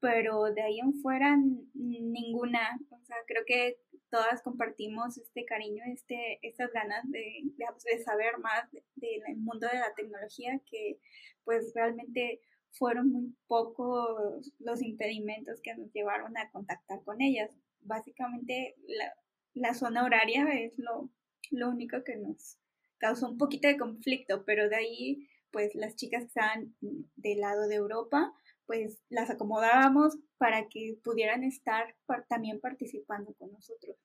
pero 0.00 0.44
de 0.44 0.62
ahí 0.62 0.80
en 0.80 0.94
fuera 0.94 1.36
ninguna, 1.74 2.78
o 2.90 3.04
sea, 3.04 3.16
creo 3.26 3.44
que 3.46 3.78
todas 4.10 4.42
compartimos 4.42 5.18
este 5.18 5.44
cariño, 5.44 5.82
este, 5.86 6.38
estas 6.42 6.72
ganas 6.72 7.08
de, 7.10 7.42
de, 7.56 8.02
saber 8.02 8.38
más 8.38 8.70
del 8.96 9.36
mundo 9.36 9.66
de 9.70 9.78
la 9.78 9.94
tecnología, 9.94 10.60
que 10.70 10.98
pues 11.44 11.72
realmente 11.74 12.40
fueron 12.72 13.10
muy 13.10 13.34
pocos 13.46 14.52
los 14.58 14.82
impedimentos 14.82 15.60
que 15.62 15.74
nos 15.74 15.92
llevaron 15.92 16.36
a 16.36 16.50
contactar 16.50 17.02
con 17.04 17.20
ellas. 17.20 17.50
Básicamente 17.82 18.76
la, 18.86 19.12
la 19.54 19.74
zona 19.74 20.04
horaria 20.04 20.48
es 20.52 20.78
lo, 20.78 21.10
lo 21.50 21.70
único 21.70 22.02
que 22.04 22.16
nos 22.16 22.58
causó 22.98 23.28
un 23.28 23.38
poquito 23.38 23.66
de 23.66 23.78
conflicto, 23.78 24.44
pero 24.44 24.68
de 24.68 24.76
ahí, 24.76 25.28
pues 25.50 25.74
las 25.74 25.96
chicas 25.96 26.22
que 26.22 26.28
estaban 26.28 26.74
del 27.16 27.40
lado 27.40 27.68
de 27.68 27.76
Europa, 27.76 28.32
pues 28.66 29.00
las 29.08 29.30
acomodábamos 29.30 30.16
para 30.38 30.68
que 30.68 30.96
pudieran 31.02 31.44
estar 31.44 31.96
también 32.28 32.60
participando 32.60 33.34
con 33.34 33.52
nosotros. 33.52 33.96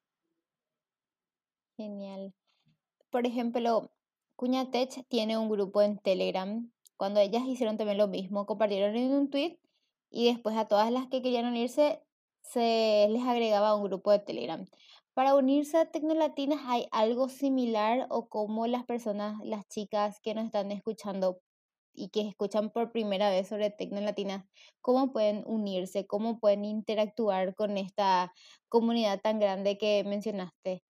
Genial. 1.78 2.34
Por 3.10 3.26
ejemplo, 3.26 3.92
Cuñatech 4.36 5.08
tiene 5.08 5.38
un 5.38 5.50
grupo 5.50 5.82
en 5.82 6.00
Telegram. 6.00 6.72
Cuando 6.98 7.20
ellas 7.20 7.44
hicieron 7.46 7.78
también 7.78 7.98
lo 7.98 8.08
mismo, 8.08 8.46
compartieron 8.46 8.96
en 8.96 9.12
un 9.12 9.30
tweet 9.30 9.60
y 10.10 10.32
después 10.32 10.56
a 10.58 10.68
todas 10.68 10.92
las 10.92 11.08
que 11.08 11.22
querían 11.22 11.46
unirse 11.46 12.02
se 12.42 13.08
les 13.10 13.24
agregaba 13.24 13.76
un 13.76 13.84
grupo 13.84 14.12
de 14.12 14.20
Telegram. 14.20 14.66
Para 15.16 15.34
unirse 15.36 15.78
a 15.78 15.86
Tecnolatinas 15.92 16.60
hay 16.66 16.88
algo 16.92 17.28
similar 17.30 18.06
o 18.10 18.30
cómo 18.30 18.68
las 18.68 18.86
personas, 18.86 19.40
las 19.44 19.68
chicas 19.68 20.20
que 20.22 20.34
nos 20.36 20.46
están 20.46 20.72
escuchando 20.72 21.42
y 21.94 22.10
que 22.10 22.22
escuchan 22.28 22.70
por 22.72 22.92
primera 22.92 23.30
vez 23.30 23.48
sobre 23.48 23.72
Tecnolatinas, 23.72 24.46
cómo 24.82 25.12
pueden 25.14 25.44
unirse, 25.48 26.06
cómo 26.08 26.40
pueden 26.40 26.66
interactuar 26.66 27.56
con 27.56 27.78
esta 27.78 28.34
comunidad 28.70 29.22
tan 29.22 29.40
grande 29.40 29.78
que 29.78 30.04
mencionaste. 30.06 30.84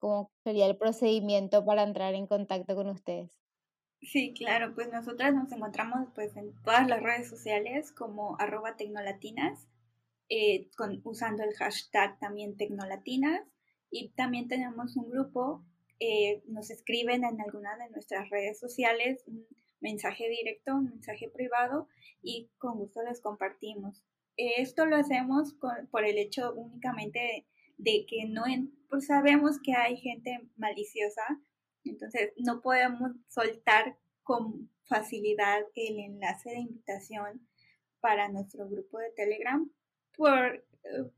¿Cómo 0.00 0.32
sería 0.44 0.66
el 0.66 0.78
procedimiento 0.78 1.64
para 1.64 1.84
entrar 1.84 2.14
en 2.14 2.26
contacto 2.28 2.76
con 2.76 2.88
ustedes? 2.90 3.30
Sí, 4.02 4.34
claro, 4.36 4.74
pues 4.74 4.88
nosotras 4.92 5.32
nos 5.32 5.52
encontramos 5.52 6.08
pues 6.12 6.36
en 6.36 6.52
todas 6.64 6.88
las 6.88 7.00
redes 7.00 7.28
sociales 7.28 7.92
como 7.92 8.36
arroba 8.40 8.76
tecnolatinas 8.76 9.68
eh, 10.30 10.68
con, 10.76 11.00
usando 11.04 11.42
el 11.42 11.54
hashtag 11.54 12.18
también 12.18 12.56
Tecnolatinas 12.56 13.42
y 13.90 14.10
también 14.10 14.46
tenemos 14.46 14.96
un 14.96 15.10
grupo, 15.10 15.64
eh, 16.00 16.42
nos 16.46 16.70
escriben 16.70 17.24
en 17.24 17.40
alguna 17.40 17.76
de 17.78 17.88
nuestras 17.90 18.28
redes 18.28 18.58
sociales 18.58 19.24
un 19.26 19.46
mensaje 19.80 20.28
directo, 20.28 20.74
un 20.74 20.90
mensaje 20.90 21.30
privado 21.30 21.88
y 22.22 22.50
con 22.58 22.76
gusto 22.78 23.02
les 23.02 23.20
compartimos. 23.22 24.04
Esto 24.36 24.86
lo 24.86 24.96
hacemos 24.96 25.56
por 25.90 26.04
el 26.04 26.18
hecho 26.18 26.52
únicamente 26.54 27.46
de, 27.78 28.06
que 28.06 28.26
no 28.26 28.44
pues 28.88 29.06
sabemos 29.06 29.58
que 29.62 29.72
hay 29.74 29.96
gente 29.96 30.46
maliciosa, 30.56 31.22
entonces 31.84 32.32
no 32.36 32.60
podemos 32.60 33.12
soltar 33.28 33.96
con 34.22 34.70
facilidad 34.84 35.62
el 35.74 35.98
enlace 35.98 36.50
de 36.50 36.60
invitación 36.60 37.48
para 38.00 38.28
nuestro 38.28 38.68
grupo 38.68 38.98
de 38.98 39.10
Telegram 39.16 39.68
por 40.18 40.56
eh, 40.56 40.62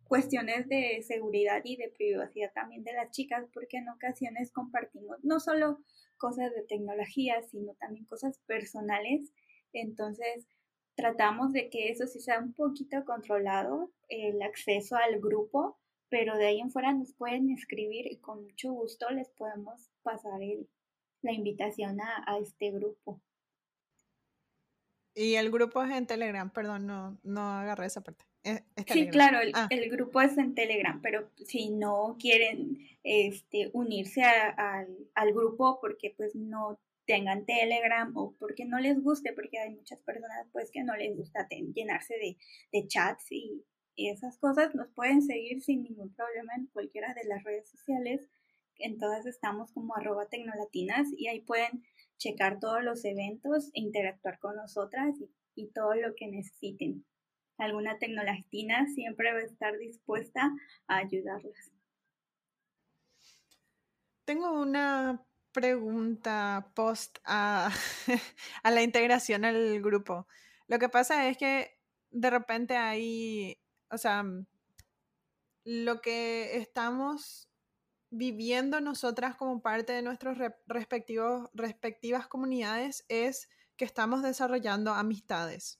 cuestiones 0.04 0.68
de 0.68 1.02
seguridad 1.02 1.62
y 1.64 1.76
de 1.76 1.88
privacidad 1.88 2.52
también 2.52 2.84
de 2.84 2.92
las 2.92 3.10
chicas, 3.10 3.46
porque 3.52 3.78
en 3.78 3.88
ocasiones 3.88 4.52
compartimos 4.52 5.16
no 5.24 5.40
solo 5.40 5.80
cosas 6.18 6.54
de 6.54 6.62
tecnología, 6.62 7.42
sino 7.42 7.72
también 7.80 8.04
cosas 8.04 8.38
personales. 8.46 9.32
Entonces, 9.72 10.46
tratamos 10.94 11.52
de 11.52 11.70
que 11.70 11.88
eso 11.88 12.06
sí 12.06 12.20
sea 12.20 12.40
un 12.40 12.52
poquito 12.52 13.04
controlado, 13.06 13.90
el 14.08 14.42
acceso 14.42 14.96
al 14.96 15.18
grupo, 15.18 15.78
pero 16.10 16.36
de 16.36 16.46
ahí 16.46 16.60
en 16.60 16.70
fuera 16.70 16.92
nos 16.92 17.14
pueden 17.14 17.50
escribir 17.50 18.06
y 18.06 18.18
con 18.18 18.42
mucho 18.42 18.72
gusto 18.72 19.08
les 19.08 19.30
podemos 19.30 19.90
pasar 20.02 20.42
el, 20.42 20.68
la 21.22 21.32
invitación 21.32 22.02
a, 22.02 22.24
a 22.26 22.38
este 22.38 22.70
grupo. 22.70 23.22
Y 25.14 25.36
el 25.36 25.50
grupo 25.50 25.82
es 25.82 25.90
en 25.90 26.06
Telegram, 26.06 26.50
perdón, 26.50 26.86
no, 26.86 27.18
no 27.22 27.40
agarré 27.40 27.86
esa 27.86 28.02
parte. 28.02 28.29
Sí, 28.86 29.08
claro, 29.08 29.38
ah. 29.54 29.68
el, 29.70 29.90
grupo 29.90 30.20
es 30.20 30.36
en 30.38 30.54
Telegram, 30.54 31.00
pero 31.02 31.30
si 31.46 31.70
no 31.70 32.16
quieren 32.18 32.78
este, 33.02 33.70
unirse 33.72 34.22
al, 34.22 35.32
grupo 35.32 35.78
porque 35.80 36.14
pues 36.16 36.34
no 36.34 36.80
tengan 37.06 37.44
Telegram 37.44 38.10
o 38.16 38.34
porque 38.38 38.64
no 38.64 38.78
les 38.78 39.02
guste, 39.02 39.32
porque 39.32 39.58
hay 39.58 39.74
muchas 39.74 39.98
personas 40.00 40.46
pues 40.52 40.70
que 40.70 40.82
no 40.82 40.96
les 40.96 41.16
gusta 41.16 41.48
llenarse 41.48 42.14
de, 42.72 42.86
chats 42.88 43.30
y, 43.30 43.64
y, 43.94 44.10
esas 44.10 44.38
cosas, 44.38 44.74
nos 44.74 44.88
pueden 44.88 45.22
seguir 45.22 45.62
sin 45.62 45.82
ningún 45.82 46.14
problema 46.14 46.54
en 46.56 46.66
cualquiera 46.66 47.14
de 47.14 47.24
las 47.24 47.42
redes 47.44 47.68
sociales 47.68 48.28
en 48.80 48.98
todas 48.98 49.26
estamos 49.26 49.72
como 49.72 49.94
arroba 49.94 50.26
tecnolatinas 50.26 51.08
y 51.16 51.28
ahí 51.28 51.40
pueden 51.40 51.84
checar 52.18 52.60
todos 52.60 52.82
los 52.82 53.04
eventos 53.04 53.68
e 53.74 53.80
interactuar 53.80 54.38
con 54.38 54.56
nosotras 54.56 55.14
y, 55.20 55.30
y 55.54 55.70
todo 55.72 55.94
lo 55.94 56.14
que 56.14 56.28
necesiten. 56.28 57.04
Alguna 57.60 57.98
tecnolatina 57.98 58.86
siempre 58.86 59.32
va 59.34 59.40
a 59.40 59.44
estar 59.44 59.76
dispuesta 59.76 60.50
a 60.86 60.96
ayudarlas. 60.96 61.72
Tengo 64.24 64.50
una 64.58 65.22
pregunta 65.52 66.70
post 66.74 67.18
a, 67.24 67.70
a, 68.62 68.70
la 68.70 68.82
integración 68.82 69.44
al 69.44 69.82
grupo. 69.82 70.26
Lo 70.68 70.78
que 70.78 70.88
pasa 70.88 71.28
es 71.28 71.36
que 71.36 71.76
de 72.10 72.30
repente 72.30 72.76
hay, 72.76 73.58
o 73.90 73.98
sea, 73.98 74.24
lo 75.64 76.00
que 76.00 76.56
estamos 76.56 77.50
viviendo 78.08 78.80
nosotras 78.80 79.36
como 79.36 79.60
parte 79.60 79.92
de 79.92 80.02
nuestras 80.02 80.38
respectivos, 80.66 81.50
respectivas 81.52 82.26
comunidades 82.26 83.04
es 83.08 83.50
que 83.76 83.84
estamos 83.84 84.22
desarrollando 84.22 84.94
amistades. 84.94 85.79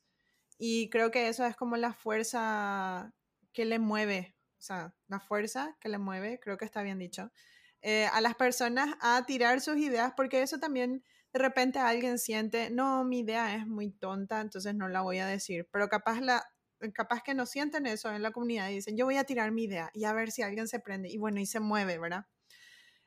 Y 0.62 0.90
creo 0.90 1.10
que 1.10 1.28
eso 1.28 1.46
es 1.46 1.56
como 1.56 1.78
la 1.78 1.94
fuerza 1.94 3.14
que 3.54 3.64
le 3.64 3.78
mueve, 3.78 4.36
o 4.58 4.60
sea, 4.60 4.94
la 5.08 5.18
fuerza 5.18 5.74
que 5.80 5.88
le 5.88 5.96
mueve, 5.96 6.38
creo 6.38 6.58
que 6.58 6.66
está 6.66 6.82
bien 6.82 6.98
dicho, 6.98 7.32
eh, 7.80 8.04
a 8.12 8.20
las 8.20 8.34
personas 8.34 8.94
a 9.00 9.24
tirar 9.24 9.62
sus 9.62 9.78
ideas, 9.78 10.12
porque 10.14 10.42
eso 10.42 10.58
también 10.58 11.02
de 11.32 11.38
repente 11.38 11.78
alguien 11.78 12.18
siente, 12.18 12.68
no, 12.68 13.04
mi 13.04 13.20
idea 13.20 13.56
es 13.56 13.66
muy 13.66 13.90
tonta, 13.90 14.42
entonces 14.42 14.74
no 14.74 14.86
la 14.90 15.00
voy 15.00 15.16
a 15.18 15.26
decir, 15.26 15.66
pero 15.72 15.88
capaz 15.88 16.20
la 16.20 16.44
capaz 16.92 17.22
que 17.22 17.34
no 17.34 17.46
sienten 17.46 17.86
eso 17.86 18.10
en 18.12 18.22
la 18.22 18.30
comunidad 18.30 18.68
y 18.68 18.74
dicen, 18.74 18.98
yo 18.98 19.06
voy 19.06 19.16
a 19.16 19.24
tirar 19.24 19.52
mi 19.52 19.64
idea 19.64 19.90
y 19.94 20.04
a 20.04 20.12
ver 20.12 20.30
si 20.30 20.42
alguien 20.42 20.68
se 20.68 20.80
prende 20.80 21.08
y 21.08 21.16
bueno, 21.16 21.40
y 21.40 21.46
se 21.46 21.60
mueve, 21.60 21.98
¿verdad? 21.98 22.26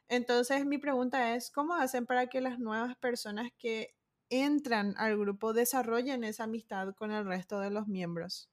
Entonces 0.07 0.65
mi 0.65 0.79
pregunta 0.79 1.35
es, 1.35 1.51
¿cómo 1.51 1.75
hacen 1.75 2.07
para 2.07 2.27
que 2.27 2.41
las 2.41 2.57
nuevas 2.59 2.95
personas 2.97 3.51
que 3.59 3.93
entran 4.41 4.95
al 4.97 5.17
grupo 5.17 5.53
desarrollen 5.53 6.23
esa 6.23 6.45
amistad 6.45 6.93
con 6.95 7.11
el 7.11 7.25
resto 7.25 7.59
de 7.59 7.69
los 7.69 7.87
miembros? 7.87 8.49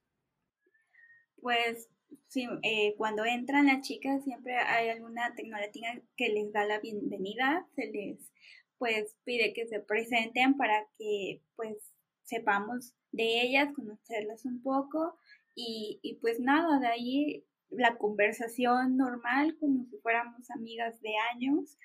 Pues 1.41 1.89
sí, 2.29 2.49
eh, 2.63 2.95
cuando 2.97 3.25
entran 3.25 3.67
las 3.67 3.81
chicas 3.81 4.23
siempre 4.25 4.57
hay 4.57 4.91
alguna 4.91 5.35
tecnología 5.35 6.01
que 6.17 6.29
les 6.29 6.53
da 6.53 6.65
la 6.65 6.81
bienvenida, 6.81 7.67
se 7.75 7.87
les 7.87 8.33
pues 8.79 9.15
pide 9.25 9.53
que 9.53 9.67
se 9.67 9.81
presenten 9.81 10.57
para 10.57 10.87
que 10.99 11.43
pues 11.57 11.77
sepamos 12.23 12.95
de 13.13 13.43
ellas, 13.43 13.75
conocerlas 13.75 14.45
un 14.45 14.63
poco 14.63 15.19
y, 15.55 15.99
y 16.03 16.15
pues 16.17 16.41
nada, 16.41 16.79
de 16.79 16.87
ahí 16.87 17.45
la 17.71 17.97
conversación 17.97 18.97
normal 18.97 19.57
como 19.59 19.85
si 19.87 19.99
fuéramos 19.99 20.51
amigas 20.51 21.01
de 21.01 21.13
años. 21.33 21.77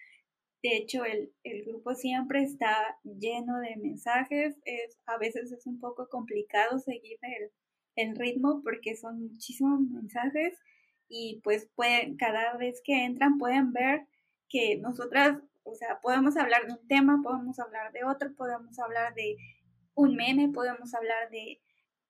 De 0.65 0.77
hecho, 0.77 1.05
el, 1.05 1.31
el, 1.43 1.63
grupo 1.63 1.93
siempre 1.93 2.41
está 2.41 2.97
lleno 3.03 3.59
de 3.59 3.75
mensajes. 3.75 4.55
Es, 4.65 4.97
a 5.05 5.15
veces 5.19 5.51
es 5.51 5.67
un 5.67 5.79
poco 5.79 6.09
complicado 6.09 6.79
seguir 6.79 7.19
el, 7.21 7.51
el 7.95 8.15
ritmo 8.15 8.63
porque 8.63 8.95
son 8.95 9.21
muchísimos 9.21 9.79
mensajes 9.81 10.57
y 11.07 11.39
pues 11.43 11.69
pueden, 11.75 12.17
cada 12.17 12.57
vez 12.57 12.81
que 12.83 13.05
entran 13.05 13.37
pueden 13.37 13.73
ver 13.73 14.07
que 14.49 14.77
nosotras, 14.77 15.37
o 15.61 15.75
sea, 15.75 15.99
podemos 16.01 16.35
hablar 16.35 16.65
de 16.65 16.73
un 16.73 16.87
tema, 16.87 17.21
podemos 17.23 17.59
hablar 17.59 17.91
de 17.91 18.03
otro, 18.03 18.33
podemos 18.33 18.79
hablar 18.79 19.13
de 19.13 19.37
un 19.93 20.15
meme, 20.15 20.49
podemos 20.49 20.95
hablar 20.95 21.29
de, 21.29 21.61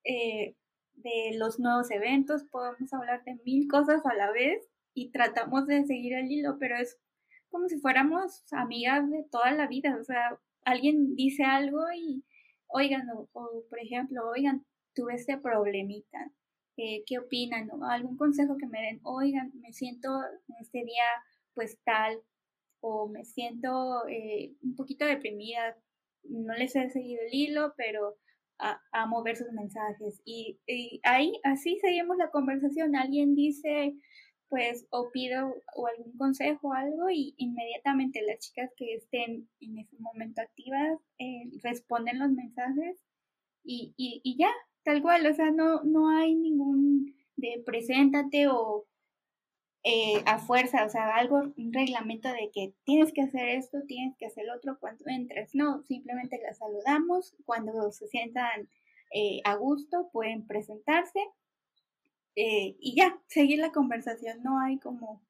eh, 0.06 0.56
de 0.94 1.38
los 1.38 1.60
nuevos 1.60 1.91
eventos, 1.91 2.46
podemos 2.46 2.94
hablar 2.94 3.22
de 3.26 3.36
mil 3.44 3.68
cosas 3.68 4.06
a 4.06 4.13
la 4.13 4.32
vez 4.32 4.65
y 4.94 5.12
tratamos 5.12 5.68
de 5.68 5.86
seguir 5.86 6.13
el 6.13 6.32
hilo, 6.32 6.56
pero 6.58 6.78
es 6.78 6.98
como 7.49 7.67
si 7.67 7.79
fuéramos 7.79 8.43
amigas 8.51 9.10
de 9.10 9.23
toda 9.31 9.51
la 9.51 9.67
vida, 9.67 9.97
o 9.99 10.03
sea, 10.03 10.39
alguien 10.63 11.15
dice 11.15 11.43
algo 11.43 11.81
y, 11.95 12.23
oigan, 12.67 13.08
o, 13.10 13.27
por 13.69 13.79
ejemplo, 13.79 14.27
oigan, 14.29 14.65
tuve 14.93 15.15
este 15.15 15.38
problemita, 15.38 16.31
eh, 16.77 17.03
¿qué 17.05 17.19
opinan? 17.19 17.69
O 17.71 17.86
algún 17.86 18.17
consejo 18.17 18.58
que 18.58 18.67
me 18.67 18.81
den, 18.81 18.99
oigan, 19.03 19.51
me 19.62 19.71
siento 19.73 20.10
en 20.47 20.55
este 20.60 20.79
día 20.79 21.05
pues 21.53 21.79
tal, 21.86 22.21
o 22.81 23.08
me 23.08 23.23
siento 23.23 24.08
eh, 24.08 24.53
un 24.62 24.75
poquito 24.75 25.05
deprimida, 25.05 25.77
no 26.23 26.53
les 26.53 26.75
he 26.75 26.89
seguido 26.89 27.21
el 27.23 27.34
hilo, 27.34 27.73
pero 27.77 28.17
a, 28.60 28.81
a 28.91 29.05
mover 29.05 29.36
sus 29.36 29.51
mensajes. 29.51 30.21
Y, 30.25 30.60
ahí, 31.03 31.39
así 31.43 31.77
seguimos 31.79 32.17
la 32.17 32.29
conversación. 32.31 32.95
Alguien 32.95 33.36
dice, 33.36 33.95
pues, 34.56 34.88
o 34.89 35.12
pido 35.12 35.54
o 35.76 35.88
algún 35.88 36.18
consejo 36.18 36.70
o 36.70 36.74
algo, 36.74 37.10
y 37.10 37.36
inmediatamente 37.38 38.22
las 38.22 38.39
chicas 38.39 38.72
que 38.78 38.96
estén 38.96 39.50
en 39.60 39.80
ese 39.80 39.98
momento 40.00 40.41
activas 40.41 40.98
eh, 41.20 41.50
responden 41.62 42.20
los 42.20 42.32
mensajes 42.32 42.96
y, 43.65 43.94
y, 43.98 44.22
y 44.24 44.38
ya, 44.38 44.52
tal 44.86 45.02
cual. 45.02 45.28
O 45.28 45.34
sea, 45.34 45.52
no, 45.52 45.84
no 45.84 46.08
hay 46.08 46.36
ningún 46.36 47.13
de 47.36 47.62
preséntate 47.65 48.48
o 48.48 48.86
eh, 49.84 50.24
a 50.26 50.39
fuerza, 50.39 50.86
o 50.86 50.89
sea, 50.89 51.13
algo, 51.18 51.52
un 51.58 51.74
reglamento 51.74 52.30
de 52.30 52.50
que 52.54 52.74
tienes 52.86 53.12
que 53.12 53.24
hacer 53.24 53.50
esto, 53.50 53.80
tienes 53.86 54.15
que 54.18 54.28
hacer 54.28 54.50
otro 54.52 54.78
cuando 54.80 55.04
entres. 55.08 55.50
No, 55.54 55.84
simplemente 55.84 56.39
las 56.41 56.60
saludamos. 56.60 57.36
Cuando 57.44 57.91
se 57.91 58.08
sientan 58.08 58.70
eh, 59.13 59.41
a 59.44 59.56
gusto, 59.56 60.10
pueden 60.13 60.48
presentarse 60.48 61.20
eh, 62.36 62.76
y 62.80 62.95
ya, 62.95 63.19
seguir 63.28 63.60
la 63.60 63.71
conversación. 63.71 64.43
No 64.43 64.60
hay 64.60 64.78
como 64.80 65.24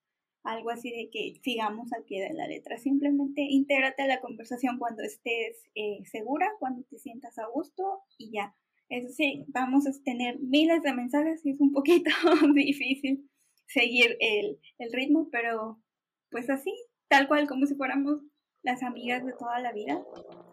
algo 0.43 0.69
así 0.69 0.91
de 0.91 1.09
que 1.09 1.39
sigamos 1.43 1.91
al 1.93 2.03
pie 2.03 2.21
de 2.21 2.33
la 2.33 2.47
letra. 2.47 2.77
Simplemente 2.77 3.41
intégrate 3.41 4.03
a 4.03 4.07
la 4.07 4.21
conversación 4.21 4.77
cuando 4.77 5.03
estés 5.03 5.63
segura, 6.11 6.51
cuando 6.59 6.83
te 6.83 6.99
sientas 6.99 7.37
a 7.39 7.47
gusto 7.47 8.03
y 8.17 8.31
ya. 8.31 8.55
Eso 8.89 9.09
sí, 9.09 9.45
vamos 9.47 9.87
a 9.87 9.91
tener 10.03 10.39
miles 10.39 10.83
de 10.83 10.93
mensajes 10.93 11.43
y 11.43 11.51
es 11.51 11.59
un 11.59 11.71
poquito 11.71 12.11
difícil 12.53 13.27
seguir 13.67 14.15
el, 14.19 14.59
el 14.77 14.93
ritmo, 14.93 15.29
pero 15.31 15.81
pues 16.29 16.49
así, 16.49 16.71
tal 17.07 17.27
cual 17.27 17.47
como 17.47 17.65
si 17.65 17.75
fuéramos 17.75 18.19
las 18.61 18.83
amigas 18.83 19.25
de 19.25 19.33
toda 19.33 19.59
la 19.59 19.71
vida, 19.71 20.03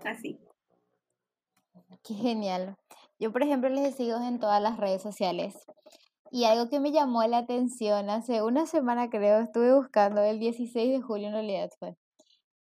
así. 0.05 0.39
Qué 2.05 2.15
genial. 2.15 2.77
Yo, 3.19 3.33
por 3.33 3.43
ejemplo, 3.43 3.69
les 3.69 3.95
sigo 3.95 4.17
en 4.17 4.39
todas 4.39 4.63
las 4.63 4.79
redes 4.79 5.03
sociales. 5.03 5.55
Y 6.35 6.45
algo 6.45 6.71
que 6.71 6.81
me 6.81 6.93
llamó 6.93 7.23
la 7.25 7.39
atención, 7.39 8.09
hace 8.09 8.41
una 8.41 8.65
semana 8.65 9.11
creo, 9.11 9.41
estuve 9.41 9.75
buscando, 9.75 10.23
el 10.23 10.39
16 10.41 10.91
de 10.91 11.03
julio 11.03 11.27
en 11.29 11.35
realidad 11.35 11.69
fue, 11.79 11.95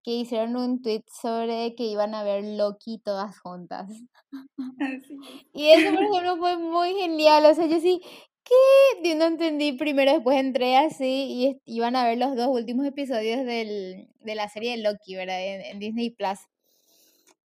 que 0.03 0.11
hicieron 0.11 0.57
un 0.57 0.81
tweet 0.81 1.03
sobre 1.21 1.73
que 1.75 1.85
iban 1.85 2.13
a 2.13 2.23
ver 2.23 2.43
Loki 2.43 2.99
todas 2.99 3.39
juntas. 3.39 3.89
Y 5.53 5.69
eso, 5.69 5.93
por 5.93 6.03
ejemplo, 6.03 6.37
fue 6.37 6.57
muy 6.57 6.93
genial. 6.95 7.45
O 7.45 7.53
sea, 7.55 7.65
yo 7.67 7.79
sí, 7.79 8.01
¿qué? 8.43 9.15
No 9.15 9.25
entendí 9.25 9.73
primero, 9.73 10.11
después 10.11 10.37
entré 10.37 10.75
así 10.77 11.61
y 11.65 11.73
iban 11.77 11.95
a 11.95 12.05
ver 12.05 12.17
los 12.17 12.35
dos 12.35 12.47
últimos 12.47 12.85
episodios 12.85 13.45
del, 13.45 14.09
de 14.19 14.35
la 14.35 14.49
serie 14.49 14.71
de 14.71 14.83
Loki, 14.83 15.15
¿verdad? 15.15 15.41
En, 15.41 15.79
Disney 15.79 16.09
Plus. 16.11 16.39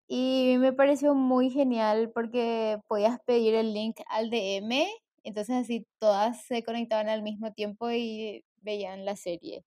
Y 0.07 0.57
me 0.59 0.73
pareció 0.73 1.15
muy 1.15 1.49
genial 1.49 2.11
porque 2.13 2.77
podías 2.87 3.19
pedir 3.25 3.55
el 3.55 3.73
link 3.73 3.97
al 4.07 4.29
DM, 4.29 4.85
entonces 5.23 5.55
así 5.55 5.85
todas 5.99 6.43
se 6.45 6.63
conectaban 6.63 7.09
al 7.09 7.23
mismo 7.23 7.53
tiempo 7.53 7.91
y 7.91 8.43
veían 8.57 9.05
la 9.05 9.15
serie. 9.15 9.63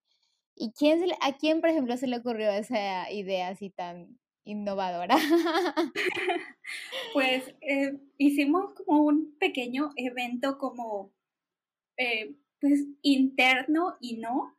¿Y 0.55 0.71
quién 0.71 0.99
se 0.99 1.15
a 1.21 1.37
quién, 1.37 1.61
por 1.61 1.69
ejemplo, 1.69 1.97
se 1.97 2.07
le 2.07 2.17
ocurrió 2.17 2.49
esa 2.51 3.11
idea 3.11 3.49
así 3.49 3.69
tan 3.69 4.19
innovadora? 4.45 5.15
pues 7.13 7.53
eh, 7.61 7.97
hicimos 8.17 8.73
como 8.73 9.03
un 9.03 9.35
pequeño 9.37 9.91
evento 9.97 10.57
como 10.57 11.11
eh, 11.97 12.35
pues 12.59 12.85
interno 13.01 13.95
y 14.01 14.17
no, 14.17 14.55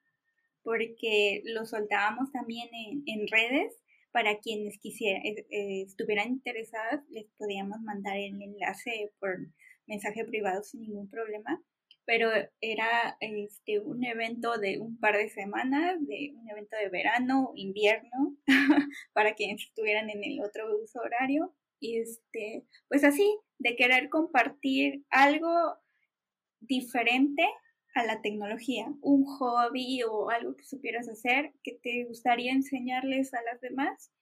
porque 0.63 1.43
lo 1.45 1.67
soltábamos 1.67 2.31
también 2.33 2.69
en, 2.73 3.29
redes 3.29 3.73
para 4.11 4.39
quienes 4.39 4.79
quisieran, 4.79 5.25
eh, 5.25 5.47
eh, 5.51 5.83
estuvieran 5.83 6.29
interesadas, 6.29 7.03
les 7.11 7.27
podíamos 7.37 7.81
mandar 7.81 8.17
el 8.17 8.41
enlace 8.41 9.13
por 9.19 9.49
mensaje 9.87 10.25
privado 10.25 10.63
sin 10.63 10.83
ningún 10.83 11.09
problema. 11.09 11.63
Pero 12.05 12.31
era 12.61 13.17
este, 13.21 13.81
un 13.81 14.05
evento 14.05 14.59
de 14.59 14.79
un 14.79 14.99
par 14.99 15.17
de 15.17 15.29
semanas, 15.29 15.97
de 16.07 16.35
un 16.37 16.49
evento 16.49 16.77
de 16.77 16.89
verano, 16.89 17.53
invierno, 17.57 18.37
para 19.13 19.35
quienes 19.35 19.63
estuvieran 19.63 20.09
en 20.11 20.23
el 20.23 20.41
otro 20.41 20.69
uso 20.81 21.01
horario. 21.01 21.53
Y 21.81 21.99
este, 21.99 22.65
pues 22.89 23.03
así, 23.03 23.37
de 23.59 23.75
querer 23.75 24.09
compartir 24.09 25.05
algo 25.11 25.77
diferente 26.61 27.45
a 27.97 28.05
la 28.05 28.21
tecnología, 28.21 28.87
un 29.01 29.25
hobby 29.25 30.03
o 30.03 30.29
algo 30.31 30.55
que 30.55 30.65
supieras 30.65 31.09
hacer 31.09 31.55
que 31.63 31.79
te 31.83 32.05
gustaría 32.05 32.53
enseñarles 32.53 33.33
a 33.33 33.43
las 33.43 33.61
demás. 33.61 34.13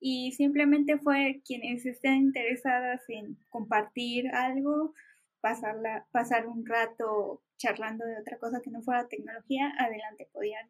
Y 0.00 0.32
simplemente 0.32 0.98
fue 0.98 1.40
quienes 1.44 1.86
estén 1.86 2.16
interesadas 2.16 3.02
en 3.08 3.38
compartir 3.48 4.28
algo, 4.34 4.94
pasarla, 5.40 6.06
pasar 6.10 6.46
un 6.46 6.66
rato 6.66 7.42
charlando 7.56 8.04
de 8.04 8.18
otra 8.18 8.38
cosa 8.38 8.60
que 8.62 8.70
no 8.70 8.82
fuera 8.82 9.08
tecnología, 9.08 9.72
adelante 9.78 10.28
podían 10.32 10.68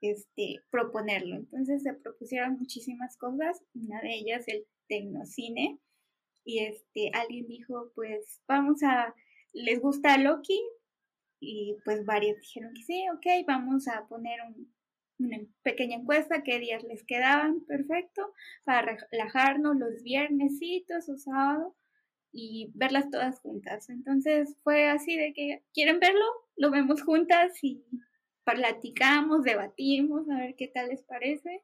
este, 0.00 0.62
proponerlo. 0.70 1.36
Entonces 1.36 1.82
se 1.82 1.94
propusieron 1.94 2.58
muchísimas 2.58 3.16
cosas, 3.16 3.62
una 3.74 4.00
de 4.00 4.14
ellas 4.14 4.44
el 4.46 4.66
tecnocine, 4.88 5.78
y 6.44 6.60
este, 6.60 7.10
alguien 7.12 7.46
dijo, 7.46 7.92
pues 7.94 8.40
vamos 8.46 8.82
a, 8.82 9.14
¿les 9.52 9.80
gusta 9.80 10.16
Loki? 10.16 10.58
Y 11.40 11.76
pues 11.84 12.04
varios 12.06 12.40
dijeron 12.40 12.72
que 12.74 12.82
sí, 12.82 13.04
ok, 13.14 13.46
vamos 13.46 13.86
a 13.86 14.06
poner 14.08 14.40
una 15.18 15.38
pequeña 15.62 15.96
encuesta, 15.96 16.42
qué 16.42 16.58
días 16.58 16.82
les 16.84 17.04
quedaban, 17.04 17.60
perfecto, 17.66 18.32
para 18.64 18.96
relajarnos 19.10 19.76
los 19.76 20.02
viernesitos 20.02 21.08
o 21.08 21.18
sábado 21.18 21.76
y 22.32 22.70
verlas 22.74 23.10
todas 23.10 23.40
juntas. 23.40 23.88
Entonces 23.90 24.56
fue 24.62 24.88
así 24.88 25.16
de 25.16 25.32
que, 25.32 25.62
¿quieren 25.74 26.00
verlo? 26.00 26.24
Lo 26.56 26.70
vemos 26.70 27.02
juntas 27.02 27.52
y 27.62 27.84
platicamos, 28.44 29.42
debatimos, 29.42 30.28
a 30.30 30.38
ver 30.38 30.54
qué 30.56 30.68
tal 30.68 30.88
les 30.88 31.02
parece. 31.02 31.62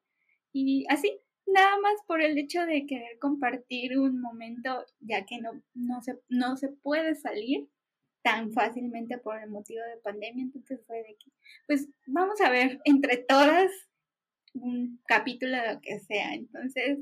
Y 0.53 0.87
así, 0.89 1.19
nada 1.47 1.79
más 1.81 1.95
por 2.07 2.21
el 2.21 2.37
hecho 2.39 2.65
de 2.67 2.87
querer 2.87 3.19
compartir 3.19 3.99
un 3.99 4.21
momento, 4.21 4.85
ya 5.01 5.25
que 5.25 5.41
no, 5.41 5.63
no, 5.75 6.03
se, 6.03 6.19
no 6.29 6.57
se 6.57 6.69
puede 6.69 7.15
salir 7.15 7.69
tan 8.25 8.53
fácilmente 8.53 9.18
por 9.18 9.39
el 9.41 9.51
motivo 9.51 9.83
de 9.83 9.99
pandemia, 9.99 10.45
entonces 10.45 10.81
fue 10.87 10.97
de 11.03 11.14
que, 11.14 11.31
pues 11.66 11.87
vamos 12.07 12.41
a 12.41 12.49
ver 12.49 12.81
entre 12.85 13.18
todas 13.18 13.70
un 14.55 14.99
capítulo 15.07 15.57
de 15.57 15.75
lo 15.75 15.81
que 15.83 16.01
sea. 16.01 16.33
Entonces, 16.33 16.99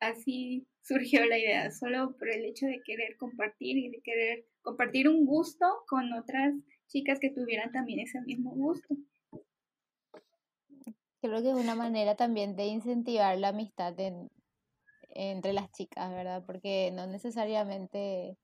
así 0.00 0.66
surgió 0.82 1.24
la 1.24 1.38
idea, 1.38 1.70
solo 1.70 2.14
por 2.18 2.28
el 2.28 2.44
hecho 2.44 2.66
de 2.66 2.82
querer 2.84 3.16
compartir 3.16 3.78
y 3.78 3.88
de 3.88 4.02
querer 4.02 4.44
compartir 4.60 5.08
un 5.08 5.24
gusto 5.24 5.66
con 5.88 6.12
otras 6.12 6.52
chicas 6.88 7.18
que 7.20 7.30
tuvieran 7.30 7.72
también 7.72 8.00
ese 8.00 8.20
mismo 8.20 8.50
gusto. 8.50 8.94
Creo 11.22 11.42
que 11.42 11.50
es 11.50 11.56
una 11.56 11.74
manera 11.74 12.16
también 12.16 12.54
de 12.54 12.66
incentivar 12.66 13.38
la 13.38 13.48
amistad 13.48 13.94
entre 15.08 15.52
las 15.54 15.72
chicas, 15.72 16.10
¿verdad? 16.10 16.44
Porque 16.46 16.90
no 16.92 17.06
necesariamente 17.06 18.36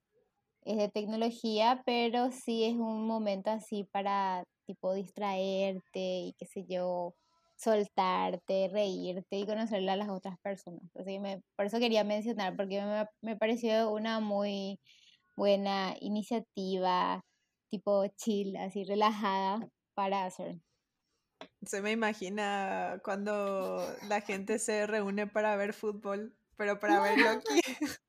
es 0.66 0.76
de 0.76 0.88
tecnología, 0.88 1.82
pero 1.86 2.30
sí 2.32 2.64
es 2.64 2.74
un 2.74 3.06
momento 3.06 3.50
así 3.50 3.84
para 3.84 4.42
tipo 4.66 4.92
distraerte 4.94 6.00
y 6.00 6.34
qué 6.38 6.46
sé 6.46 6.66
yo, 6.68 7.14
soltarte, 7.56 8.68
reírte 8.72 9.36
y 9.36 9.46
conocerle 9.46 9.92
a 9.92 9.96
las 9.96 10.08
otras 10.08 10.38
personas. 10.40 10.82
Así 10.96 11.20
me, 11.20 11.40
por 11.56 11.66
eso 11.66 11.78
quería 11.78 12.02
mencionar, 12.02 12.56
porque 12.56 12.82
me, 12.82 13.06
me 13.22 13.36
pareció 13.36 13.90
una 13.92 14.18
muy 14.18 14.80
buena 15.36 15.94
iniciativa, 16.00 17.24
tipo 17.70 18.04
chill, 18.16 18.56
así 18.56 18.84
relajada 18.84 19.68
para 19.94 20.24
hacer. 20.24 20.60
Se 21.62 21.80
me 21.80 21.92
imagina 21.92 23.00
cuando 23.04 23.78
la 24.08 24.20
gente 24.20 24.58
se 24.58 24.86
reúne 24.86 25.26
para 25.26 25.56
ver 25.56 25.74
fútbol, 25.74 26.35
pero 26.56 26.78
para 26.78 27.00
ver 27.00 27.18
Loki. 27.18 27.60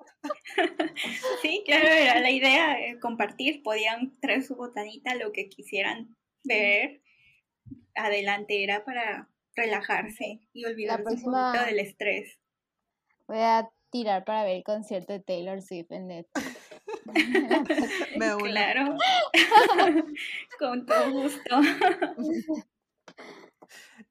Sí, 1.41 1.63
claro, 1.65 1.87
era 1.87 2.19
la 2.19 2.31
idea, 2.31 2.79
eh, 2.79 2.99
compartir, 2.99 3.61
podían 3.61 4.19
traer 4.19 4.43
su 4.43 4.55
botanita, 4.55 5.15
lo 5.15 5.31
que 5.31 5.47
quisieran 5.47 6.17
ver. 6.43 7.01
Adelante 7.95 8.63
era 8.63 8.83
para 8.83 9.29
relajarse 9.55 10.41
y 10.53 10.65
olvidarse 10.65 11.03
próxima... 11.03 11.47
un 11.47 11.53
poquito 11.53 11.65
del 11.65 11.79
estrés. 11.79 12.39
Voy 13.27 13.37
a 13.39 13.69
tirar 13.89 14.25
para 14.25 14.43
ver 14.43 14.57
el 14.57 14.63
concierto 14.63 15.13
de 15.13 15.19
Taylor 15.19 15.61
Swift 15.61 15.91
en 15.91 16.07
Netflix. 16.07 16.57
Me 18.17 18.35
Claro. 18.35 18.97
Con 20.59 20.85
todo 20.85 21.11
gusto. 21.11 21.61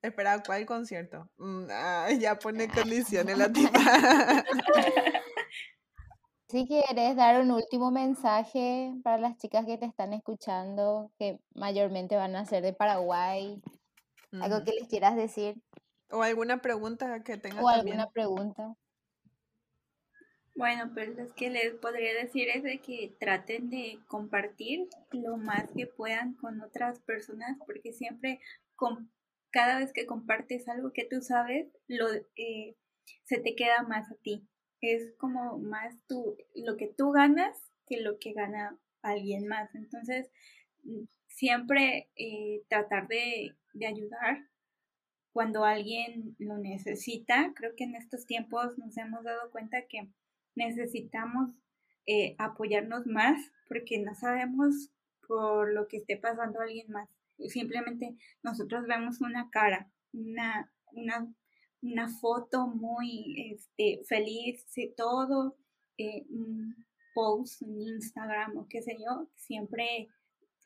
Espera, 0.03 0.42
¿cuál 0.44 0.66
concierto? 0.66 1.28
Mm, 1.38 1.66
ya 2.18 2.38
pone 2.38 2.68
condiciones 2.68 3.36
la 3.36 3.53
tipa. 3.53 4.44
Si 6.49 6.66
quieres 6.68 7.16
dar 7.16 7.40
un 7.40 7.51
último 7.51 7.90
mensaje 7.90 8.94
para 9.03 9.18
las 9.18 9.36
chicas 9.36 9.66
que 9.66 9.78
te 9.78 9.86
están 9.86 10.12
escuchando, 10.12 11.11
que 11.18 11.40
mayormente 11.55 12.14
van 12.14 12.36
a 12.36 12.44
ser 12.44 12.62
de 12.62 12.72
Paraguay, 12.72 13.61
algo 14.40 14.62
que 14.64 14.72
les 14.72 14.88
quieras 14.88 15.16
decir. 15.16 15.57
O 16.11 16.22
alguna 16.22 16.62
pregunta 16.62 17.22
que 17.24 17.36
tengas. 17.36 17.64
O 17.64 17.68
alguna 17.68 18.09
pregunta. 18.11 18.76
Bueno, 20.55 20.90
pues 20.94 21.16
lo 21.16 21.34
que 21.34 21.51
les 21.51 21.74
podría 21.74 22.14
decir 22.14 22.49
es 22.49 22.62
de 22.62 22.78
que 22.78 23.14
traten 23.18 23.68
de 23.68 23.99
compartir 24.07 24.88
lo 25.11 25.36
más 25.36 25.70
que 25.76 25.86
puedan 25.86 26.34
con 26.34 26.62
otras 26.62 27.01
personas, 27.01 27.59
porque 27.66 27.92
siempre 27.92 28.40
cada 29.51 29.78
vez 29.78 29.92
que 29.92 30.07
compartes 30.07 30.68
algo 30.68 30.92
que 30.92 31.05
tú 31.05 31.20
sabes, 31.22 31.68
lo, 31.88 32.09
eh, 32.36 32.76
se 33.24 33.38
te 33.38 33.55
queda 33.55 33.82
más 33.82 34.11
a 34.11 34.16
ti. 34.16 34.47
Es 34.80 35.14
como 35.18 35.59
más 35.59 35.94
tú, 36.09 36.36
lo 36.55 36.76
que 36.76 36.88
tú 36.88 37.12
ganas 37.12 37.57
que 37.86 38.01
lo 38.01 38.18
que 38.18 38.32
gana 38.32 38.78
alguien 39.03 39.47
más. 39.47 39.74
Entonces, 39.74 40.30
mm, 40.84 41.05
siempre 41.28 42.11
eh, 42.16 42.62
tratar 42.68 43.09
de, 43.09 43.55
de 43.74 43.86
ayudar 43.86 44.44
cuando 45.32 45.64
alguien 45.64 46.34
lo 46.38 46.59
necesita. 46.59 47.53
Creo 47.55 47.76
que 47.76 47.84
en 47.84 47.94
estos 47.94 48.26
tiempos 48.26 48.76
nos 48.78 48.97
hemos 48.97 49.22
dado 49.22 49.51
cuenta 49.51 49.86
que 49.86 50.09
necesitamos 50.55 51.51
eh, 52.07 52.34
apoyarnos 52.38 53.07
más 53.07 53.38
porque 53.68 53.99
no 53.99 54.14
sabemos 54.14 54.90
por 55.26 55.72
lo 55.72 55.88
que 55.88 55.99
esté 55.99 56.16
pasando 56.16 56.61
alguien 56.61 56.90
más. 56.90 57.09
Simplemente 57.49 58.16
nosotros 58.43 58.87
vemos 58.87 59.20
una 59.20 59.51
cara, 59.51 59.91
una, 60.12 60.72
una, 60.93 61.32
una 61.82 62.09
foto 62.09 62.66
muy 62.66 63.53
este, 63.53 64.03
feliz, 64.07 64.64
todo, 64.97 65.57
eh, 65.99 66.24
un 66.30 66.74
post 67.14 67.62
en 67.62 67.80
Instagram 67.80 68.57
o 68.59 68.66
qué 68.68 68.82
sé 68.82 68.97
yo, 68.99 69.28
siempre 69.34 70.09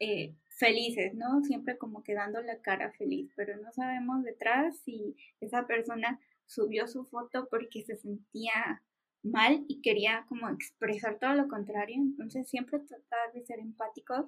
eh, 0.01 0.35
felices, 0.49 1.15
¿no? 1.15 1.43
Siempre 1.43 1.79
como 1.79 2.03
quedando 2.03 2.41
la 2.43 2.61
cara 2.61 2.93
feliz, 2.93 3.31
pero 3.37 3.57
no 3.57 3.71
sabemos 3.73 4.23
detrás 4.25 4.79
si 4.85 5.15
esa 5.41 5.67
persona 5.67 6.21
subió 6.47 6.89
su 6.89 7.05
foto 7.05 7.49
porque 7.51 7.83
se 7.85 7.97
sentía 7.97 8.83
mal 9.23 9.65
y 9.69 9.81
quería 9.83 10.25
como 10.29 10.49
expresar 10.49 11.19
todo 11.19 11.35
lo 11.35 11.49
contrario. 11.49 11.97
Entonces 11.97 12.49
siempre 12.49 12.81
tratar 12.81 13.33
de 13.33 13.45
ser 13.45 13.61
empáticos 13.61 14.27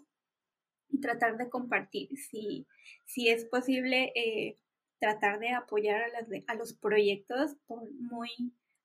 y 0.93 1.01
tratar 1.01 1.36
de 1.36 1.49
compartir. 1.49 2.09
Si, 2.16 2.66
si 3.05 3.28
es 3.28 3.45
posible, 3.47 4.12
eh, 4.14 4.59
tratar 5.01 5.40
de 5.40 5.51
apoyar 5.51 6.03
a, 6.03 6.09
las 6.09 6.28
a 6.47 6.55
los 6.55 6.74
proyectos, 6.74 7.57
por 7.66 7.90
muy, 7.95 8.30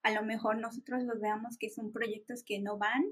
a 0.02 0.12
lo 0.12 0.24
mejor 0.24 0.58
nosotros 0.58 1.04
los 1.04 1.20
veamos 1.20 1.58
que 1.60 1.70
son 1.70 1.92
proyectos 1.92 2.44
que 2.44 2.60
no 2.60 2.78
van, 2.78 3.04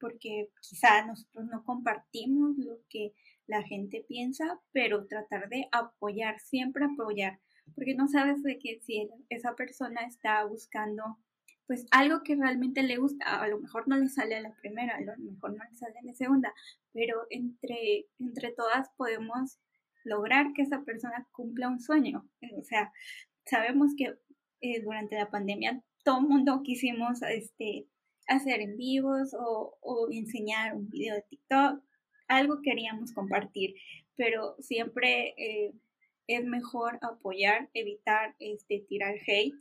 porque 0.00 0.50
quizá 0.60 1.06
nosotros 1.06 1.44
no 1.44 1.62
compartimos 1.64 2.56
lo 2.56 2.80
que 2.88 3.12
la 3.46 3.62
gente 3.62 4.04
piensa, 4.08 4.60
pero 4.72 5.06
tratar 5.06 5.48
de 5.48 5.68
apoyar, 5.70 6.40
siempre 6.40 6.86
apoyar, 6.86 7.38
porque 7.74 7.94
no 7.94 8.08
sabes 8.08 8.42
de 8.42 8.58
que 8.58 8.80
si 8.80 9.08
esa 9.28 9.54
persona 9.54 10.00
está 10.06 10.44
buscando 10.44 11.18
pues 11.70 11.86
algo 11.92 12.24
que 12.24 12.34
realmente 12.34 12.82
le 12.82 12.96
gusta, 12.96 13.40
a 13.40 13.46
lo 13.46 13.60
mejor 13.60 13.86
no 13.86 13.96
le 13.96 14.08
sale 14.08 14.34
a 14.34 14.40
la 14.40 14.52
primera, 14.56 14.96
a 14.96 15.00
lo 15.02 15.16
mejor 15.18 15.56
no 15.56 15.62
le 15.62 15.76
sale 15.76 15.96
a 16.00 16.02
la 16.02 16.14
segunda, 16.14 16.52
pero 16.92 17.28
entre, 17.30 18.08
entre 18.18 18.50
todas 18.50 18.90
podemos 18.96 19.60
lograr 20.02 20.52
que 20.52 20.62
esa 20.62 20.82
persona 20.82 21.28
cumpla 21.30 21.68
un 21.68 21.78
sueño. 21.78 22.28
O 22.58 22.64
sea, 22.64 22.92
sabemos 23.46 23.92
que 23.96 24.16
eh, 24.62 24.82
durante 24.82 25.14
la 25.14 25.30
pandemia 25.30 25.80
todo 26.02 26.18
el 26.18 26.26
mundo 26.26 26.62
quisimos 26.64 27.22
este, 27.22 27.86
hacer 28.26 28.62
en 28.62 28.76
vivos 28.76 29.32
o, 29.38 29.78
o 29.80 30.08
enseñar 30.10 30.74
un 30.74 30.90
video 30.90 31.14
de 31.14 31.22
TikTok, 31.22 31.84
algo 32.26 32.62
queríamos 32.62 33.12
compartir, 33.12 33.76
pero 34.16 34.56
siempre 34.58 35.34
eh, 35.36 35.72
es 36.26 36.44
mejor 36.44 36.98
apoyar, 37.00 37.70
evitar 37.74 38.34
este, 38.40 38.80
tirar 38.88 39.14
hate 39.24 39.54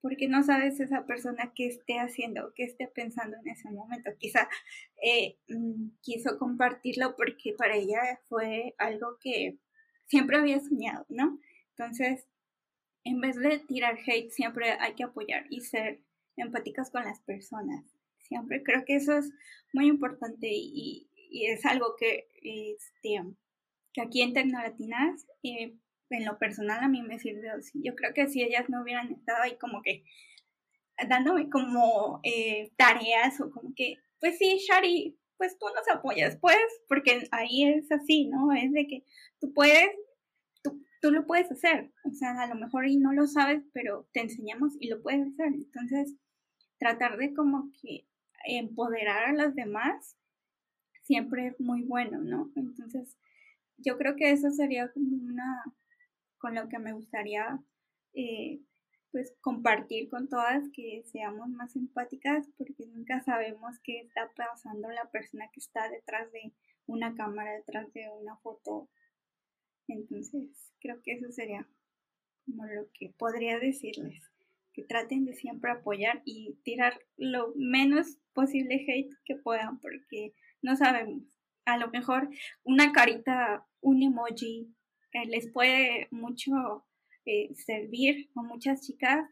porque 0.00 0.28
no 0.28 0.42
sabes 0.42 0.80
esa 0.80 1.04
persona 1.06 1.52
qué 1.54 1.66
esté 1.66 1.98
haciendo, 1.98 2.52
qué 2.54 2.64
esté 2.64 2.88
pensando 2.88 3.36
en 3.36 3.48
ese 3.48 3.70
momento. 3.70 4.10
Quizá 4.18 4.48
eh, 5.02 5.38
mm, 5.48 5.90
quiso 6.02 6.38
compartirlo 6.38 7.16
porque 7.16 7.54
para 7.56 7.76
ella 7.76 8.20
fue 8.28 8.74
algo 8.78 9.18
que 9.20 9.58
siempre 10.06 10.38
había 10.38 10.60
soñado, 10.60 11.06
¿no? 11.08 11.38
Entonces, 11.70 12.26
en 13.04 13.20
vez 13.20 13.36
de 13.36 13.58
tirar 13.60 13.98
hate, 14.06 14.30
siempre 14.30 14.70
hay 14.72 14.94
que 14.94 15.04
apoyar 15.04 15.46
y 15.50 15.60
ser 15.60 16.00
empáticas 16.36 16.90
con 16.90 17.04
las 17.04 17.20
personas. 17.20 17.84
Siempre 18.18 18.62
creo 18.62 18.84
que 18.84 18.96
eso 18.96 19.16
es 19.16 19.32
muy 19.72 19.86
importante 19.86 20.48
y, 20.50 21.06
es 21.32 21.64
algo 21.64 21.94
que, 21.96 22.28
este, 22.42 23.22
que 23.92 24.00
aquí 24.00 24.20
en 24.22 24.34
Tecnolatinas 24.34 25.26
eh, 25.44 25.76
en 26.10 26.24
lo 26.24 26.38
personal 26.38 26.82
a 26.82 26.88
mí 26.88 27.02
me 27.02 27.18
sirvió. 27.18 27.52
Yo 27.74 27.94
creo 27.94 28.12
que 28.14 28.28
si 28.28 28.42
ellas 28.42 28.68
no 28.68 28.82
hubieran 28.82 29.12
estado 29.12 29.42
ahí 29.42 29.56
como 29.58 29.82
que 29.82 30.04
dándome 31.08 31.48
como 31.48 32.20
eh, 32.22 32.72
tareas 32.76 33.40
o 33.40 33.50
como 33.50 33.72
que, 33.74 33.96
pues 34.18 34.38
sí, 34.38 34.58
Shari, 34.58 35.18
pues 35.36 35.58
tú 35.58 35.66
nos 35.74 35.88
apoyas, 35.88 36.36
pues, 36.36 36.58
porque 36.88 37.26
ahí 37.30 37.64
es 37.64 37.90
así, 37.90 38.26
¿no? 38.28 38.52
Es 38.52 38.72
de 38.72 38.86
que 38.86 39.04
tú 39.40 39.54
puedes, 39.54 39.88
tú 40.62 40.84
tú 41.00 41.10
lo 41.10 41.26
puedes 41.26 41.50
hacer. 41.50 41.92
O 42.04 42.12
sea, 42.12 42.38
a 42.40 42.46
lo 42.46 42.54
mejor 42.54 42.86
y 42.86 42.96
no 42.96 43.12
lo 43.12 43.26
sabes, 43.26 43.62
pero 43.72 44.08
te 44.12 44.20
enseñamos 44.20 44.74
y 44.80 44.88
lo 44.88 45.02
puedes 45.02 45.26
hacer. 45.26 45.46
Entonces, 45.54 46.14
tratar 46.78 47.16
de 47.16 47.34
como 47.34 47.70
que 47.80 48.06
empoderar 48.46 49.24
a 49.24 49.32
los 49.32 49.54
demás 49.54 50.16
siempre 51.02 51.48
es 51.48 51.60
muy 51.60 51.82
bueno, 51.82 52.18
¿no? 52.18 52.50
Entonces, 52.54 53.16
yo 53.78 53.96
creo 53.98 54.16
que 54.16 54.30
eso 54.30 54.50
sería 54.50 54.92
como 54.92 55.16
una, 55.16 55.64
con 56.40 56.54
lo 56.54 56.68
que 56.68 56.78
me 56.78 56.92
gustaría, 56.92 57.62
eh, 58.14 58.60
pues, 59.12 59.36
compartir 59.40 60.08
con 60.08 60.28
todas, 60.28 60.64
que 60.72 61.02
seamos 61.04 61.48
más 61.50 61.76
empáticas, 61.76 62.48
porque 62.56 62.86
nunca 62.86 63.20
sabemos 63.22 63.78
qué 63.84 64.00
está 64.00 64.32
pasando 64.34 64.88
la 64.90 65.10
persona 65.10 65.48
que 65.52 65.60
está 65.60 65.88
detrás 65.88 66.32
de 66.32 66.52
una 66.86 67.14
cámara, 67.14 67.52
detrás 67.52 67.92
de 67.92 68.08
una 68.10 68.36
foto. 68.38 68.88
Entonces, 69.86 70.72
creo 70.80 71.00
que 71.02 71.12
eso 71.12 71.30
sería 71.30 71.68
como 72.44 72.64
lo 72.66 72.88
que 72.92 73.14
podría 73.16 73.58
decirles 73.58 74.30
que 74.72 74.84
traten 74.84 75.24
de 75.24 75.34
siempre 75.34 75.70
apoyar 75.70 76.22
y 76.24 76.58
tirar 76.62 77.00
lo 77.16 77.52
menos 77.56 78.18
posible 78.32 78.84
hate 78.86 79.12
que 79.24 79.36
puedan, 79.36 79.80
porque 79.80 80.32
no 80.62 80.76
sabemos. 80.76 81.22
A 81.64 81.76
lo 81.76 81.90
mejor 81.90 82.28
una 82.62 82.92
carita, 82.92 83.66
un 83.80 84.02
emoji, 84.02 84.74
eh, 85.12 85.26
les 85.26 85.50
puede 85.52 86.08
mucho 86.10 86.86
eh, 87.26 87.54
servir 87.54 88.30
a 88.36 88.42
muchas 88.42 88.86
chicas 88.86 89.28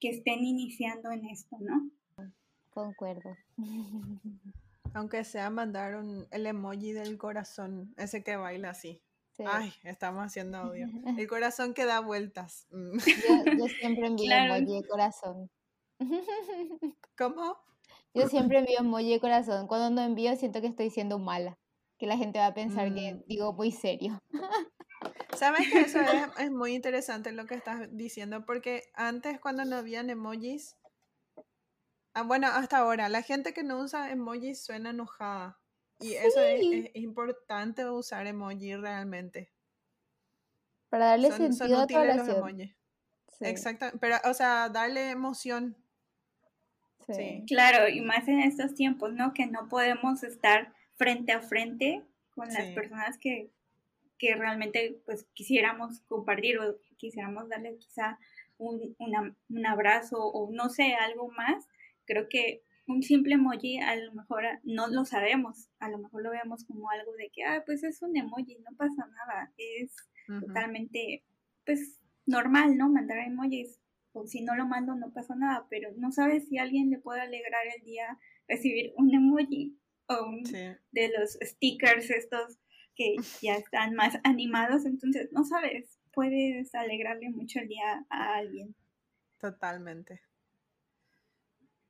que 0.00 0.10
estén 0.10 0.44
iniciando 0.44 1.10
en 1.10 1.26
esto, 1.26 1.56
¿no? 1.60 1.90
Concuerdo. 2.70 3.36
Aunque 4.94 5.24
sea 5.24 5.50
mandar 5.50 5.96
un, 5.96 6.26
el 6.30 6.46
emoji 6.46 6.92
del 6.92 7.18
corazón, 7.18 7.92
ese 7.96 8.22
que 8.22 8.36
baila 8.36 8.70
así. 8.70 9.02
Ay, 9.46 9.72
estamos 9.84 10.24
haciendo 10.24 10.58
audio. 10.58 10.86
El 11.18 11.28
corazón 11.28 11.74
que 11.74 11.84
da 11.84 12.00
vueltas. 12.00 12.66
Mm. 12.70 12.98
Yo, 13.58 13.68
siempre 13.68 14.06
envío 14.06 14.34
emoji 14.34 14.82
de 14.82 14.88
corazón. 14.88 15.50
¿Cómo? 17.16 17.56
Yo 18.14 18.28
siempre 18.28 18.58
envío 18.58 18.80
emoji 18.80 19.12
de 19.12 19.20
corazón. 19.20 19.66
Cuando 19.66 19.90
no 19.90 20.02
envío 20.02 20.34
siento 20.36 20.60
que 20.60 20.66
estoy 20.66 20.90
siendo 20.90 21.18
mala. 21.18 21.58
Que 21.98 22.06
la 22.06 22.16
gente 22.16 22.38
va 22.38 22.46
a 22.46 22.54
pensar 22.54 22.94
que 22.94 23.14
mm. 23.14 23.22
digo 23.26 23.52
muy 23.52 23.70
serio. 23.70 24.18
Sabes 25.38 25.70
que 25.70 25.80
eso 25.80 26.00
es, 26.00 26.08
es, 26.38 26.50
muy 26.50 26.74
interesante 26.74 27.32
lo 27.32 27.46
que 27.46 27.54
estás 27.54 27.88
diciendo, 27.96 28.44
porque 28.44 28.90
antes 28.94 29.38
cuando 29.40 29.64
no 29.64 29.76
habían 29.76 30.10
emojis, 30.10 30.76
ah, 32.14 32.22
bueno, 32.22 32.48
hasta 32.48 32.78
ahora, 32.78 33.08
la 33.08 33.22
gente 33.22 33.52
que 33.54 33.62
no 33.62 33.78
usa 33.78 34.10
emojis 34.10 34.64
suena 34.64 34.90
enojada. 34.90 35.60
Y 36.00 36.14
eso 36.14 36.40
es, 36.40 36.90
importante 36.94 37.88
usar 37.88 38.26
emoji 38.26 38.76
realmente. 38.76 39.52
Para 40.88 41.06
darle 41.06 41.32
sentido 41.32 41.80
a 41.80 41.86
tu 41.86 41.94
los 41.94 42.28
emojis. 42.28 42.74
Exacto, 43.40 43.86
pero 44.00 44.16
o 44.24 44.34
sea, 44.34 44.68
darle 44.68 45.10
emoción. 45.10 45.76
Sí. 47.08 47.44
Claro, 47.46 47.88
y 47.88 48.00
más 48.00 48.28
en 48.28 48.40
estos 48.40 48.74
tiempos, 48.74 49.12
¿no? 49.12 49.32
Que 49.32 49.46
no 49.46 49.68
podemos 49.68 50.22
estar 50.22 50.74
frente 50.94 51.32
a 51.32 51.40
frente 51.40 52.04
con 52.30 52.48
las 52.48 52.66
personas 52.74 53.18
que, 53.18 53.50
que 54.18 54.34
realmente 54.34 55.00
pues 55.04 55.26
quisiéramos 55.34 56.00
compartir 56.08 56.58
o 56.58 56.78
quisiéramos 56.96 57.48
darle 57.48 57.76
quizá 57.76 58.18
un, 58.58 58.96
un 58.98 59.66
abrazo 59.66 60.18
o 60.18 60.50
no 60.52 60.68
sé, 60.68 60.94
algo 60.94 61.30
más. 61.30 61.68
Creo 62.04 62.28
que 62.28 62.62
un 62.88 63.02
simple 63.02 63.34
emoji 63.34 63.78
a 63.78 63.96
lo 63.96 64.12
mejor 64.12 64.44
no 64.64 64.88
lo 64.88 65.04
sabemos, 65.04 65.68
a 65.78 65.90
lo 65.90 65.98
mejor 65.98 66.22
lo 66.22 66.30
vemos 66.30 66.64
como 66.64 66.90
algo 66.90 67.12
de 67.12 67.30
que, 67.30 67.44
ah, 67.44 67.62
pues 67.66 67.84
es 67.84 68.02
un 68.02 68.16
emoji, 68.16 68.56
no 68.58 68.76
pasa 68.76 69.06
nada, 69.06 69.52
es 69.58 69.94
totalmente, 70.40 71.24
pues, 71.64 72.00
normal, 72.26 72.76
¿no? 72.76 72.88
Mandar 72.88 73.18
emojis, 73.18 73.78
o 74.12 74.26
si 74.26 74.42
no 74.42 74.56
lo 74.56 74.66
mando 74.66 74.94
no 74.94 75.12
pasa 75.12 75.34
nada, 75.34 75.66
pero 75.68 75.90
no 75.96 76.12
sabes 76.12 76.48
si 76.48 76.58
a 76.58 76.62
alguien 76.62 76.90
le 76.90 76.98
puede 76.98 77.20
alegrar 77.20 77.66
el 77.76 77.84
día 77.84 78.18
recibir 78.48 78.92
un 78.96 79.14
emoji 79.14 79.78
o 80.06 80.26
un, 80.26 80.42
de 80.42 81.12
los 81.18 81.38
stickers 81.42 82.10
estos 82.10 82.58
que 82.98 83.14
ya 83.40 83.54
están 83.54 83.94
más 83.94 84.18
animados, 84.24 84.84
entonces 84.84 85.28
no 85.32 85.44
sabes, 85.44 85.98
puedes 86.12 86.74
alegrarle 86.74 87.30
mucho 87.30 87.60
el 87.60 87.68
día 87.68 88.04
a 88.10 88.34
alguien. 88.34 88.74
Totalmente. 89.38 90.20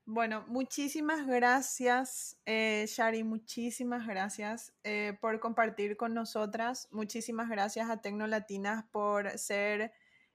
Bueno, 0.05 0.45
muchísimas 0.49 1.27
gracias, 1.27 2.39
eh, 2.47 2.87
Shari, 2.89 3.25
muchísimas 3.25 4.07
gracias 4.07 4.73
eh, 4.83 5.19
por 5.21 5.39
compartir 5.39 5.99
con 5.99 6.15
nosotras. 6.15 6.89
Muchísimas 6.91 7.51
gracias 7.51 7.91
a 7.91 8.01
Tecnolatinas 8.01 8.87
por 8.91 9.31
ser 9.39 9.93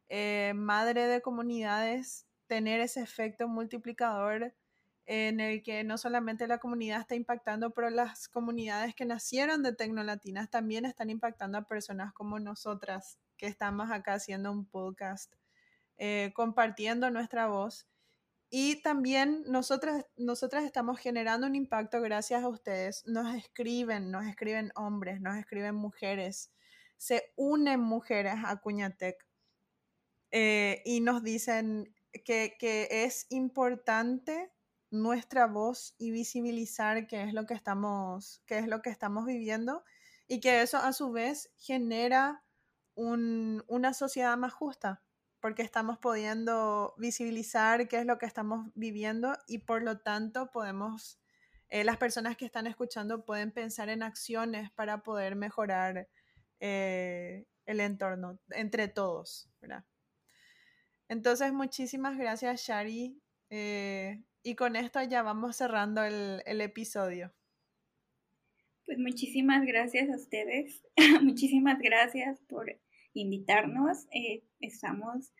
eh, 0.10 0.54
madre 0.56 1.08
de 1.08 1.22
comunidades, 1.22 2.28
tener 2.46 2.82
ese 2.82 3.02
efecto 3.02 3.48
multiplicador 3.48 4.54
en 5.06 5.40
el 5.40 5.64
que 5.64 5.84
no 5.84 5.98
solamente 5.98 6.48
la 6.48 6.60
comunidad 6.60 7.02
está 7.02 7.16
impactando, 7.16 7.72
pero 7.72 7.90
las 7.90 8.28
comunidades 8.28 8.96
que 8.96 9.06
nacieron 9.06 9.64
de 9.64 9.74
Tecnolatinas 9.74 10.50
también 10.50 10.86
están 10.86 11.10
impactando 11.10 11.58
a 11.58 11.68
personas 11.68 12.14
como 12.14 12.40
nosotras, 12.40 13.20
que 13.38 13.48
estamos 13.48 13.92
acá 13.92 14.14
haciendo 14.14 14.52
un 14.52 14.66
podcast, 14.66 15.34
compartiendo 16.34 17.10
nuestra 17.10 17.48
voz 17.48 17.88
y 18.56 18.84
también 18.84 19.42
nosotras, 19.48 20.06
nosotras 20.16 20.64
estamos 20.64 21.00
generando 21.00 21.48
un 21.48 21.56
impacto 21.56 22.00
gracias 22.02 22.44
a 22.44 22.48
ustedes. 22.48 23.02
Nos 23.08 23.34
escriben, 23.34 24.12
nos 24.12 24.28
escriben 24.28 24.72
hombres, 24.76 25.20
nos 25.22 25.38
escriben 25.38 25.74
mujeres, 25.74 26.52
se 26.96 27.34
unen 27.36 27.80
mujeres 27.80 28.36
a 28.46 28.58
Cuñatec 28.58 29.18
eh, 30.30 30.84
y 30.86 31.02
nos 31.02 31.24
dicen 31.24 31.96
que, 32.24 32.56
que, 32.60 32.88
es 32.92 33.26
importante 33.32 34.53
nuestra 34.94 35.48
voz 35.48 35.96
y 35.98 36.12
visibilizar 36.12 37.08
qué 37.08 37.24
es 37.24 37.34
lo 37.34 37.46
que 37.48 37.56
estamos, 37.56 38.44
qué 38.46 38.60
es 38.60 38.68
lo 38.68 38.82
que 38.84 38.92
estamos 38.92 39.26
viviendo 39.26 39.84
y 40.28 40.40
que 40.40 40.62
eso 40.62 40.78
a 40.78 40.94
su 40.94 41.12
vez 41.12 41.52
genera 41.58 42.44
un, 42.94 43.64
una 43.68 43.94
sociedad 43.94 44.38
más 44.38 44.54
justa 44.54 45.02
porque 45.40 45.64
estamos 45.64 45.98
pudiendo 45.98 46.94
visibilizar 46.98 47.88
qué 47.88 47.98
es 47.98 48.06
lo 48.06 48.20
que 48.20 48.28
estamos 48.28 48.70
viviendo 48.76 49.36
y 49.48 49.58
por 49.58 49.82
lo 49.82 50.00
tanto 50.00 50.52
podemos, 50.52 51.20
eh, 51.70 51.84
las 51.84 51.98
personas 51.98 52.38
que 52.38 52.46
están 52.46 52.68
escuchando 52.68 53.26
pueden 53.26 53.52
pensar 53.52 53.90
en 53.90 54.04
acciones 54.04 54.72
para 54.72 55.02
poder 55.02 55.36
mejorar 55.36 56.08
eh, 56.60 57.48
el 57.66 57.80
entorno 57.80 58.40
entre 58.52 58.88
todos, 58.88 59.50
¿verdad? 59.60 59.84
Entonces, 61.10 61.52
muchísimas 61.52 62.18
gracias, 62.18 62.62
Shari. 62.62 63.20
Eh, 63.50 64.24
y 64.44 64.56
con 64.56 64.76
esto 64.76 65.02
ya 65.04 65.24
vamos 65.24 65.56
cerrando 65.56 66.04
el, 66.04 66.42
el 66.46 66.62
episodio. 66.62 67.34
Pues 68.86 68.98
muchísimas 68.98 69.66
gracias 69.66 70.10
a 70.10 70.16
ustedes. 70.16 70.84
muchísimas 71.22 71.80
gracias 71.80 72.40
por 72.50 72.78
invitarnos. 73.14 74.06
Eh, 74.12 74.44
estamos 74.60 75.34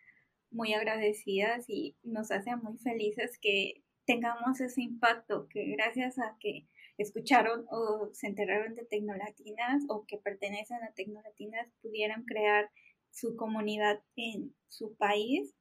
muy 0.50 0.72
agradecidas 0.72 1.68
y 1.68 1.96
nos 2.02 2.30
hace 2.30 2.56
muy 2.56 2.78
felices 2.78 3.38
que 3.40 3.82
tengamos 4.06 4.60
ese 4.60 4.82
impacto, 4.82 5.48
que 5.48 5.64
gracias 5.66 6.18
a 6.18 6.36
que 6.40 6.66
escucharon 6.96 7.66
o 7.70 8.08
se 8.12 8.28
enteraron 8.28 8.74
de 8.74 8.84
Tecnolatinas 8.84 9.82
o 9.88 10.06
que 10.06 10.18
pertenecen 10.18 10.82
a 10.82 10.92
Tecnolatinas 10.92 11.68
pudieran 11.82 12.24
crear 12.24 12.70
su 13.10 13.36
comunidad 13.36 14.02
en 14.16 14.54
su 14.68 14.94
país. 14.96 15.54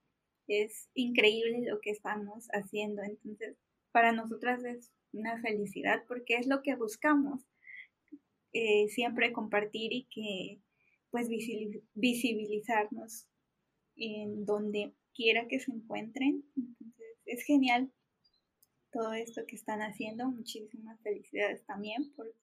Es 0.47 0.89
increíble 0.93 1.61
lo 1.69 1.79
que 1.79 1.91
estamos 1.91 2.47
haciendo. 2.51 3.01
Entonces, 3.03 3.57
para 3.91 4.11
nosotras 4.11 4.63
es 4.63 4.91
una 5.11 5.41
felicidad 5.41 6.03
porque 6.07 6.35
es 6.35 6.47
lo 6.47 6.61
que 6.61 6.75
buscamos. 6.75 7.45
Eh, 8.51 8.87
siempre 8.89 9.33
compartir 9.33 9.93
y 9.93 10.07
que 10.11 10.61
pues 11.09 11.27
visibilizarnos 11.93 13.27
en 13.95 14.45
donde 14.45 14.93
quiera 15.13 15.47
que 15.47 15.59
se 15.59 15.71
encuentren. 15.71 16.43
Entonces, 16.55 17.17
es 17.25 17.43
genial 17.43 17.91
todo 18.91 19.13
esto 19.13 19.45
que 19.47 19.55
están 19.55 19.81
haciendo. 19.81 20.29
Muchísimas 20.29 20.99
felicidades 21.01 21.65
también 21.65 22.11
por, 22.15 22.33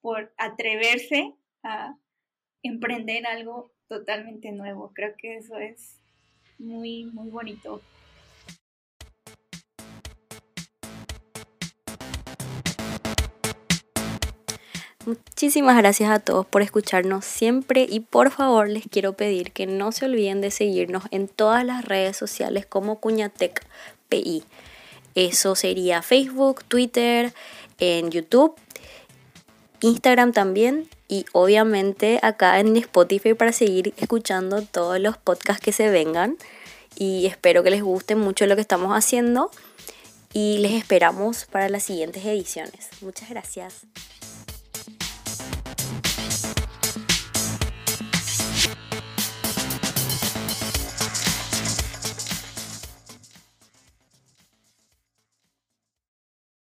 por 0.00 0.34
atreverse 0.36 1.34
a 1.62 1.98
emprender 2.62 3.26
algo 3.26 3.72
totalmente 3.88 4.52
nuevo. 4.52 4.92
Creo 4.94 5.14
que 5.16 5.36
eso 5.36 5.58
es 5.58 6.01
muy, 6.62 7.04
muy 7.12 7.28
bonito. 7.28 7.80
Muchísimas 15.04 15.76
gracias 15.76 16.10
a 16.10 16.20
todos 16.20 16.46
por 16.46 16.62
escucharnos 16.62 17.24
siempre 17.24 17.86
y 17.88 18.00
por 18.00 18.30
favor 18.30 18.68
les 18.68 18.84
quiero 18.88 19.14
pedir 19.14 19.50
que 19.50 19.66
no 19.66 19.90
se 19.90 20.04
olviden 20.04 20.40
de 20.40 20.52
seguirnos 20.52 21.02
en 21.10 21.26
todas 21.26 21.64
las 21.64 21.84
redes 21.84 22.16
sociales 22.16 22.66
como 22.66 23.00
Cuñatec 23.00 23.66
PI. 24.08 24.44
Eso 25.16 25.56
sería 25.56 26.02
Facebook, 26.02 26.62
Twitter, 26.64 27.34
en 27.80 28.12
YouTube, 28.12 28.54
Instagram 29.80 30.32
también 30.32 30.88
y 31.12 31.26
obviamente 31.32 32.18
acá 32.22 32.58
en 32.58 32.74
Spotify 32.74 33.34
para 33.34 33.52
seguir 33.52 33.92
escuchando 33.98 34.62
todos 34.62 34.98
los 34.98 35.18
podcasts 35.18 35.62
que 35.62 35.70
se 35.70 35.90
vengan 35.90 36.38
y 36.96 37.26
espero 37.26 37.62
que 37.62 37.68
les 37.68 37.82
guste 37.82 38.14
mucho 38.16 38.46
lo 38.46 38.54
que 38.54 38.62
estamos 38.62 38.96
haciendo 38.96 39.50
y 40.32 40.56
les 40.60 40.72
esperamos 40.72 41.44
para 41.44 41.68
las 41.68 41.82
siguientes 41.82 42.24
ediciones. 42.24 42.88
Muchas 43.02 43.28
gracias. 43.28 43.82